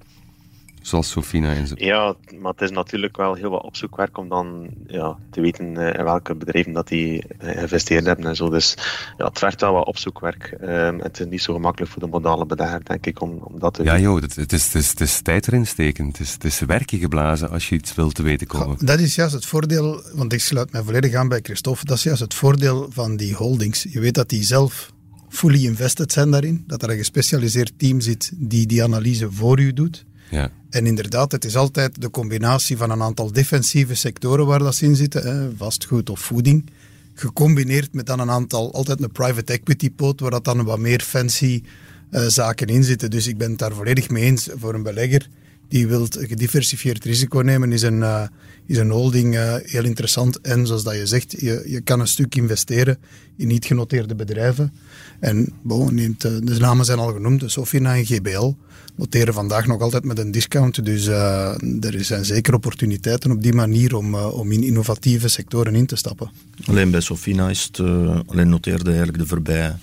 Zoals 0.84 1.10
Sofina 1.10 1.54
en 1.54 1.68
zo. 1.68 1.74
Ja, 1.78 2.16
maar 2.40 2.52
het 2.52 2.62
is 2.62 2.72
natuurlijk 2.72 3.18
wel 3.18 3.34
heel 3.34 3.50
wat 3.50 3.64
opzoekwerk 3.64 4.18
om 4.18 4.30
dan 4.30 4.70
ja, 4.88 5.18
te 5.32 5.42
weten 5.42 5.76
uh, 5.76 5.94
in 5.94 6.04
welke 6.04 6.36
bedrijven 6.36 6.74
dat 6.74 6.88
die 6.88 7.24
uh, 7.42 7.50
geïnvesteerd 7.52 8.06
hebben 8.06 8.26
en 8.26 8.36
zo. 8.36 8.50
Dus 8.50 8.76
ja, 9.18 9.26
het 9.26 9.40
vergt 9.40 9.62
wel 9.62 9.74
wat 9.74 9.88
opzoekwerk. 9.88 10.58
Um, 10.62 11.00
het 11.00 11.20
is 11.20 11.26
niet 11.26 11.42
zo 11.42 11.54
gemakkelijk 11.54 11.92
voor 11.92 12.02
de 12.02 12.08
modale 12.08 12.46
belegger, 12.46 12.86
denk 12.86 13.06
ik, 13.06 13.22
om, 13.22 13.32
om 13.32 13.60
dat 13.60 13.74
te 13.74 13.84
Ja, 13.84 14.00
joh, 14.00 14.22
het, 14.22 14.36
het, 14.36 14.54
is, 14.54 14.66
het, 14.66 14.76
is, 14.76 14.90
het 14.90 15.02
is 15.02 15.22
tijd 15.22 15.48
erin 15.48 15.68
steken. 15.68 16.08
Het 16.08 16.20
is, 16.20 16.34
het 16.34 16.44
is 16.44 16.60
werken 16.60 17.00
geblazen 17.00 17.50
als 17.50 17.70
je 17.70 17.76
iets 17.76 17.96
wilt 17.96 18.16
te 18.16 18.24
weten 18.24 18.48
komen. 18.48 18.86
dat 18.86 19.00
is 19.00 19.16
juist 19.16 19.34
het 19.34 19.46
voordeel, 19.46 20.02
want 20.14 20.34
ik 20.34 20.40
sluit 20.40 20.72
mij 20.72 20.84
volledig 20.84 21.14
aan 21.14 21.28
bij 21.28 21.40
Christophe, 21.42 21.86
dat 21.86 21.98
is 21.98 22.04
juist 22.04 22.22
het 22.22 22.34
voordeel 22.34 22.88
van 22.90 23.16
die 23.16 23.36
holdings. 23.36 23.86
Je 23.90 24.00
weet 24.00 24.14
dat 24.14 24.30
die 24.30 24.44
zelf 24.44 24.92
fully 25.30 25.66
invested 25.66 26.12
zijn 26.12 26.32
daarin, 26.32 26.64
dat 26.68 26.84
er 26.84 26.90
een 26.90 26.98
gespecialiseerd 26.98 27.74
team 27.78 28.02
zit 28.02 28.32
die 28.36 28.68
die 28.68 28.84
analyse 28.84 29.32
voor 29.32 29.60
u 29.60 29.74
doet. 29.74 30.06
Ja. 30.34 30.52
En 30.70 30.86
inderdaad, 30.86 31.32
het 31.32 31.46
is 31.46 31.56
altijd 31.56 32.02
de 32.02 32.10
combinatie 32.10 32.78
van 32.78 32.90
een 32.90 33.02
aantal 33.02 33.32
defensieve 33.32 33.96
sectoren 33.96 34.46
waar 34.46 34.60
dat 34.60 34.82
in 34.82 34.96
zitten, 34.96 35.24
hè, 35.24 35.56
vastgoed 35.56 36.10
of 36.10 36.20
voeding, 36.20 36.70
gecombineerd 37.14 37.94
met 37.94 38.06
dan 38.06 38.20
een 38.20 38.30
aantal, 38.30 38.74
altijd 38.74 39.02
een 39.02 39.12
private 39.12 39.54
equity 39.54 39.92
pot, 39.92 40.20
waar 40.20 40.32
dat 40.32 40.46
dan 40.46 40.64
wat 40.64 40.80
meer 40.80 41.02
fancy 41.02 41.64
uh, 42.12 42.22
zaken 42.28 42.68
in 42.68 42.84
zitten. 42.84 43.10
Dus 43.10 43.28
ik 43.28 43.38
ben 43.38 43.50
het 43.50 43.60
daar 43.60 43.74
volledig 43.74 44.10
mee 44.10 44.24
eens 44.24 44.50
voor 44.56 44.74
een 44.74 44.84
belegger 44.84 45.28
die 45.68 45.88
wilt 45.88 46.18
gediversifieerd 46.20 47.04
risico 47.04 47.40
nemen, 47.40 47.72
is 47.72 47.82
een, 47.82 48.00
uh, 48.00 48.24
is 48.66 48.78
een 48.78 48.90
holding 48.90 49.36
uh, 49.36 49.56
heel 49.62 49.86
interessant. 49.86 50.42
En 50.42 50.68
zoals 50.68 50.84
dat 50.84 50.96
je 50.96 51.06
zegt, 51.06 51.32
je, 51.40 51.64
je 51.66 51.82
kan 51.82 52.00
een 52.00 52.08
stuk 52.08 52.36
investeren 52.36 52.98
in 53.38 53.48
niet 53.48 53.66
genoteerde 53.66 54.16
bedrijven. 54.16 54.74
En 55.20 55.54
bon, 55.64 55.96
neemt, 55.96 56.22
de 56.22 56.60
namen 56.60 56.86
zijn 56.86 57.00
al 57.00 57.14
genoemd, 57.14 57.44
Sofina 57.46 57.96
en 57.96 58.06
GBL 58.06 58.54
noteren 58.96 59.34
vandaag 59.34 59.68
nog 59.68 59.82
altijd 59.82 60.04
met 60.04 60.20
een 60.20 60.32
discount. 60.32 60.86
Dus 60.86 61.08
uh, 61.08 61.50
er 61.82 62.04
zijn 62.04 62.26
zeker 62.26 62.54
opportuniteiten 62.54 63.32
op 63.32 63.44
die 63.44 63.54
manier 63.54 63.96
om, 63.96 64.16
uh, 64.16 64.34
om 64.34 64.52
in 64.52 64.64
innovatieve 64.64 65.28
sectoren 65.28 65.76
in 65.76 65.86
te 65.86 65.96
stappen. 65.96 66.32
Alleen 66.66 66.92
bij 66.92 67.02
Sofina 67.02 67.50
is 67.50 67.64
het, 67.64 67.78
uh, 67.78 68.20
alleen 68.26 68.50
noteerde 68.50 68.90
eigenlijk 68.90 69.18
de 69.18 69.28
voorbije 69.28 69.76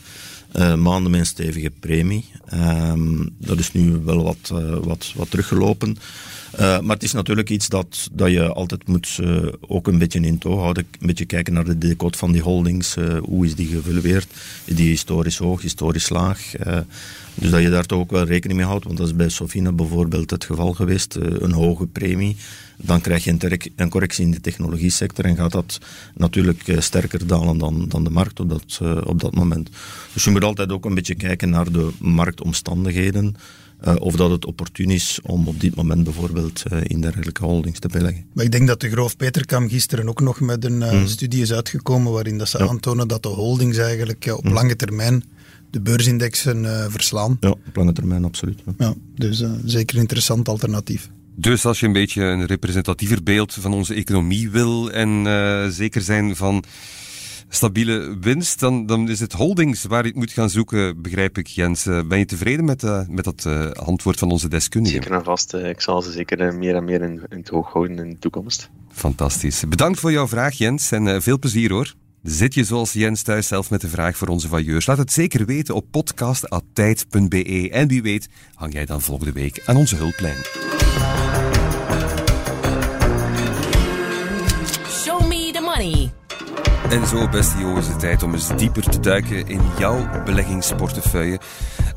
maanden 0.79 1.11
met 1.11 1.21
een 1.21 1.27
stevige 1.27 1.71
premie. 1.81 2.25
Ehm, 2.47 3.27
dat 3.39 3.59
is 3.59 3.73
nu 3.73 4.01
wel 4.05 4.23
wat, 4.23 4.53
wat, 4.85 5.13
wat 5.17 5.31
teruggelopen. 5.31 5.97
Maar 6.59 6.83
het 6.83 7.03
is 7.03 7.13
natuurlijk 7.13 7.51
iets 7.51 7.69
dat, 7.69 8.09
dat 8.13 8.31
je 8.31 8.53
altijd 8.53 8.89
moet 8.89 9.19
ook 9.61 9.87
een 9.87 9.99
beetje 9.99 10.21
in 10.21 10.39
tow 10.39 10.59
houden. 10.59 10.87
Een 11.01 11.07
beetje 11.07 11.25
kijken 11.25 11.53
naar 11.53 11.65
de 11.65 11.79
decode 11.79 12.19
van 12.19 12.33
die 12.33 12.43
holdings. 12.43 12.97
Hoe 13.23 13.47
is 13.47 13.55
die 13.55 13.67
gevalueerd? 13.67 14.27
Is 14.65 14.77
die 14.77 14.89
historisch 14.89 15.39
hoog, 15.39 15.63
historisch 15.63 16.09
laag? 16.09 16.53
Dus 17.41 17.51
dat 17.51 17.63
je 17.63 17.71
daar 17.71 17.87
toch 17.87 17.99
ook 17.99 18.11
wel 18.11 18.25
rekening 18.25 18.59
mee 18.59 18.69
houdt. 18.69 18.85
Want 18.85 18.97
dat 18.97 19.07
is 19.07 19.15
bij 19.15 19.29
Sofina 19.29 19.73
bijvoorbeeld 19.73 20.31
het 20.31 20.45
geval 20.45 20.73
geweest. 20.73 21.15
een 21.15 21.53
hoge 21.53 21.87
premie. 21.87 22.37
Dan 22.77 23.01
krijg 23.01 23.25
je 23.25 23.31
een, 23.31 23.61
een 23.77 23.89
correctie 23.89 24.25
in 24.25 24.31
de 24.31 24.41
technologie 24.41 24.91
sector 24.91 25.25
en 25.25 25.37
gaat 25.37 25.53
dat 25.53 25.79
natuurlijk 26.15 26.63
sterker 26.79 27.27
dalen 27.27 27.59
dan, 27.59 27.85
dan 27.89 28.05
de 28.05 28.11
markt 28.11 28.41
op 28.41 28.49
dat, 28.49 28.81
op 29.05 29.21
dat 29.21 29.35
moment. 29.35 29.71
Dus 30.13 30.25
je 30.25 30.31
moet 30.31 30.45
altijd 30.45 30.73
ook 30.73 30.85
een 30.85 30.95
beetje 30.95 31.15
kijken 31.15 31.51
naar 31.51 31.73
de 31.73 31.91
marktomstandigheden. 31.99 33.37
Uh, 33.85 33.95
of 33.99 34.17
dat 34.17 34.31
het 34.31 34.45
opportun 34.45 34.91
is 34.91 35.19
om 35.23 35.49
op 35.49 35.61
dit 35.61 35.75
moment 35.75 36.05
bijvoorbeeld 36.05 36.63
uh, 36.73 36.79
in 36.83 37.01
dergelijke 37.01 37.45
holdings 37.45 37.79
te 37.79 37.89
beleggen. 37.89 38.25
Maar 38.33 38.45
ik 38.45 38.53
denk 38.53 38.67
dat 38.67 38.81
de 38.81 38.91
Groof 38.91 39.17
Peterkam 39.17 39.69
gisteren 39.69 40.09
ook 40.09 40.21
nog 40.21 40.41
met 40.41 40.65
een 40.65 40.81
uh, 40.81 40.93
mm. 40.93 41.07
studie 41.07 41.43
is 41.43 41.53
uitgekomen 41.53 42.13
waarin 42.13 42.39
dat 42.39 42.49
ze 42.49 42.59
ja. 42.59 42.69
aantonen 42.69 43.09
dat 43.09 43.23
de 43.23 43.29
holdings 43.29 43.79
eigenlijk 43.79 44.33
op 44.37 44.45
mm. 44.45 44.53
lange 44.53 44.77
termijn 44.77 45.25
de 45.71 45.81
beursindexen 45.81 46.91
verslaan. 46.91 47.37
Ja, 47.41 47.49
op 47.49 47.77
lange 47.77 47.93
termijn 47.93 48.25
absoluut. 48.25 48.63
Ja, 48.67 48.73
ja 48.87 48.95
dus 49.15 49.45
zeker 49.65 49.95
een 49.95 50.01
interessant 50.01 50.49
alternatief. 50.49 51.11
Dus 51.35 51.65
als 51.67 51.81
je 51.81 51.87
een 51.87 51.93
beetje 51.93 52.23
een 52.23 52.47
representatiever 52.47 53.23
beeld 53.23 53.55
van 53.55 53.73
onze 53.73 53.95
economie 53.95 54.51
wil 54.51 54.91
en 54.91 55.27
zeker 55.73 56.03
zijn 56.03 56.37
van 56.37 56.65
stabiele 57.51 58.17
winst, 58.21 58.61
dan, 58.61 58.87
dan 58.87 59.09
is 59.09 59.21
het 59.21 59.33
holdings 59.33 59.85
waar 59.85 60.03
je 60.03 60.09
het 60.09 60.17
moet 60.17 60.31
gaan 60.31 60.51
zoeken, 60.51 61.03
begrijp 61.03 61.39
ik, 61.39 61.47
Jens. 61.47 61.87
Eh, 61.87 62.01
ben 62.09 62.19
je 62.19 62.25
tevreden 62.25 62.65
met, 62.65 62.83
uh, 62.83 63.01
met 63.09 63.25
dat 63.25 63.45
uh, 63.47 63.71
antwoord 63.71 64.19
van 64.19 64.31
onze 64.31 64.49
deskundige? 64.49 64.95
Zeker 64.95 65.13
en 65.13 65.25
vast. 65.25 65.55
ik 65.55 65.81
zal 65.81 66.03
ze 66.03 66.13
zeker 66.13 66.55
meer 66.55 66.75
en 66.75 66.85
meer 66.85 67.03
in, 67.03 67.21
in, 67.29 67.39
het 67.39 67.53
oog 67.53 67.73
houden 67.73 67.99
in 67.99 68.11
de 68.11 68.19
toekomst. 68.19 68.71
Fantastisch. 68.89 69.65
Bedankt 69.69 70.01
voor 70.01 70.13
jouw 70.13 70.29
vraag, 70.29 70.55
Jens, 70.55 70.91
en 70.91 71.23
veel 71.23 71.39
plezier 71.39 71.71
hoor. 71.71 71.95
Zit 72.23 72.55
je 72.55 72.65
zoals 72.65 72.93
Jens 72.93 73.23
thuis 73.23 73.47
zelf 73.47 73.71
met 73.71 73.81
de 73.81 73.89
vraag 73.89 74.17
voor 74.17 74.29
onze 74.29 74.49
vailleurs? 74.49 74.87
Laat 74.87 74.99
het 74.99 75.13
zeker 75.13 75.47
weten 75.47 75.75
op 75.75 75.87
podcast.tijd.be. 75.91 77.69
En 77.71 77.89
wie 77.89 78.03
weet, 78.03 78.29
hang 78.55 78.73
jij 78.73 78.85
dan 78.85 79.01
volgende 79.01 79.33
week 79.33 79.63
aan 79.65 79.77
onze 79.77 79.97
hulplijn. 79.97 80.37
Show 84.89 85.27
me 85.27 85.51
the 85.53 85.61
money. 85.61 86.13
En 86.91 87.07
zo, 87.07 87.29
beste 87.29 87.59
jongens, 87.59 87.87
de 87.87 87.97
tijd 87.97 88.23
om 88.23 88.33
eens 88.33 88.57
dieper 88.57 88.83
te 88.83 89.01
duiken 89.01 89.49
in 89.49 89.61
jouw 89.79 90.25
beleggingsportefeuille. 90.25 91.41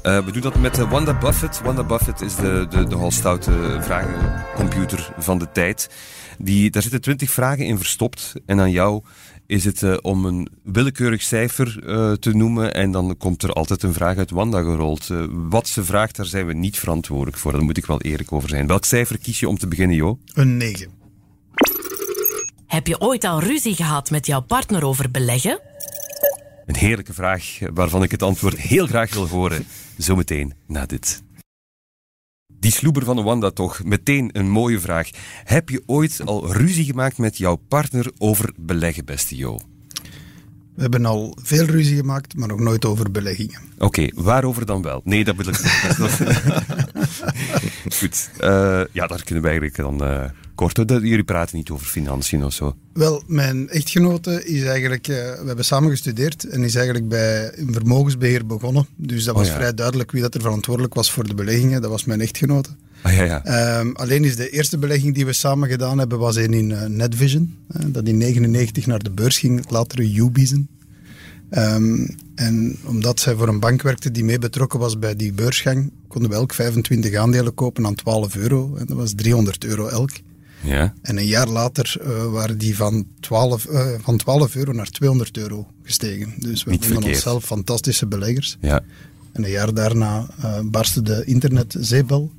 Uh, 0.04 0.26
we 0.26 0.32
doen 0.32 0.42
dat 0.42 0.60
met 0.60 0.78
Wanda 0.78 1.18
Buffett. 1.18 1.62
Wanda 1.62 1.84
Buffett 1.84 2.22
is 2.22 2.36
de, 2.36 2.66
de, 2.70 2.88
de 2.88 2.96
halstoute 2.96 3.78
vragencomputer 3.82 5.14
van 5.18 5.38
de 5.38 5.52
tijd. 5.52 5.90
Die, 6.38 6.70
daar 6.70 6.82
zitten 6.82 7.02
twintig 7.02 7.32
vragen 7.32 7.66
in 7.66 7.78
verstopt. 7.78 8.34
En 8.46 8.60
aan 8.60 8.72
jou 8.72 9.04
is 9.54 9.66
het 9.66 9.82
uh, 9.82 9.98
om 10.02 10.26
een 10.26 10.48
willekeurig 10.64 11.22
cijfer 11.22 11.80
uh, 11.84 12.12
te 12.12 12.36
noemen. 12.36 12.74
En 12.74 12.92
dan 12.92 13.18
komt 13.18 13.44
er 13.44 13.54
altijd 13.54 13.84
een 13.84 13.94
vraag 13.94 14.18
uit 14.18 14.32
Wanda 14.32 14.62
gerold. 14.62 15.10
wat 15.30 15.68
ze 15.68 15.84
vraagt, 15.84 16.16
daar 16.16 16.26
zijn 16.26 16.46
we 16.46 16.54
niet 16.54 16.80
verantwoordelijk 16.80 17.38
voor. 17.38 17.52
Daar 17.52 17.64
moet 17.64 17.78
ik 17.78 17.86
wel 17.86 18.02
eerlijk 18.02 18.32
over 18.32 18.50
zijn. 18.50 18.68
Welk 18.68 18.86
cijfer 18.86 19.18
kies 19.18 19.40
je 19.40 19.48
om 19.48 19.58
te 19.58 19.68
beginnen, 19.68 19.96
Jo? 19.96 20.20
Een 20.34 20.58
9. 20.58 20.92
Heb 22.68 22.88
je 22.88 23.02
ooit 23.02 23.24
al 23.24 23.40
ruzie 23.40 23.76
gehad 23.76 24.12
met 24.12 24.26
jouw 24.26 24.42
partner 24.42 24.86
over 24.86 25.12
beleggen? 25.12 25.60
Een 26.66 26.76
heerlijke 26.76 27.14
vraag 27.14 27.60
waarvan 27.74 28.04
ik 28.04 28.12
het 28.12 28.24
antwoord 28.24 28.58
heel 28.58 28.88
graag 28.88 29.14
wil 29.14 29.28
horen. 29.28 29.66
Zometeen 29.98 30.54
na 30.68 30.86
dit. 30.86 31.24
Die 32.64 32.72
sloeber 32.72 33.04
van 33.04 33.24
Wanda 33.24 33.52
toch, 33.52 33.84
meteen 33.84 34.30
een 34.32 34.50
mooie 34.50 34.80
vraag. 34.80 35.10
Heb 35.44 35.70
je 35.70 35.84
ooit 35.86 36.22
al 36.26 36.54
ruzie 36.54 36.86
gemaakt 36.86 37.18
met 37.18 37.38
jouw 37.38 37.56
partner 37.56 38.12
over 38.18 38.54
beleggen, 38.58 39.06
beste 39.06 39.36
Jo? 39.36 39.60
We 40.76 40.82
hebben 40.82 41.06
al 41.06 41.38
veel 41.42 41.66
ruzie 41.66 41.96
gemaakt, 41.96 42.36
maar 42.36 42.48
nog 42.48 42.60
nooit 42.60 42.86
over 42.86 43.12
beleggingen. 43.12 43.62
Oké, 43.78 44.08
waarover 44.16 44.66
dan 44.66 44.82
wel? 44.82 45.02
Nee, 45.04 45.24
dat 45.24 45.36
wil 45.36 45.48
ik 45.48 45.64
niet. 45.64 45.98
Goed, 48.00 48.30
uh, 48.42 48.84
ja, 48.92 49.08
daar 49.08 49.24
kunnen 49.24 49.44
we 49.44 49.50
eigenlijk 49.50 49.76
dan 49.76 50.04
uh, 50.04 50.24
kort. 50.56 50.78
Jullie 50.88 51.24
praten 51.24 51.58
niet 51.58 51.70
over 51.70 51.86
financiën 51.86 52.44
of 52.44 52.54
zo. 52.54 52.76
Wel, 52.94 53.24
mijn 53.28 53.70
echtgenote 53.70 54.46
is 54.46 54.64
eigenlijk, 54.64 55.08
uh, 55.08 55.16
we 55.16 55.44
hebben 55.46 55.66
samen 55.66 55.90
gestudeerd 55.90 56.44
en 56.44 56.64
is 56.64 56.76
eigenlijk 56.76 57.08
bij 57.08 57.58
een 57.58 57.74
vermogensbeheer 57.74 58.46
begonnen. 58.46 58.88
Dus 58.96 59.24
dat 59.24 59.36
was 59.36 59.48
oh, 59.48 59.52
ja. 59.52 59.58
vrij 59.58 59.74
duidelijk 59.74 60.12
wie 60.12 60.22
dat 60.22 60.36
er 60.36 60.42
verantwoordelijk 60.42 60.94
was 60.94 61.12
voor 61.12 61.28
de 61.28 61.34
beleggingen. 61.34 61.82
Dat 61.82 61.92
was 61.92 62.06
mijn 62.06 62.22
echtgenote. 62.22 62.70
Ah, 63.02 63.16
ja, 63.16 63.24
ja. 63.24 63.80
Um, 63.80 63.96
alleen 63.96 64.24
is 64.24 64.36
de 64.36 64.50
eerste 64.50 64.78
belegging 64.78 65.16
die 65.16 65.26
we 65.26 65.34
samen 65.34 65.70
gedaan 65.70 65.98
hebben, 65.98 66.20
was 66.20 66.36
een 66.36 66.54
in 66.54 66.70
uh, 66.70 66.86
Netvision. 66.86 67.58
Uh, 67.78 67.86
dat 67.88 68.08
in 68.08 68.18
99 68.18 68.86
naar 68.86 69.00
de 69.00 69.12
beurs 69.12 69.38
ging, 69.38 69.70
later 69.70 70.00
Ubizen. 70.00 70.68
Um, 71.50 72.16
en 72.36 72.78
omdat 72.86 73.20
zij 73.20 73.36
voor 73.36 73.48
een 73.48 73.60
bank 73.60 73.82
werkte 73.82 74.12
die 74.12 74.24
mee 74.24 74.40
betrokken 74.40 74.80
was 74.80 75.00
bij 75.00 75.16
die 75.16 75.34
beursgang, 75.34 75.92
konden 76.08 76.30
we 76.30 76.36
elk 76.36 76.54
25 76.54 77.16
aandelen 77.16 77.54
kopen 77.54 77.86
aan 77.86 77.96
12 77.96 78.36
euro. 78.36 78.76
En 78.76 78.86
dat 78.86 78.98
was 78.98 79.14
300 79.16 79.66
euro 79.66 79.88
elk. 79.88 80.12
Ja. 80.64 80.94
En 81.02 81.18
een 81.18 81.26
jaar 81.26 81.48
later 81.48 81.96
uh, 82.02 82.26
waren 82.26 82.58
die 82.58 82.76
van 82.76 83.08
12, 83.20 83.66
uh, 83.70 83.88
van 84.02 84.18
12 84.18 84.56
euro 84.56 84.72
naar 84.72 84.90
200 84.90 85.38
euro 85.38 85.68
gestegen. 85.84 86.34
Dus 86.38 86.64
we 86.64 86.78
vonden 86.80 87.04
onszelf 87.04 87.46
fantastische 87.46 88.06
beleggers. 88.06 88.58
Ja. 88.60 88.82
En 89.32 89.44
een 89.44 89.50
jaar 89.50 89.74
daarna 89.74 90.28
uh, 90.40 90.60
barstte 90.64 91.02
de 91.02 91.24
internetzeebel. 91.26 92.32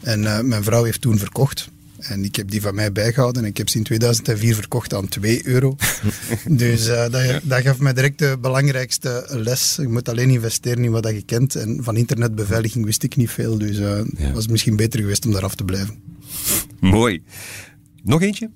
En 0.00 0.48
mijn 0.48 0.64
vrouw 0.64 0.84
heeft 0.84 1.00
toen 1.00 1.18
verkocht. 1.18 1.68
En 1.98 2.24
ik 2.24 2.36
heb 2.36 2.50
die 2.50 2.60
van 2.60 2.74
mij 2.74 2.92
bijgehouden 2.92 3.42
en 3.42 3.48
ik 3.48 3.56
heb 3.56 3.68
ze 3.68 3.76
in 3.76 3.84
2004 3.84 4.54
verkocht 4.54 4.94
aan 4.94 5.08
2 5.08 5.46
euro. 5.46 5.76
dus 6.46 6.86
uh, 6.86 7.00
dat, 7.10 7.40
dat, 7.42 7.62
gaf 7.62 7.78
mij 7.78 7.92
direct 7.92 8.18
de 8.18 8.36
belangrijkste 8.40 9.26
les. 9.28 9.76
Je 9.80 9.88
moet 9.88 10.08
alleen 10.08 10.30
investeren 10.30 10.84
in 10.84 10.90
wat 10.90 11.08
je 11.08 11.22
kent. 11.22 11.54
En 11.54 11.78
van 11.82 11.96
internetbeveiliging 11.96 12.84
wist 12.84 13.02
ik 13.02 13.16
niet 13.16 13.30
veel, 13.30 13.58
dus 13.58 13.78
uh, 13.78 14.00
ja. 14.16 14.32
was 14.32 14.46
misschien 14.46 14.76
beter 14.76 15.00
geweest 15.00 15.26
om 15.26 15.32
daar 15.32 15.44
af 15.44 15.54
te 15.54 15.64
blijven. 15.64 15.94
Mooi. 16.80 17.22
Nog 18.02 18.22
eentje? 18.22 18.50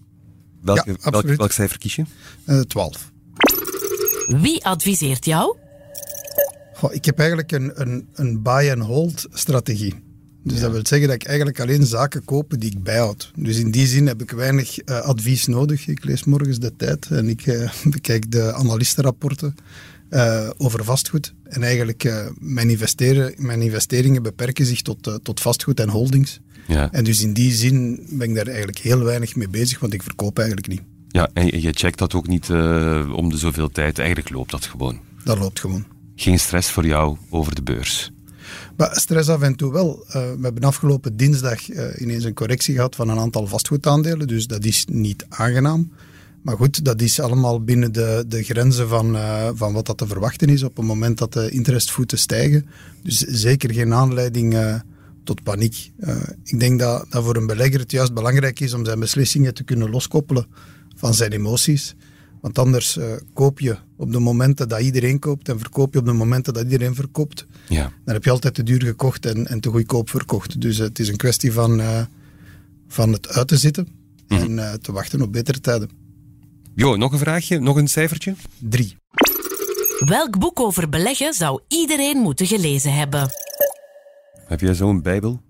Welke, 0.61 0.97
ja, 1.03 1.11
welk, 1.11 1.27
welk 1.27 1.53
cijfer 1.53 1.79
kies 1.79 1.97
je? 1.97 2.05
Uh, 2.47 2.61
12. 2.61 3.13
Wie 4.27 4.65
adviseert 4.65 5.25
jou? 5.25 5.57
Goh, 6.75 6.95
ik 6.95 7.05
heb 7.05 7.19
eigenlijk 7.19 7.53
een, 7.53 7.81
een, 7.81 8.09
een 8.13 8.43
buy-and-hold 8.43 9.27
strategie. 9.33 9.95
Dus 10.45 10.61
dat 10.61 10.71
wil 10.71 10.81
zeggen 10.87 11.09
dat 11.09 11.17
ik 11.17 11.25
eigenlijk 11.25 11.61
alleen 11.61 11.87
zaken 11.87 12.25
koop 12.25 12.55
die 12.59 12.71
ik 12.71 12.83
bijhoud. 12.83 13.31
Dus 13.37 13.59
in 13.59 13.71
die 13.71 13.87
zin 13.87 14.07
heb 14.07 14.23
ik 14.23 14.31
weinig 14.31 14.89
uh, 14.89 15.01
advies 15.01 15.47
nodig. 15.47 15.87
Ik 15.87 16.05
lees 16.05 16.25
morgens 16.25 16.59
de 16.59 16.77
tijd 16.77 17.07
en 17.11 17.29
ik 17.29 17.47
uh, 17.47 17.71
bekijk 17.95 18.31
de 18.31 18.53
analistenrapporten 18.53 19.55
uh, 20.13 20.51
over 20.57 20.85
vastgoed. 20.85 21.35
En 21.45 21.63
eigenlijk 21.63 22.33
mijn, 22.39 22.71
investeren, 22.71 23.35
mijn 23.37 23.63
investeringen 23.63 24.23
beperken 24.23 24.67
zich 24.67 24.83
tot, 24.83 25.19
tot 25.23 25.41
vastgoed 25.41 25.81
en 25.81 25.89
holdings. 25.89 26.41
Ja. 26.67 26.93
En 26.93 27.05
dus 27.05 27.23
in 27.23 27.33
die 27.33 27.53
zin 27.53 28.07
ben 28.11 28.29
ik 28.29 28.35
daar 28.35 28.47
eigenlijk 28.47 28.79
heel 28.79 29.03
weinig 29.03 29.37
mee 29.37 29.49
bezig, 29.49 29.79
want 29.79 29.93
ik 29.93 30.03
verkoop 30.03 30.39
eigenlijk 30.39 30.69
niet. 30.69 30.83
Ja, 31.09 31.31
en 31.33 31.61
je 31.61 31.73
checkt 31.73 31.99
dat 31.99 32.15
ook 32.15 32.27
niet 32.27 32.51
om 33.15 33.29
de 33.29 33.37
zoveel 33.37 33.69
tijd. 33.69 33.99
Eigenlijk 33.99 34.31
loopt 34.31 34.51
dat 34.51 34.65
gewoon. 34.65 35.01
Dat 35.25 35.39
loopt 35.39 35.61
gewoon. 35.61 35.85
Geen 36.17 36.39
stress 36.39 36.71
voor 36.71 36.87
jou 36.87 37.17
over 37.31 37.55
de 37.55 37.63
beurs? 37.63 38.13
Maar 38.77 38.97
stress 38.97 39.29
af 39.29 39.41
en 39.41 39.57
toe 39.57 39.73
wel. 39.73 40.05
Uh, 40.07 40.13
we 40.13 40.39
hebben 40.43 40.65
afgelopen 40.65 41.17
dinsdag 41.17 41.69
uh, 41.69 41.85
ineens 41.99 42.25
een 42.25 42.35
correctie 42.35 42.75
gehad 42.75 42.95
van 42.95 43.09
een 43.09 43.19
aantal 43.19 43.47
vastgoedaandelen, 43.47 44.27
dus 44.27 44.47
dat 44.47 44.65
is 44.65 44.87
niet 44.91 45.27
aangenaam. 45.29 45.93
Maar 46.43 46.57
goed, 46.57 46.85
dat 46.85 47.01
is 47.01 47.21
allemaal 47.21 47.65
binnen 47.65 47.93
de, 47.93 48.25
de 48.29 48.43
grenzen 48.43 48.89
van, 48.89 49.15
uh, 49.15 49.49
van 49.55 49.73
wat 49.73 49.87
dat 49.87 49.99
te 49.99 50.07
verwachten 50.07 50.49
is 50.49 50.63
op 50.63 50.77
het 50.77 50.87
moment 50.87 51.19
dat 51.19 51.33
de 51.33 51.51
interestvoeten 51.51 52.19
stijgen. 52.19 52.67
Dus 53.03 53.19
zeker 53.19 53.75
geen 53.75 53.95
aanleiding 53.95 54.81
tot 55.25 55.43
paniek. 55.43 55.93
ik 56.45 56.61
denk 56.61 56.79
dat, 56.79 57.07
dat 57.09 57.25
voor 57.25 57.37
een 57.37 57.47
belegger 57.47 57.81
het 57.81 57.91
juist 57.91 58.15
belangrijk 58.15 58.61
is 58.61 58.75
om 58.75 58.85
zijn 58.85 59.01
beslissingen 59.01 59.55
te 59.55 59.63
kunnen 59.65 59.91
loskoppelen 59.91 60.47
van 60.97 61.15
zijn 61.15 61.33
emoties. 61.33 61.95
Want 62.41 62.59
anders 62.59 62.99
koop 63.33 63.61
je 63.61 63.77
op 63.97 64.13
de 64.13 64.19
momenten 64.19 64.69
dat 64.69 64.81
iedereen 64.81 65.19
koopt 65.19 65.49
en 65.49 65.59
verkoop 65.59 65.93
je 65.93 65.99
op 65.99 66.07
de 66.07 66.13
momenten 66.13 66.55
dat 66.55 66.63
iedereen 66.63 66.95
verkoopt. 66.95 67.47
Ja. 67.69 67.93
Dan 68.05 68.15
heb 68.15 68.25
je 68.25 68.31
altijd 68.31 68.55
te 68.55 68.63
duur 68.63 68.83
gekocht 68.83 69.27
en, 69.27 69.47
en 69.47 69.61
te 69.61 69.69
goedkoop 69.69 70.11
verkocht. 70.11 70.61
Dus 70.61 70.79
het 70.79 70.99
is 70.99 71.09
een 71.09 71.17
kwestie 71.17 71.53
van, 71.53 71.83
van 72.89 73.13
het 73.13 73.29
uit 73.29 73.49
te 73.49 73.57
zitten 73.57 73.89
mm. 74.29 74.59
en 74.59 74.81
te 74.81 74.93
wachten 74.93 75.23
op 75.23 75.33
betere 75.33 75.61
tijden. 75.61 76.02
Jo, 76.75 76.97
nog 76.97 77.13
een 77.13 77.19
vraagje, 77.19 77.59
nog 77.59 77.77
een 77.77 77.89
cijfertje? 77.89 78.35
Drie. 78.59 78.97
Welk 79.99 80.39
boek 80.39 80.61
over 80.61 80.89
beleggen 80.89 81.35
zou 81.35 81.61
iedereen 81.69 82.19
moeten 82.19 82.47
gelezen 82.47 82.95
hebben? 82.95 83.31
Heb 84.47 84.61
jij 84.61 84.75
zo'n 84.75 85.03
bijbel? 85.03 85.41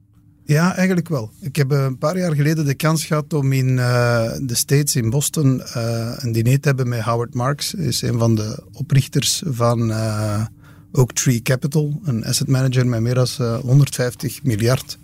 Ja, 0.45 0.75
eigenlijk 0.77 1.09
wel. 1.09 1.31
Ik 1.41 1.57
heb 1.57 1.71
een 1.71 1.99
paar 1.99 2.19
jaar 2.19 2.35
geleden 2.35 2.65
de 2.65 2.75
kans 2.75 3.05
gehad 3.05 3.33
om 3.33 3.53
in 3.53 3.69
uh, 3.69 4.33
de 4.43 4.55
States, 4.55 4.97
in 4.97 5.11
Boston, 5.11 5.63
uh, 5.77 6.13
een 6.17 6.33
diner 6.33 6.61
te 6.61 6.69
hebben 6.69 6.89
met 6.89 7.01
Howard 7.01 7.35
Marks. 7.35 7.73
Hij 7.73 7.85
is 7.85 8.03
een 8.03 8.19
van 8.19 8.35
de 8.35 8.63
oprichters 8.73 9.43
van 9.47 9.91
uh, 9.91 10.45
Oak 10.93 11.13
Tree 11.13 11.43
Capital, 11.43 12.01
een 12.05 12.25
asset 12.25 12.49
manager 12.49 12.87
met 12.87 13.01
meer 13.01 13.15
dan 13.15 13.27
150 13.63 14.43
miljard 14.43 14.99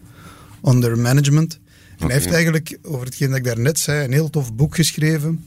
under 0.65 0.99
management. 0.99 1.61
En 1.99 2.07
hij 2.07 2.15
heeft 2.15 2.33
eigenlijk, 2.33 2.79
over 2.83 3.07
hetgeen 3.07 3.29
dat 3.29 3.39
ik 3.39 3.45
daarnet 3.45 3.79
zei, 3.79 4.05
een 4.05 4.13
heel 4.13 4.31
tof 4.31 4.55
boek 4.55 4.75
geschreven 4.75 5.45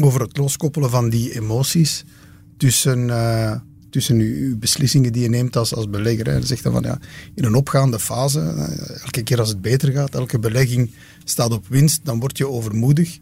over 0.00 0.20
het 0.20 0.36
loskoppelen 0.36 0.90
van 0.90 1.08
die 1.08 1.34
emoties 1.34 2.04
tussen 2.56 3.10
tussen 3.92 4.18
uw 4.18 4.58
beslissingen 4.58 5.12
die 5.12 5.22
je 5.22 5.28
neemt 5.28 5.56
als, 5.56 5.74
als 5.74 5.90
belegger. 5.90 6.26
Hij 6.26 6.42
zegt 6.42 6.62
dan 6.62 6.72
van 6.72 6.82
ja, 6.82 6.98
in 7.34 7.44
een 7.44 7.54
opgaande 7.54 7.98
fase, 7.98 8.40
eh, 8.40 9.02
elke 9.02 9.22
keer 9.22 9.38
als 9.38 9.48
het 9.48 9.60
beter 9.60 9.92
gaat, 9.92 10.14
elke 10.14 10.38
belegging 10.38 10.90
staat 11.24 11.52
op 11.52 11.66
winst, 11.68 12.00
dan 12.04 12.20
word 12.20 12.38
je 12.38 12.48
overmoedig. 12.48 13.18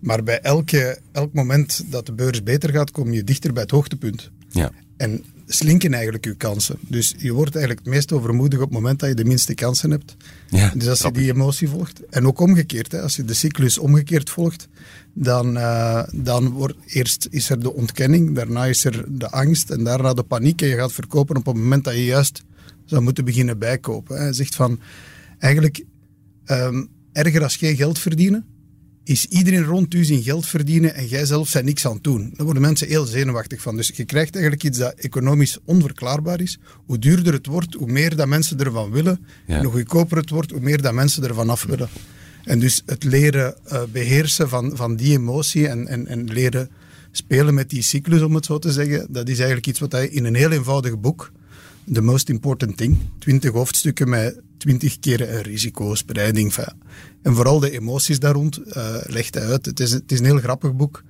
Maar 0.00 0.22
bij 0.22 0.40
elke, 0.40 0.98
elk 1.12 1.32
moment 1.32 1.84
dat 1.90 2.06
de 2.06 2.12
beurs 2.12 2.42
beter 2.42 2.70
gaat, 2.70 2.90
kom 2.90 3.12
je 3.12 3.24
dichter 3.24 3.52
bij 3.52 3.62
het 3.62 3.70
hoogtepunt. 3.70 4.30
Ja. 4.48 4.70
En 4.96 5.24
slinken 5.48 5.92
eigenlijk 5.92 6.24
je 6.24 6.34
kansen. 6.34 6.76
Dus 6.80 7.14
je 7.18 7.32
wordt 7.32 7.54
eigenlijk 7.54 7.86
het 7.86 7.94
meest 7.94 8.12
overmoedig 8.12 8.58
op 8.58 8.64
het 8.64 8.74
moment 8.74 9.00
dat 9.00 9.08
je 9.08 9.14
de 9.14 9.24
minste 9.24 9.54
kansen 9.54 9.90
hebt. 9.90 10.16
Ja, 10.48 10.72
dus 10.74 10.88
als 10.88 11.00
je 11.00 11.10
die 11.10 11.32
emotie 11.32 11.68
volgt. 11.68 12.00
En 12.10 12.26
ook 12.26 12.40
omgekeerd, 12.40 12.92
hè, 12.92 13.02
als 13.02 13.16
je 13.16 13.24
de 13.24 13.34
cyclus 13.34 13.78
omgekeerd 13.78 14.30
volgt, 14.30 14.68
dan, 15.12 15.56
eh, 15.56 16.02
dan 16.12 16.48
wordt 16.48 16.76
eerst 16.86 17.26
is 17.30 17.50
er 17.50 17.60
de 17.60 17.74
ontkenning, 17.74 18.34
daarna 18.34 18.64
is 18.64 18.84
er 18.84 19.04
de 19.08 19.30
angst 19.30 19.70
en 19.70 19.84
daarna 19.84 20.14
de 20.14 20.22
paniek. 20.22 20.62
En 20.62 20.68
je 20.68 20.76
gaat 20.76 20.92
verkopen 20.92 21.36
op 21.36 21.46
het 21.46 21.54
moment 21.54 21.84
dat 21.84 21.94
je 21.94 22.04
juist 22.04 22.42
zou 22.84 23.02
moeten 23.02 23.24
beginnen 23.24 23.58
bijkopen. 23.58 24.16
Hè. 24.16 24.22
Hij 24.22 24.32
zegt 24.32 24.54
van, 24.54 24.80
eigenlijk 25.38 25.84
ehm, 26.44 26.84
erger 27.12 27.42
als 27.42 27.56
geen 27.56 27.76
geld 27.76 27.98
verdienen, 27.98 28.46
is 29.08 29.26
iedereen 29.26 29.64
rond 29.64 29.94
u 29.94 30.04
zijn 30.04 30.22
geld 30.22 30.46
verdienen 30.46 30.94
en 30.94 31.06
jij 31.06 31.24
zelf 31.24 31.48
zijn 31.48 31.64
niks 31.64 31.86
aan 31.86 31.92
het 31.92 32.04
doen. 32.04 32.32
Daar 32.36 32.44
worden 32.44 32.62
mensen 32.62 32.88
heel 32.88 33.04
zenuwachtig 33.04 33.60
van. 33.60 33.76
Dus 33.76 33.92
je 33.94 34.04
krijgt 34.04 34.34
eigenlijk 34.34 34.64
iets 34.64 34.78
dat 34.78 34.94
economisch 34.94 35.58
onverklaarbaar 35.64 36.40
is. 36.40 36.58
Hoe 36.86 36.98
duurder 36.98 37.32
het 37.32 37.46
wordt, 37.46 37.74
hoe 37.74 37.90
meer 37.90 38.16
dat 38.16 38.26
mensen 38.26 38.58
ervan 38.58 38.90
willen. 38.90 39.24
Ja. 39.46 39.56
En 39.56 39.64
hoe 39.64 39.72
goedkoper 39.72 40.16
het 40.16 40.30
wordt, 40.30 40.50
hoe 40.50 40.60
meer 40.60 40.82
dat 40.82 40.92
mensen 40.92 41.24
ervan 41.24 41.50
af 41.50 41.64
willen. 41.64 41.88
En 42.44 42.58
dus 42.58 42.82
het 42.86 43.04
leren 43.04 43.54
eh, 43.64 43.82
beheersen 43.92 44.48
van, 44.48 44.76
van 44.76 44.96
die 44.96 45.18
emotie 45.18 45.68
en, 45.68 45.86
en, 45.86 46.06
en 46.06 46.24
leren 46.24 46.70
spelen 47.10 47.54
met 47.54 47.70
die 47.70 47.82
cyclus, 47.82 48.22
om 48.22 48.34
het 48.34 48.44
zo 48.44 48.58
te 48.58 48.72
zeggen, 48.72 49.06
dat 49.10 49.28
is 49.28 49.36
eigenlijk 49.36 49.66
iets 49.66 49.80
wat 49.80 49.92
hij 49.92 50.08
in 50.08 50.24
een 50.24 50.34
heel 50.34 50.50
eenvoudig 50.50 51.00
boek, 51.00 51.32
The 51.92 52.02
Most 52.02 52.28
Important 52.28 52.76
Thing, 52.76 52.96
twintig 53.18 53.50
hoofdstukken 53.52 54.08
met 54.08 54.40
twintig 54.58 54.98
keer 54.98 55.34
een 55.34 55.42
risicospreiding. 55.42 56.46
Enfin, 56.46 56.74
en 57.22 57.34
vooral 57.34 57.60
de 57.60 57.70
emoties 57.70 58.18
daar 58.20 58.32
rond 58.34 58.56
eh, 58.62 58.94
legt 59.06 59.34
hij 59.34 59.44
uit. 59.46 59.66
Het 59.66 59.80
is, 59.80 59.90
het 59.92 60.12
is 60.12 60.18
een 60.18 60.24
heel 60.24 60.38
grappig 60.38 60.74
boek, 60.74 61.02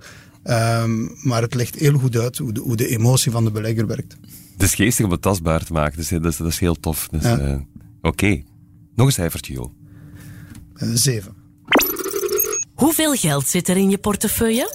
ehm, 0.43 1.07
maar 1.29 1.43
het 1.43 1.55
legt 1.55 1.75
heel 1.75 1.99
goed 1.99 2.17
uit 2.17 2.39
hoe 2.39 2.53
de, 2.53 2.61
hoe 2.61 2.77
de 2.77 2.89
emotie 2.89 3.31
van 3.33 3.45
de 3.45 3.51
belegger 3.51 3.87
werkt. 3.87 4.17
Het 4.53 4.63
is 4.63 4.75
geestig 4.75 5.05
om 5.05 5.11
het 5.11 5.23
tastbaar 5.23 5.65
te 5.65 5.73
maken, 5.73 5.97
dus 5.97 6.09
dat 6.09 6.25
is, 6.25 6.37
dat 6.37 6.47
is 6.47 6.59
heel 6.59 6.75
tof. 6.81 7.09
Dus, 7.11 7.23
Ja. 7.23 7.39
eh, 7.39 7.57
Oké, 8.03 8.43
nog 8.95 9.07
een 9.07 9.13
cijfertje, 9.13 9.53
Jo. 9.53 9.73
Eh, 10.75 10.89
zeven. 10.95 11.35
Hoeveel 12.75 13.15
geld 13.15 13.47
zit 13.49 13.69
er 13.69 13.77
in 13.77 13.91
je 13.91 13.99
portefeuille? 13.99 14.73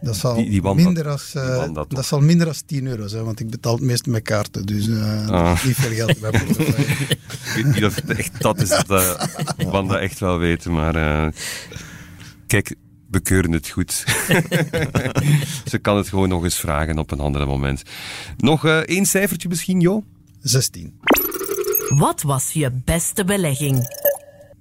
Dat 0.00 0.16
zal, 0.16 0.34
Die- 0.34 0.50
die 0.50 0.62
wandelt- 0.62 0.86
minder 0.86 1.08
als, 1.08 1.34
eh, 1.34 1.62
die 1.64 1.72
dat 1.88 2.06
zal 2.06 2.20
minder 2.20 2.46
als 2.46 2.60
10 2.66 2.86
euro 2.86 3.06
zijn, 3.06 3.24
want 3.24 3.40
ik 3.40 3.50
betaal 3.50 3.72
het 3.74 3.82
meest 3.82 4.06
met 4.06 4.22
kaarten. 4.22 4.66
Dus 4.66 4.88
eh 4.88 5.28
Ah. 5.28 5.64
niet 5.64 5.74
veel 5.76 5.90
geld 5.94 6.20
bij 6.20 6.30
portefeuille. 6.30 6.92
Ik 7.56 7.64
weet 7.64 7.74
niet 7.74 7.84
of 7.84 7.94
het 7.94 8.10
echt 8.10 8.40
dat 8.42 8.60
is 8.62 8.68
dat 8.68 8.90
uh, 8.90 9.24
Wanda 9.70 9.98
echt 9.98 10.18
wel 10.18 10.38
weten, 10.38 10.72
maar 10.72 10.94
eh, 10.96 11.32
kijk, 12.46 12.74
we 13.10 13.20
keuren 13.20 13.52
het 13.52 13.68
goed. 13.68 13.92
Ze 15.70 15.78
kan 15.82 15.96
het 15.96 16.08
gewoon 16.08 16.28
nog 16.28 16.44
eens 16.44 16.56
vragen 16.56 16.98
op 16.98 17.10
een 17.10 17.20
ander 17.20 17.46
moment. 17.46 17.82
Nog 18.36 18.64
eh, 18.64 18.76
één 18.78 19.06
cijfertje 19.06 19.48
misschien, 19.48 19.80
Jo? 19.80 20.04
16. 20.40 20.98
Wat 21.88 22.22
was 22.22 22.52
je 22.52 22.70
beste 22.84 23.24
belegging? 23.24 23.96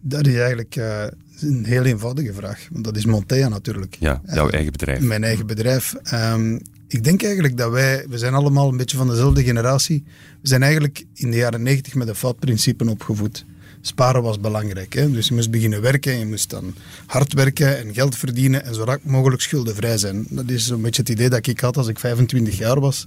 Dat 0.01 0.27
is 0.27 0.35
eigenlijk 0.35 0.75
eh, 0.75 1.03
een 1.39 1.65
heel 1.65 1.83
eenvoudige 1.83 2.33
vraag, 2.33 2.67
want 2.71 2.85
dat 2.85 2.95
is 2.95 3.05
Montea 3.05 3.47
natuurlijk. 3.47 3.97
Ja, 3.99 4.21
jouw 4.25 4.49
eigen 4.49 4.71
bedrijf. 4.71 4.99
Mijn 4.99 5.23
eigen 5.23 5.47
bedrijf. 5.47 5.95
Ehm, 6.03 6.57
ik 6.87 7.03
denk 7.03 7.23
eigenlijk 7.23 7.57
dat 7.57 7.71
wij, 7.71 8.05
we 8.09 8.17
zijn 8.17 8.33
allemaal 8.33 8.69
een 8.69 8.77
beetje 8.77 8.97
van 8.97 9.07
dezelfde 9.07 9.43
generatie. 9.43 10.03
We 10.41 10.47
zijn 10.47 10.63
eigenlijk 10.63 11.05
in 11.13 11.31
de 11.31 11.37
jaren 11.37 11.63
90 11.63 11.95
met 11.95 12.07
een 12.07 12.15
fout 12.15 12.39
principe 12.39 12.89
opgevoed. 12.89 13.45
Sparen 13.81 14.21
was 14.21 14.39
belangrijk. 14.39 14.93
Hè? 14.93 15.11
Dus 15.11 15.27
je 15.27 15.33
moest 15.33 15.51
beginnen 15.51 15.81
werken, 15.81 16.19
je 16.19 16.25
moest 16.25 16.49
dan 16.49 16.73
hard 17.05 17.33
werken 17.33 17.77
en 17.77 17.93
geld 17.93 18.15
verdienen 18.15 18.65
en 18.65 18.75
zo 18.75 18.83
rap 18.83 19.03
mogelijk 19.03 19.41
schuldenvrij 19.41 19.97
zijn. 19.97 20.25
Dat 20.29 20.49
is 20.49 20.69
een 20.69 20.81
beetje 20.81 21.01
het 21.01 21.11
idee 21.11 21.29
dat 21.29 21.47
ik 21.47 21.59
had 21.59 21.77
als 21.77 21.87
ik 21.87 21.99
25 21.99 22.57
jaar 22.57 22.79
was. 22.79 23.05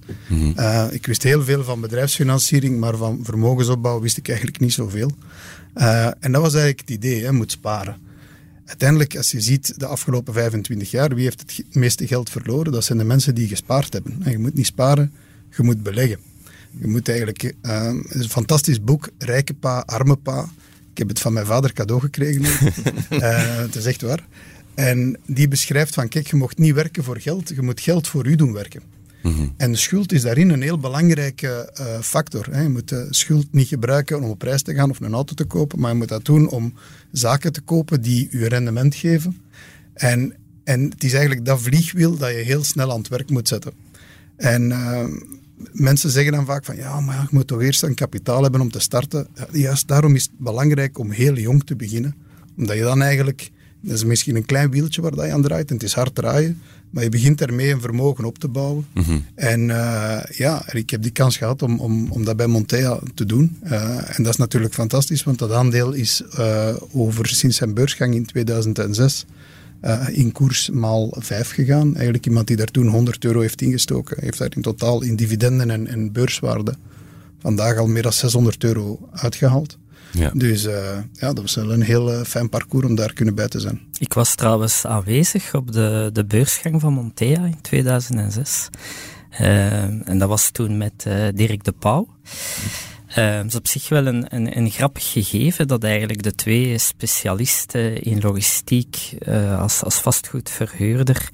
Eh, 0.57 0.87
ik 0.91 1.07
wist 1.07 1.23
heel 1.23 1.43
veel 1.43 1.65
van 1.65 1.81
bedrijfsfinanciering, 1.81 2.79
maar 2.79 2.97
van 2.97 3.21
vermogensopbouw 3.23 4.01
wist 4.01 4.17
ik 4.17 4.29
eigenlijk 4.29 4.61
niet 4.61 4.73
zoveel. 4.73 5.11
Eh, 5.75 6.07
en 6.07 6.33
dat 6.33 6.43
was 6.43 6.55
eigenlijk 6.55 6.81
het 6.81 6.91
idee, 6.91 7.21
je 7.21 7.31
moet 7.31 7.51
sparen. 7.51 7.97
Uiteindelijk, 8.71 9.17
als 9.17 9.31
je 9.31 9.41
ziet 9.41 9.81
de 9.81 9.87
afgelopen 9.87 10.35
25 10.35 10.91
jaar, 10.91 11.15
wie 11.15 11.25
heeft 11.25 11.41
het 11.41 11.75
meeste 11.75 12.07
geld 12.07 12.31
verloren? 12.31 12.73
Dat 12.73 12.85
zijn 12.85 12.99
de 12.99 13.05
mensen 13.05 13.35
die 13.35 13.49
gespaard 13.49 13.93
hebben. 13.93 14.21
En 14.23 14.31
je 14.31 14.39
moet 14.39 14.55
niet 14.55 14.67
sparen, 14.67 15.13
je 15.57 15.63
moet 15.63 15.83
beleggen. 15.83 16.19
Je 16.81 16.87
moet 16.87 17.09
eigenlijk, 17.09 17.55
eh, 17.63 17.87
het 17.87 18.15
is 18.15 18.23
een 18.23 18.31
fantastisch 18.31 18.85
boek, 18.85 19.09
Rijke 19.19 19.55
Pa, 19.55 19.83
Arme 19.87 20.17
Pa. 20.17 20.49
Ik 20.93 20.99
heb 20.99 21.09
het 21.09 21.21
van 21.21 21.33
mijn 21.33 21.47
vader 21.47 21.73
cadeau 21.73 22.01
gekregen. 22.01 22.43
Eh, 23.11 23.57
het 23.57 23.75
is 23.75 23.85
echt 23.85 24.03
waar. 24.03 24.27
En 24.75 25.17
die 25.27 25.49
beschrijft 25.49 25.95
van, 25.95 26.09
kijk, 26.09 26.27
je 26.27 26.37
mocht 26.37 26.59
niet 26.59 26.75
werken 26.75 27.05
voor 27.05 27.21
geld, 27.21 27.49
je 27.49 27.63
moet 27.63 27.81
geld 27.81 28.09
voor 28.09 28.27
u 28.27 28.35
doen 28.35 28.53
werken. 28.53 28.83
En 29.57 29.77
schuld 29.77 30.13
is 30.13 30.23
daarin 30.23 30.51
een 30.51 30.63
heel 30.63 30.79
belangrijke 30.79 31.71
eh, 31.75 32.01
factor. 32.01 32.47
Hè. 32.51 32.61
Je 32.63 32.69
moet 32.69 32.89
de 32.89 33.07
schuld 33.11 33.47
niet 33.51 33.69
gebruiken 33.69 34.23
om 34.23 34.31
op 34.31 34.43
reis 34.43 34.63
te 34.63 34.75
gaan 34.75 34.91
of 34.91 35.01
een 35.01 35.15
auto 35.15 35.35
te 35.35 35.45
kopen, 35.45 35.81
maar 35.81 35.91
je 35.91 35.97
moet 35.97 36.09
dat 36.09 36.25
doen 36.25 36.49
om 36.49 36.75
zaken 37.13 37.53
te 37.53 37.61
kopen 37.61 38.03
die 38.03 38.29
je 38.31 38.49
rendement 38.49 38.95
geven. 38.95 39.41
En, 39.93 40.35
en 40.65 40.91
het 40.91 41.05
is 41.05 41.13
eigenlijk 41.13 41.45
dat 41.45 41.63
vliegwiel 41.63 42.17
dat 42.17 42.31
je 42.31 42.37
heel 42.37 42.65
snel 42.65 42.91
aan 42.93 42.99
het 42.99 43.09
werk 43.09 43.31
moet 43.31 43.49
zetten. 43.49 43.73
En 44.37 44.73
eh, 44.73 45.05
mensen 45.73 46.11
zeggen 46.11 46.33
dan 46.33 46.45
vaak 46.45 46.65
van 46.65 46.77
ja, 46.77 47.01
maar 47.01 47.21
je 47.21 47.29
moet 47.31 47.47
toch 47.47 47.63
eerst 47.63 47.83
een 47.83 47.95
kapitaal 47.95 48.43
hebben 48.43 48.61
om 48.61 48.71
te 48.71 48.81
starten. 48.81 49.27
Ja, 49.35 49.47
juist 49.53 49.89
daarom 49.89 50.15
is 50.15 50.23
het 50.23 50.39
belangrijk 50.39 50.99
om 50.99 51.11
heel 51.11 51.37
jong 51.37 51.65
te 51.65 51.77
beginnen. 51.77 52.15
Omdat 52.57 52.77
je 52.77 52.83
dan 52.83 53.03
eigenlijk, 53.03 53.51
dat 53.81 53.97
is 53.97 54.05
misschien 54.05 54.37
een 54.37 54.47
klein 54.47 54.71
wieltje 54.71 55.03
waar 55.03 55.15
dat 55.15 55.25
je 55.25 55.33
aan 55.33 55.43
draait 55.43 55.69
en 55.69 55.75
het 55.75 55.85
is 55.85 55.95
hard 55.95 56.15
draaien, 56.15 56.61
maar 56.91 57.03
je 57.03 57.09
begint 57.09 57.41
ermee 57.41 57.73
een 57.73 57.81
vermogen 57.81 58.25
op 58.25 58.39
te 58.39 58.49
bouwen. 58.49 58.87
En 59.35 59.71
eh, 59.71 60.37
ja, 60.37 60.73
ik 60.73 60.91
heb 60.91 61.03
die 61.03 61.11
kans 61.11 61.37
gehad 61.37 61.63
om, 61.63 61.81
om, 61.81 62.11
om 62.11 62.25
dat 62.25 62.37
bij 62.37 62.47
Montea 62.47 62.99
te 63.15 63.27
doen. 63.27 63.57
Eh, 63.63 64.19
en 64.19 64.23
dat 64.23 64.33
is 64.33 64.39
natuurlijk 64.39 64.75
fantastisch, 64.75 65.23
want 65.23 65.39
dat 65.39 65.53
aandeel 65.53 65.93
is 65.93 66.23
eh, 66.37 66.75
over 66.93 67.27
sinds 67.27 67.57
zijn 67.57 67.75
beursgang 67.75 68.15
in 68.15 68.27
2006 68.27 69.27
eh, 69.81 70.09
in 70.11 70.33
koers 70.33 70.71
maal 70.71 71.15
5 71.19 71.51
gegaan. 71.51 71.95
Eigenlijk 71.95 72.27
iemand 72.27 72.47
die 72.47 72.57
daar 72.57 72.67
toen 72.67 72.87
100 72.87 73.25
euro 73.25 73.41
heeft 73.41 73.63
ingestoken, 73.63 74.17
heeft 74.21 74.39
daar 74.39 74.53
in 74.57 74.63
totaal 74.63 75.03
in 75.03 75.17
dividenden 75.17 75.71
en, 75.71 75.87
en 75.87 76.13
beurswaarde 76.13 76.75
vandaag 77.39 77.77
al 77.77 77.87
meer 77.87 78.03
dan 78.03 78.13
600 78.13 78.65
euro 78.65 79.09
uitgehaald. 79.13 79.79
Ja. 80.13 80.31
Dus 80.35 80.65
eh, 80.65 80.99
ja, 81.13 81.33
dat 81.33 81.41
was 81.41 81.55
wel 81.55 81.73
een 81.73 81.83
heel 81.83 82.13
eh, 82.13 82.25
fijn 82.25 82.49
parcours 82.49 82.87
om 82.87 82.95
daar 82.95 83.13
kunnen 83.13 83.35
bij 83.35 83.49
te 83.49 83.61
zijn. 83.61 83.81
Ik 83.99 84.13
was 84.13 84.35
trouwens 84.35 84.87
aanwezig 84.87 85.55
op 85.55 85.73
de, 85.73 86.11
de 86.13 86.25
beursgang 86.25 86.81
van 86.81 86.93
Montea 86.93 87.45
in 87.45 87.61
2006. 87.61 88.69
Eh, 89.31 89.83
en 89.83 90.19
dat 90.19 90.29
was 90.29 90.51
toen 90.51 90.77
met 90.79 91.05
eh, 91.07 91.29
Dirk 91.35 91.65
de 91.65 91.73
Pauw. 91.73 92.09
Eh, 93.15 93.37
dat 93.37 93.47
is 93.47 93.55
op 93.55 93.67
zich 93.67 93.89
wel 93.89 94.07
een, 94.07 94.35
een, 94.35 94.57
een 94.57 94.71
grappig 94.71 95.13
gegeven 95.13 95.69
dat 95.69 95.85
eigenlijk 95.85 96.23
de 96.23 96.35
twee 96.35 96.79
specialisten 96.79 98.03
in 98.03 98.21
logistiek 98.21 99.15
eh, 99.19 99.61
als, 99.61 99.85
als 99.85 100.01
vastgoedverhuurder, 100.01 101.29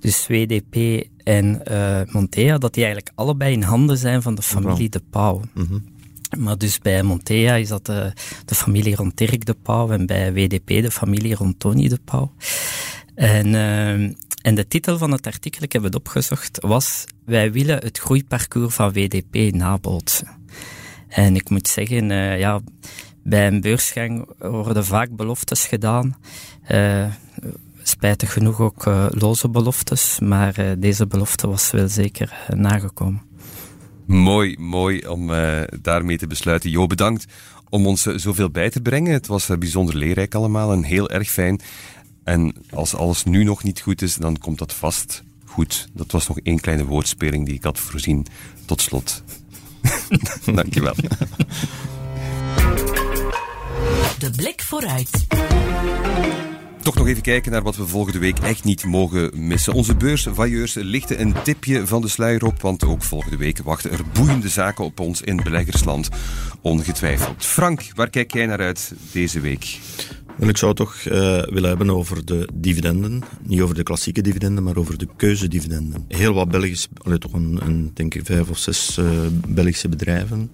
dus 0.00 0.26
WDP 0.26 1.06
en 1.24 1.64
eh, 1.64 2.12
Montea, 2.12 2.58
dat 2.58 2.74
die 2.74 2.84
eigenlijk 2.84 3.16
allebei 3.16 3.52
in 3.52 3.62
handen 3.62 3.98
zijn 3.98 4.22
van 4.22 4.34
de 4.34 4.42
familie 4.42 4.88
de 4.88 5.02
Pauw. 5.10 5.42
Maar 6.38 6.58
dus 6.58 6.78
bij 6.78 7.02
Montea 7.02 7.54
is 7.54 7.68
dat 7.68 7.86
de, 7.86 8.12
de 8.44 8.54
familie 8.54 8.94
rond 8.94 9.16
Dirk 9.16 9.46
de 9.46 9.56
Pauw 9.62 9.90
en 9.90 10.06
bij 10.06 10.32
WDP 10.32 10.66
de 10.66 10.90
familie 10.90 11.34
rond 11.34 11.60
Tony 11.60 11.88
de 11.88 11.98
Pauw. 12.04 12.32
En, 13.14 13.54
eh, 13.54 13.92
en 14.42 14.54
de 14.54 14.68
titel 14.68 14.98
van 14.98 15.10
het 15.12 15.26
artikel, 15.26 15.62
ik 15.62 15.72
heb 15.72 15.82
het 15.82 15.94
opgezocht, 15.94 16.58
was 16.60 17.04
Wij 17.24 17.52
willen 17.52 17.78
het 17.78 17.98
groeiparcours 17.98 18.74
van 18.74 18.92
WDP 18.92 19.54
nabootsen. 19.54 20.28
En 21.08 21.34
ik 21.34 21.50
moet 21.50 21.68
zeggen, 21.68 22.10
eh, 22.10 22.38
ja, 22.38 22.60
bij 23.22 23.46
een 23.46 23.60
beursgang 23.60 24.28
worden 24.38 24.84
vaak 24.84 25.16
beloftes 25.16 25.66
gedaan. 25.66 26.16
Eh, 26.64 27.06
spijtig 27.88 28.32
genoeg 28.32 28.60
ook 28.60 28.86
eh, 28.86 29.06
loze 29.10 29.48
beloftes, 29.48 30.18
maar 30.20 30.58
eh, 30.58 30.70
deze 30.78 31.06
belofte 31.06 31.48
was 31.48 31.70
wel 31.70 31.88
zeker 31.88 32.32
eh, 32.48 32.56
nagekomen. 32.56 33.27
Mooi, 34.08 34.56
mooi 34.58 35.06
om 35.06 35.32
eh, 35.32 35.60
daarmee 35.80 36.18
te 36.18 36.26
besluiten. 36.26 36.70
Jo, 36.70 36.86
bedankt 36.86 37.26
om 37.68 37.86
ons 37.86 38.06
eh, 38.06 38.14
zoveel 38.16 38.50
bij 38.50 38.70
te 38.70 38.80
brengen. 38.80 39.12
Het 39.12 39.26
was 39.26 39.48
eh, 39.48 39.56
bijzonder 39.56 39.96
leerrijk 39.96 40.34
allemaal 40.34 40.72
en 40.72 40.82
heel 40.82 41.10
erg 41.10 41.30
fijn. 41.30 41.60
En 42.24 42.54
als 42.70 42.94
alles 42.94 43.24
nu 43.24 43.44
nog 43.44 43.62
niet 43.62 43.80
goed 43.80 44.02
is, 44.02 44.14
dan 44.14 44.38
komt 44.38 44.58
dat 44.58 44.74
vast 44.74 45.22
goed. 45.44 45.88
Dat 45.92 46.10
was 46.10 46.28
nog 46.28 46.40
één 46.40 46.60
kleine 46.60 46.84
woordspeling 46.84 47.46
die 47.46 47.54
ik 47.54 47.64
had 47.64 47.78
voorzien. 47.78 48.26
Tot 48.64 48.80
slot. 48.80 49.22
Dankjewel. 50.54 50.94
De 54.18 54.30
blik 54.36 54.62
vooruit. 54.62 55.26
Toch 56.82 56.94
nog 56.94 57.08
even 57.08 57.22
kijken 57.22 57.52
naar 57.52 57.62
wat 57.62 57.76
we 57.76 57.86
volgende 57.86 58.18
week 58.18 58.38
echt 58.38 58.64
niet 58.64 58.84
mogen 58.84 59.46
missen. 59.46 59.72
Onze 59.72 59.96
beursvailleurs 59.96 60.74
lichten 60.74 61.20
een 61.20 61.34
tipje 61.42 61.86
van 61.86 62.02
de 62.02 62.08
sluier 62.08 62.44
op, 62.44 62.60
want 62.60 62.84
ook 62.84 63.02
volgende 63.02 63.36
week 63.36 63.58
wachten 63.58 63.90
er 63.90 64.00
boeiende 64.12 64.48
zaken 64.48 64.84
op 64.84 65.00
ons 65.00 65.22
in 65.22 65.36
beleggersland. 65.36 66.08
Ongetwijfeld. 66.60 67.44
Frank, 67.44 67.82
waar 67.94 68.10
kijk 68.10 68.32
jij 68.32 68.46
naar 68.46 68.60
uit 68.60 68.92
deze 69.12 69.40
week? 69.40 69.78
Wel, 70.36 70.48
ik 70.48 70.56
zou 70.56 70.74
toch 70.74 70.94
uh, 71.04 71.12
willen 71.42 71.68
hebben 71.68 71.90
over 71.90 72.24
de 72.24 72.48
dividenden. 72.54 73.22
Niet 73.42 73.60
over 73.60 73.74
de 73.74 73.82
klassieke 73.82 74.22
dividenden, 74.22 74.64
maar 74.64 74.76
over 74.76 74.98
de 74.98 75.08
keuzedividenden. 75.16 76.04
Heel 76.08 76.34
wat 76.34 76.48
Belgische, 76.48 76.88
allee, 77.02 77.18
toch 77.18 77.32
een, 77.32 77.58
een, 77.62 77.90
denk 77.94 78.14
ik 78.14 78.26
vijf 78.26 78.48
of 78.48 78.58
zes 78.58 78.98
uh, 78.98 79.10
Belgische 79.48 79.88
bedrijven, 79.88 80.50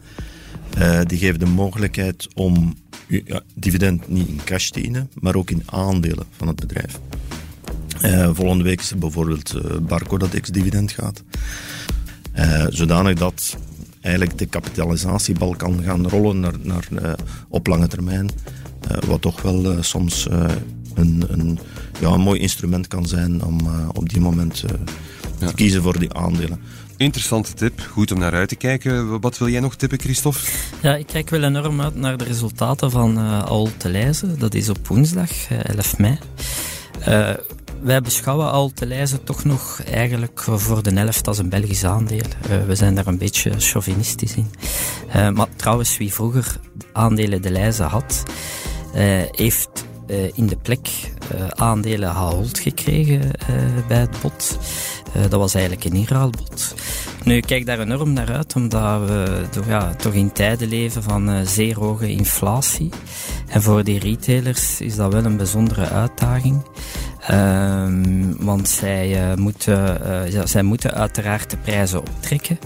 uh, 0.78 1.00
die 1.06 1.18
geven 1.18 1.38
de 1.38 1.46
mogelijkheid 1.46 2.28
om 2.34 2.74
ja, 3.06 3.40
dividend 3.54 4.08
niet 4.08 4.28
in 4.28 4.40
cash 4.44 4.68
te 4.68 4.80
innen, 4.80 5.10
maar 5.20 5.34
ook 5.34 5.50
in 5.50 5.62
aandelen 5.66 6.26
van 6.30 6.48
het 6.48 6.60
bedrijf. 6.60 6.98
volgende 8.34 8.64
week 8.64 8.80
is 8.80 8.90
er 8.90 8.98
bijvoorbeeld 8.98 9.54
Barco 9.86 10.18
dat 10.18 10.34
ex-dividend 10.34 10.92
gaat. 10.92 11.22
zodanig 12.68 13.14
dat 13.14 13.56
eigenlijk 14.00 14.38
de 14.38 14.46
kapitalisatiebal 14.46 15.56
kan 15.56 15.82
gaan 15.82 16.08
rollen 16.08 16.40
naar, 16.40 16.54
naar, 16.62 17.16
op 17.48 17.66
lange 17.66 17.88
termijn. 17.88 18.30
Eh, 18.88 18.96
wat 19.06 19.20
toch 19.20 19.42
wel 19.42 19.70
eh, 19.70 19.82
soms 19.82 20.28
eh, 20.28 20.50
een, 20.94 21.24
een, 21.28 21.58
ja, 22.00 22.08
een 22.08 22.20
mooi 22.20 22.40
instrument 22.40 22.86
kan 22.86 23.06
zijn 23.06 23.44
om 23.44 23.60
op 23.92 24.08
die 24.08 24.20
moment 24.20 24.64
te 25.38 25.54
kiezen 25.54 25.82
voor 25.82 25.98
die 25.98 26.14
aandelen. 26.14 26.60
Interessante 26.96 27.54
tip, 27.54 27.80
goed 27.90 28.12
om 28.12 28.18
naar 28.18 28.32
uit 28.32 28.48
te 28.48 28.56
kijken. 28.56 29.20
Wat 29.20 29.38
wil 29.38 29.48
jij 29.48 29.60
nog 29.60 29.76
tippen, 29.76 30.00
Christophe? 30.00 30.38
Ja, 30.82 30.96
ik 30.96 31.06
kijk 31.06 31.30
wel 31.30 31.42
enorm 31.42 31.80
uit 31.80 31.94
naar 31.94 32.16
de 32.16 32.24
resultaten 32.24 32.90
van 32.90 33.18
uh, 33.18 33.44
Al 33.44 33.68
te 33.76 33.88
Lezen. 33.88 34.38
Dat 34.38 34.54
is 34.54 34.68
op 34.68 34.86
woensdag, 34.86 35.30
11 35.48 35.98
mei. 35.98 36.18
Uh, 37.08 37.30
wij 37.82 38.00
beschouwen 38.00 38.50
Al 38.50 38.70
te 38.72 38.86
Lezen 38.86 39.24
toch 39.24 39.44
nog 39.44 39.82
eigenlijk 39.82 40.42
voor 40.44 40.82
de 40.82 40.92
helft 40.92 41.28
als 41.28 41.38
een 41.38 41.48
Belgisch 41.48 41.84
aandeel. 41.84 42.24
Uh, 42.50 42.64
we 42.66 42.74
zijn 42.74 42.94
daar 42.94 43.06
een 43.06 43.18
beetje 43.18 43.52
chauvinistisch 43.58 44.34
in. 44.34 44.50
maar 45.34 45.48
trouwens, 45.56 45.96
wie 45.96 46.12
vroeger 46.12 46.56
aandelen 46.92 47.42
de 47.42 47.50
Lezen 47.50 47.86
had, 47.86 48.22
uh, 48.94 49.22
heeft 49.30 49.68
uh, 49.74 49.93
in 50.34 50.46
de 50.46 50.56
plek 50.56 50.88
uh, 51.34 51.46
aandelen 51.48 52.08
Haold 52.08 52.58
gekregen 52.58 53.30
bij 53.88 53.98
het 53.98 54.20
bod. 54.20 54.58
dat 55.12 55.40
was 55.40 55.54
eigenlijk 55.54 55.84
een 55.84 55.96
inruilbod. 55.96 56.74
Nu, 57.24 57.36
ik 57.36 57.46
kijk 57.46 57.66
daar 57.66 57.80
enorm 57.80 58.12
naar 58.12 58.32
uit, 58.32 58.56
omdat 58.56 59.08
we 59.08 59.46
ja, 59.66 59.94
toch 59.94 60.12
in 60.12 60.32
tijden 60.32 60.68
leven 60.68 61.02
van 61.02 61.46
zeer 61.46 61.78
hoge 61.78 62.10
inflatie. 62.10 62.90
En 63.48 63.62
voor 63.62 63.84
die 63.84 63.98
retailers 63.98 64.80
is 64.80 64.96
dat 64.96 65.12
wel 65.12 65.24
een 65.24 65.36
bijzondere 65.36 65.88
uitdaging. 65.88 66.62
Um, 67.30 68.36
want 68.44 68.68
zij, 68.68 69.30
uh, 69.30 69.36
moeten, 69.36 70.00
uh, 70.06 70.32
ja, 70.32 70.46
zij 70.46 70.62
moeten 70.62 70.94
uiteraard 70.94 71.50
de 71.50 71.56
prijzen 71.56 72.00
optrekken. 72.00 72.58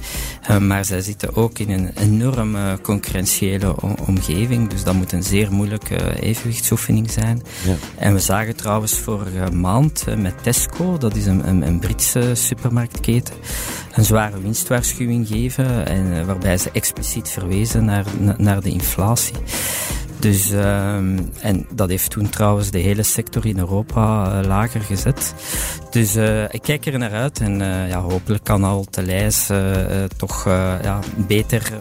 Uh, 0.51 0.59
maar 0.59 0.85
zij 0.85 1.01
zitten 1.01 1.37
ook 1.37 1.59
in 1.59 1.71
een 1.71 1.91
enorme 1.95 2.79
concurrentiële 2.83 3.75
omgeving. 4.07 4.69
Dus 4.69 4.85
dat 4.85 4.95
moet 4.95 5.13
een 5.13 5.23
zeer 5.23 5.53
moeilijke 5.53 6.21
evenwichtsoefening 6.21 7.11
zijn. 7.11 7.43
Ja. 7.65 7.75
En 7.99 8.13
we 8.13 8.21
zagen 8.21 8.57
trouwens 8.57 8.99
vorige 8.99 9.51
maand 9.53 10.05
met 10.17 10.43
Tesco, 10.43 10.99
dat 10.99 11.17
is 11.17 11.27
een, 11.27 11.49
een, 11.49 11.67
een 11.67 11.79
Britse 11.79 12.35
supermarktketen, 12.35 13.35
een 13.93 14.05
zware 14.05 14.41
winstwaarschuwing 14.41 15.27
geven. 15.29 15.87
En, 15.87 16.27
waarbij 16.27 16.59
ze 16.59 16.71
expliciet 16.73 17.29
verwezen 17.29 17.85
naar, 17.85 18.05
naar 18.37 18.63
de 18.63 18.71
inflatie. 18.71 19.37
Dus, 20.21 20.51
um, 20.51 21.31
en 21.41 21.66
dat 21.75 21.89
heeft 21.89 22.11
toen 22.11 22.29
trouwens 22.29 22.71
de 22.71 22.79
hele 22.79 23.03
sector 23.03 23.47
in 23.47 23.59
Europa 23.59 24.39
uh, 24.41 24.47
lager 24.47 24.81
gezet. 24.81 25.35
Dus 25.91 26.16
uh, 26.16 26.43
ik 26.43 26.62
kijk 26.62 26.87
er 26.87 26.99
naar 26.99 27.12
uit 27.12 27.41
en 27.41 27.61
uh, 27.61 27.89
ja, 27.89 28.01
hopelijk 28.01 28.45
kan 28.45 28.64
al 28.64 28.87
Lijs 28.91 29.51
toch 30.16 30.45
ja, 30.83 30.99
beter 31.16 31.73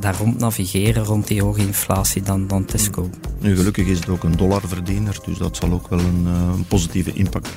daar 0.00 0.16
rond 0.16 0.38
navigeren 0.38 1.04
rond 1.04 1.26
die 1.26 1.42
hoge 1.42 1.60
inflatie 1.60 2.22
dan, 2.22 2.46
dan 2.46 2.64
Tesco. 2.64 3.10
Nu, 3.38 3.56
gelukkig 3.56 3.86
is 3.86 3.98
het 3.98 4.08
ook 4.08 4.24
een 4.24 4.36
dollarverdiener, 4.36 5.18
dus 5.24 5.38
dat 5.38 5.56
zal 5.56 5.72
ook 5.72 5.88
wel 5.88 5.98
een, 5.98 6.26
een 6.26 6.64
positieve 6.64 7.12
impact 7.12 7.48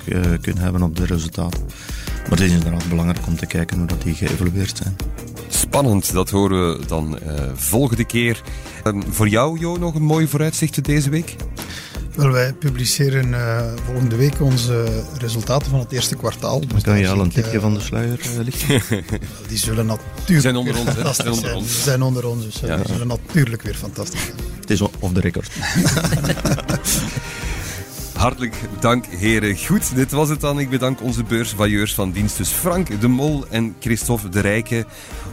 kunnen 0.42 0.64
hebben 0.64 0.82
op 0.82 0.96
de 0.96 1.06
resultaten. 1.06 1.64
Maar 2.06 2.38
het 2.38 2.40
is 2.40 2.52
inderdaad 2.52 2.90
belangrijk 2.90 3.28
om 3.28 3.36
te 3.36 3.46
kijken 3.46 3.78
hoe 3.78 3.88
dat 3.88 4.02
die 4.02 4.14
geëvolueerd 4.14 4.78
zijn. 4.78 4.96
Spannend, 5.56 6.14
dat 6.14 6.30
horen 6.30 6.78
we 6.80 6.86
dan 6.86 7.20
volgende 7.56 8.06
keer. 8.06 8.42
Um, 8.84 9.04
voor 9.10 9.28
jou, 9.28 9.60
Jo, 9.60 9.78
nog 9.78 9.96
een 9.96 10.02
mooie 10.02 10.28
vooruitzichten 10.28 10.84
deze 10.84 11.10
week? 11.10 11.36
Wel, 12.16 12.32
wij 12.32 12.54
publiceren 12.54 13.28
uh, 13.28 13.62
volgende 13.86 14.16
week 14.16 14.42
onze 14.42 15.04
resultaten 15.18 15.72
van 15.72 15.80
het 15.80 15.92
eerste 15.92 16.16
kwartaal. 16.16 16.68
Dus 16.68 16.84
kan 16.84 17.00
je 17.00 17.10
al 17.10 17.20
een 17.20 17.30
tipje 17.30 17.56
uh, 17.56 17.62
van 17.62 17.74
de 17.74 17.80
sluier 17.80 18.20
uh, 18.20 18.44
lichten? 18.44 18.82
die 19.48 19.58
zullen 19.58 19.86
natuurlijk... 19.86 20.42
zijn 20.42 20.56
onder 20.56 20.78
ons, 20.78 20.96
hè? 20.96 21.14
Zijn 21.14 21.32
onder 21.32 21.56
ons. 21.56 21.84
zijn 21.84 22.02
onder 22.02 22.28
ons, 22.28 22.44
dus 22.46 22.60
ja. 22.60 22.78
die 22.78 22.88
zullen 22.88 23.08
natuurlijk 23.08 23.62
weer 23.62 23.76
fantastisch 23.76 24.22
zijn. 24.22 24.38
Het 24.60 24.70
is 24.70 24.82
off 24.82 25.14
the 25.14 25.20
record. 25.20 25.52
Hartelijk 28.14 28.56
dank, 28.80 29.06
heren. 29.06 29.58
Goed, 29.58 29.96
dit 29.96 30.12
was 30.12 30.30
het 30.30 30.42
dan. 30.42 30.60
Ik 30.60 30.70
bedank 30.70 31.02
onze 31.02 31.24
beursvailleurs 31.24 31.94
van 31.94 32.12
dienst, 32.12 32.38
dus 32.38 32.50
Frank 32.50 33.02
de 33.02 33.08
Mol 33.08 33.46
en 33.50 33.76
Christophe 33.80 34.30
de 34.30 34.40
Rijke, 34.40 34.86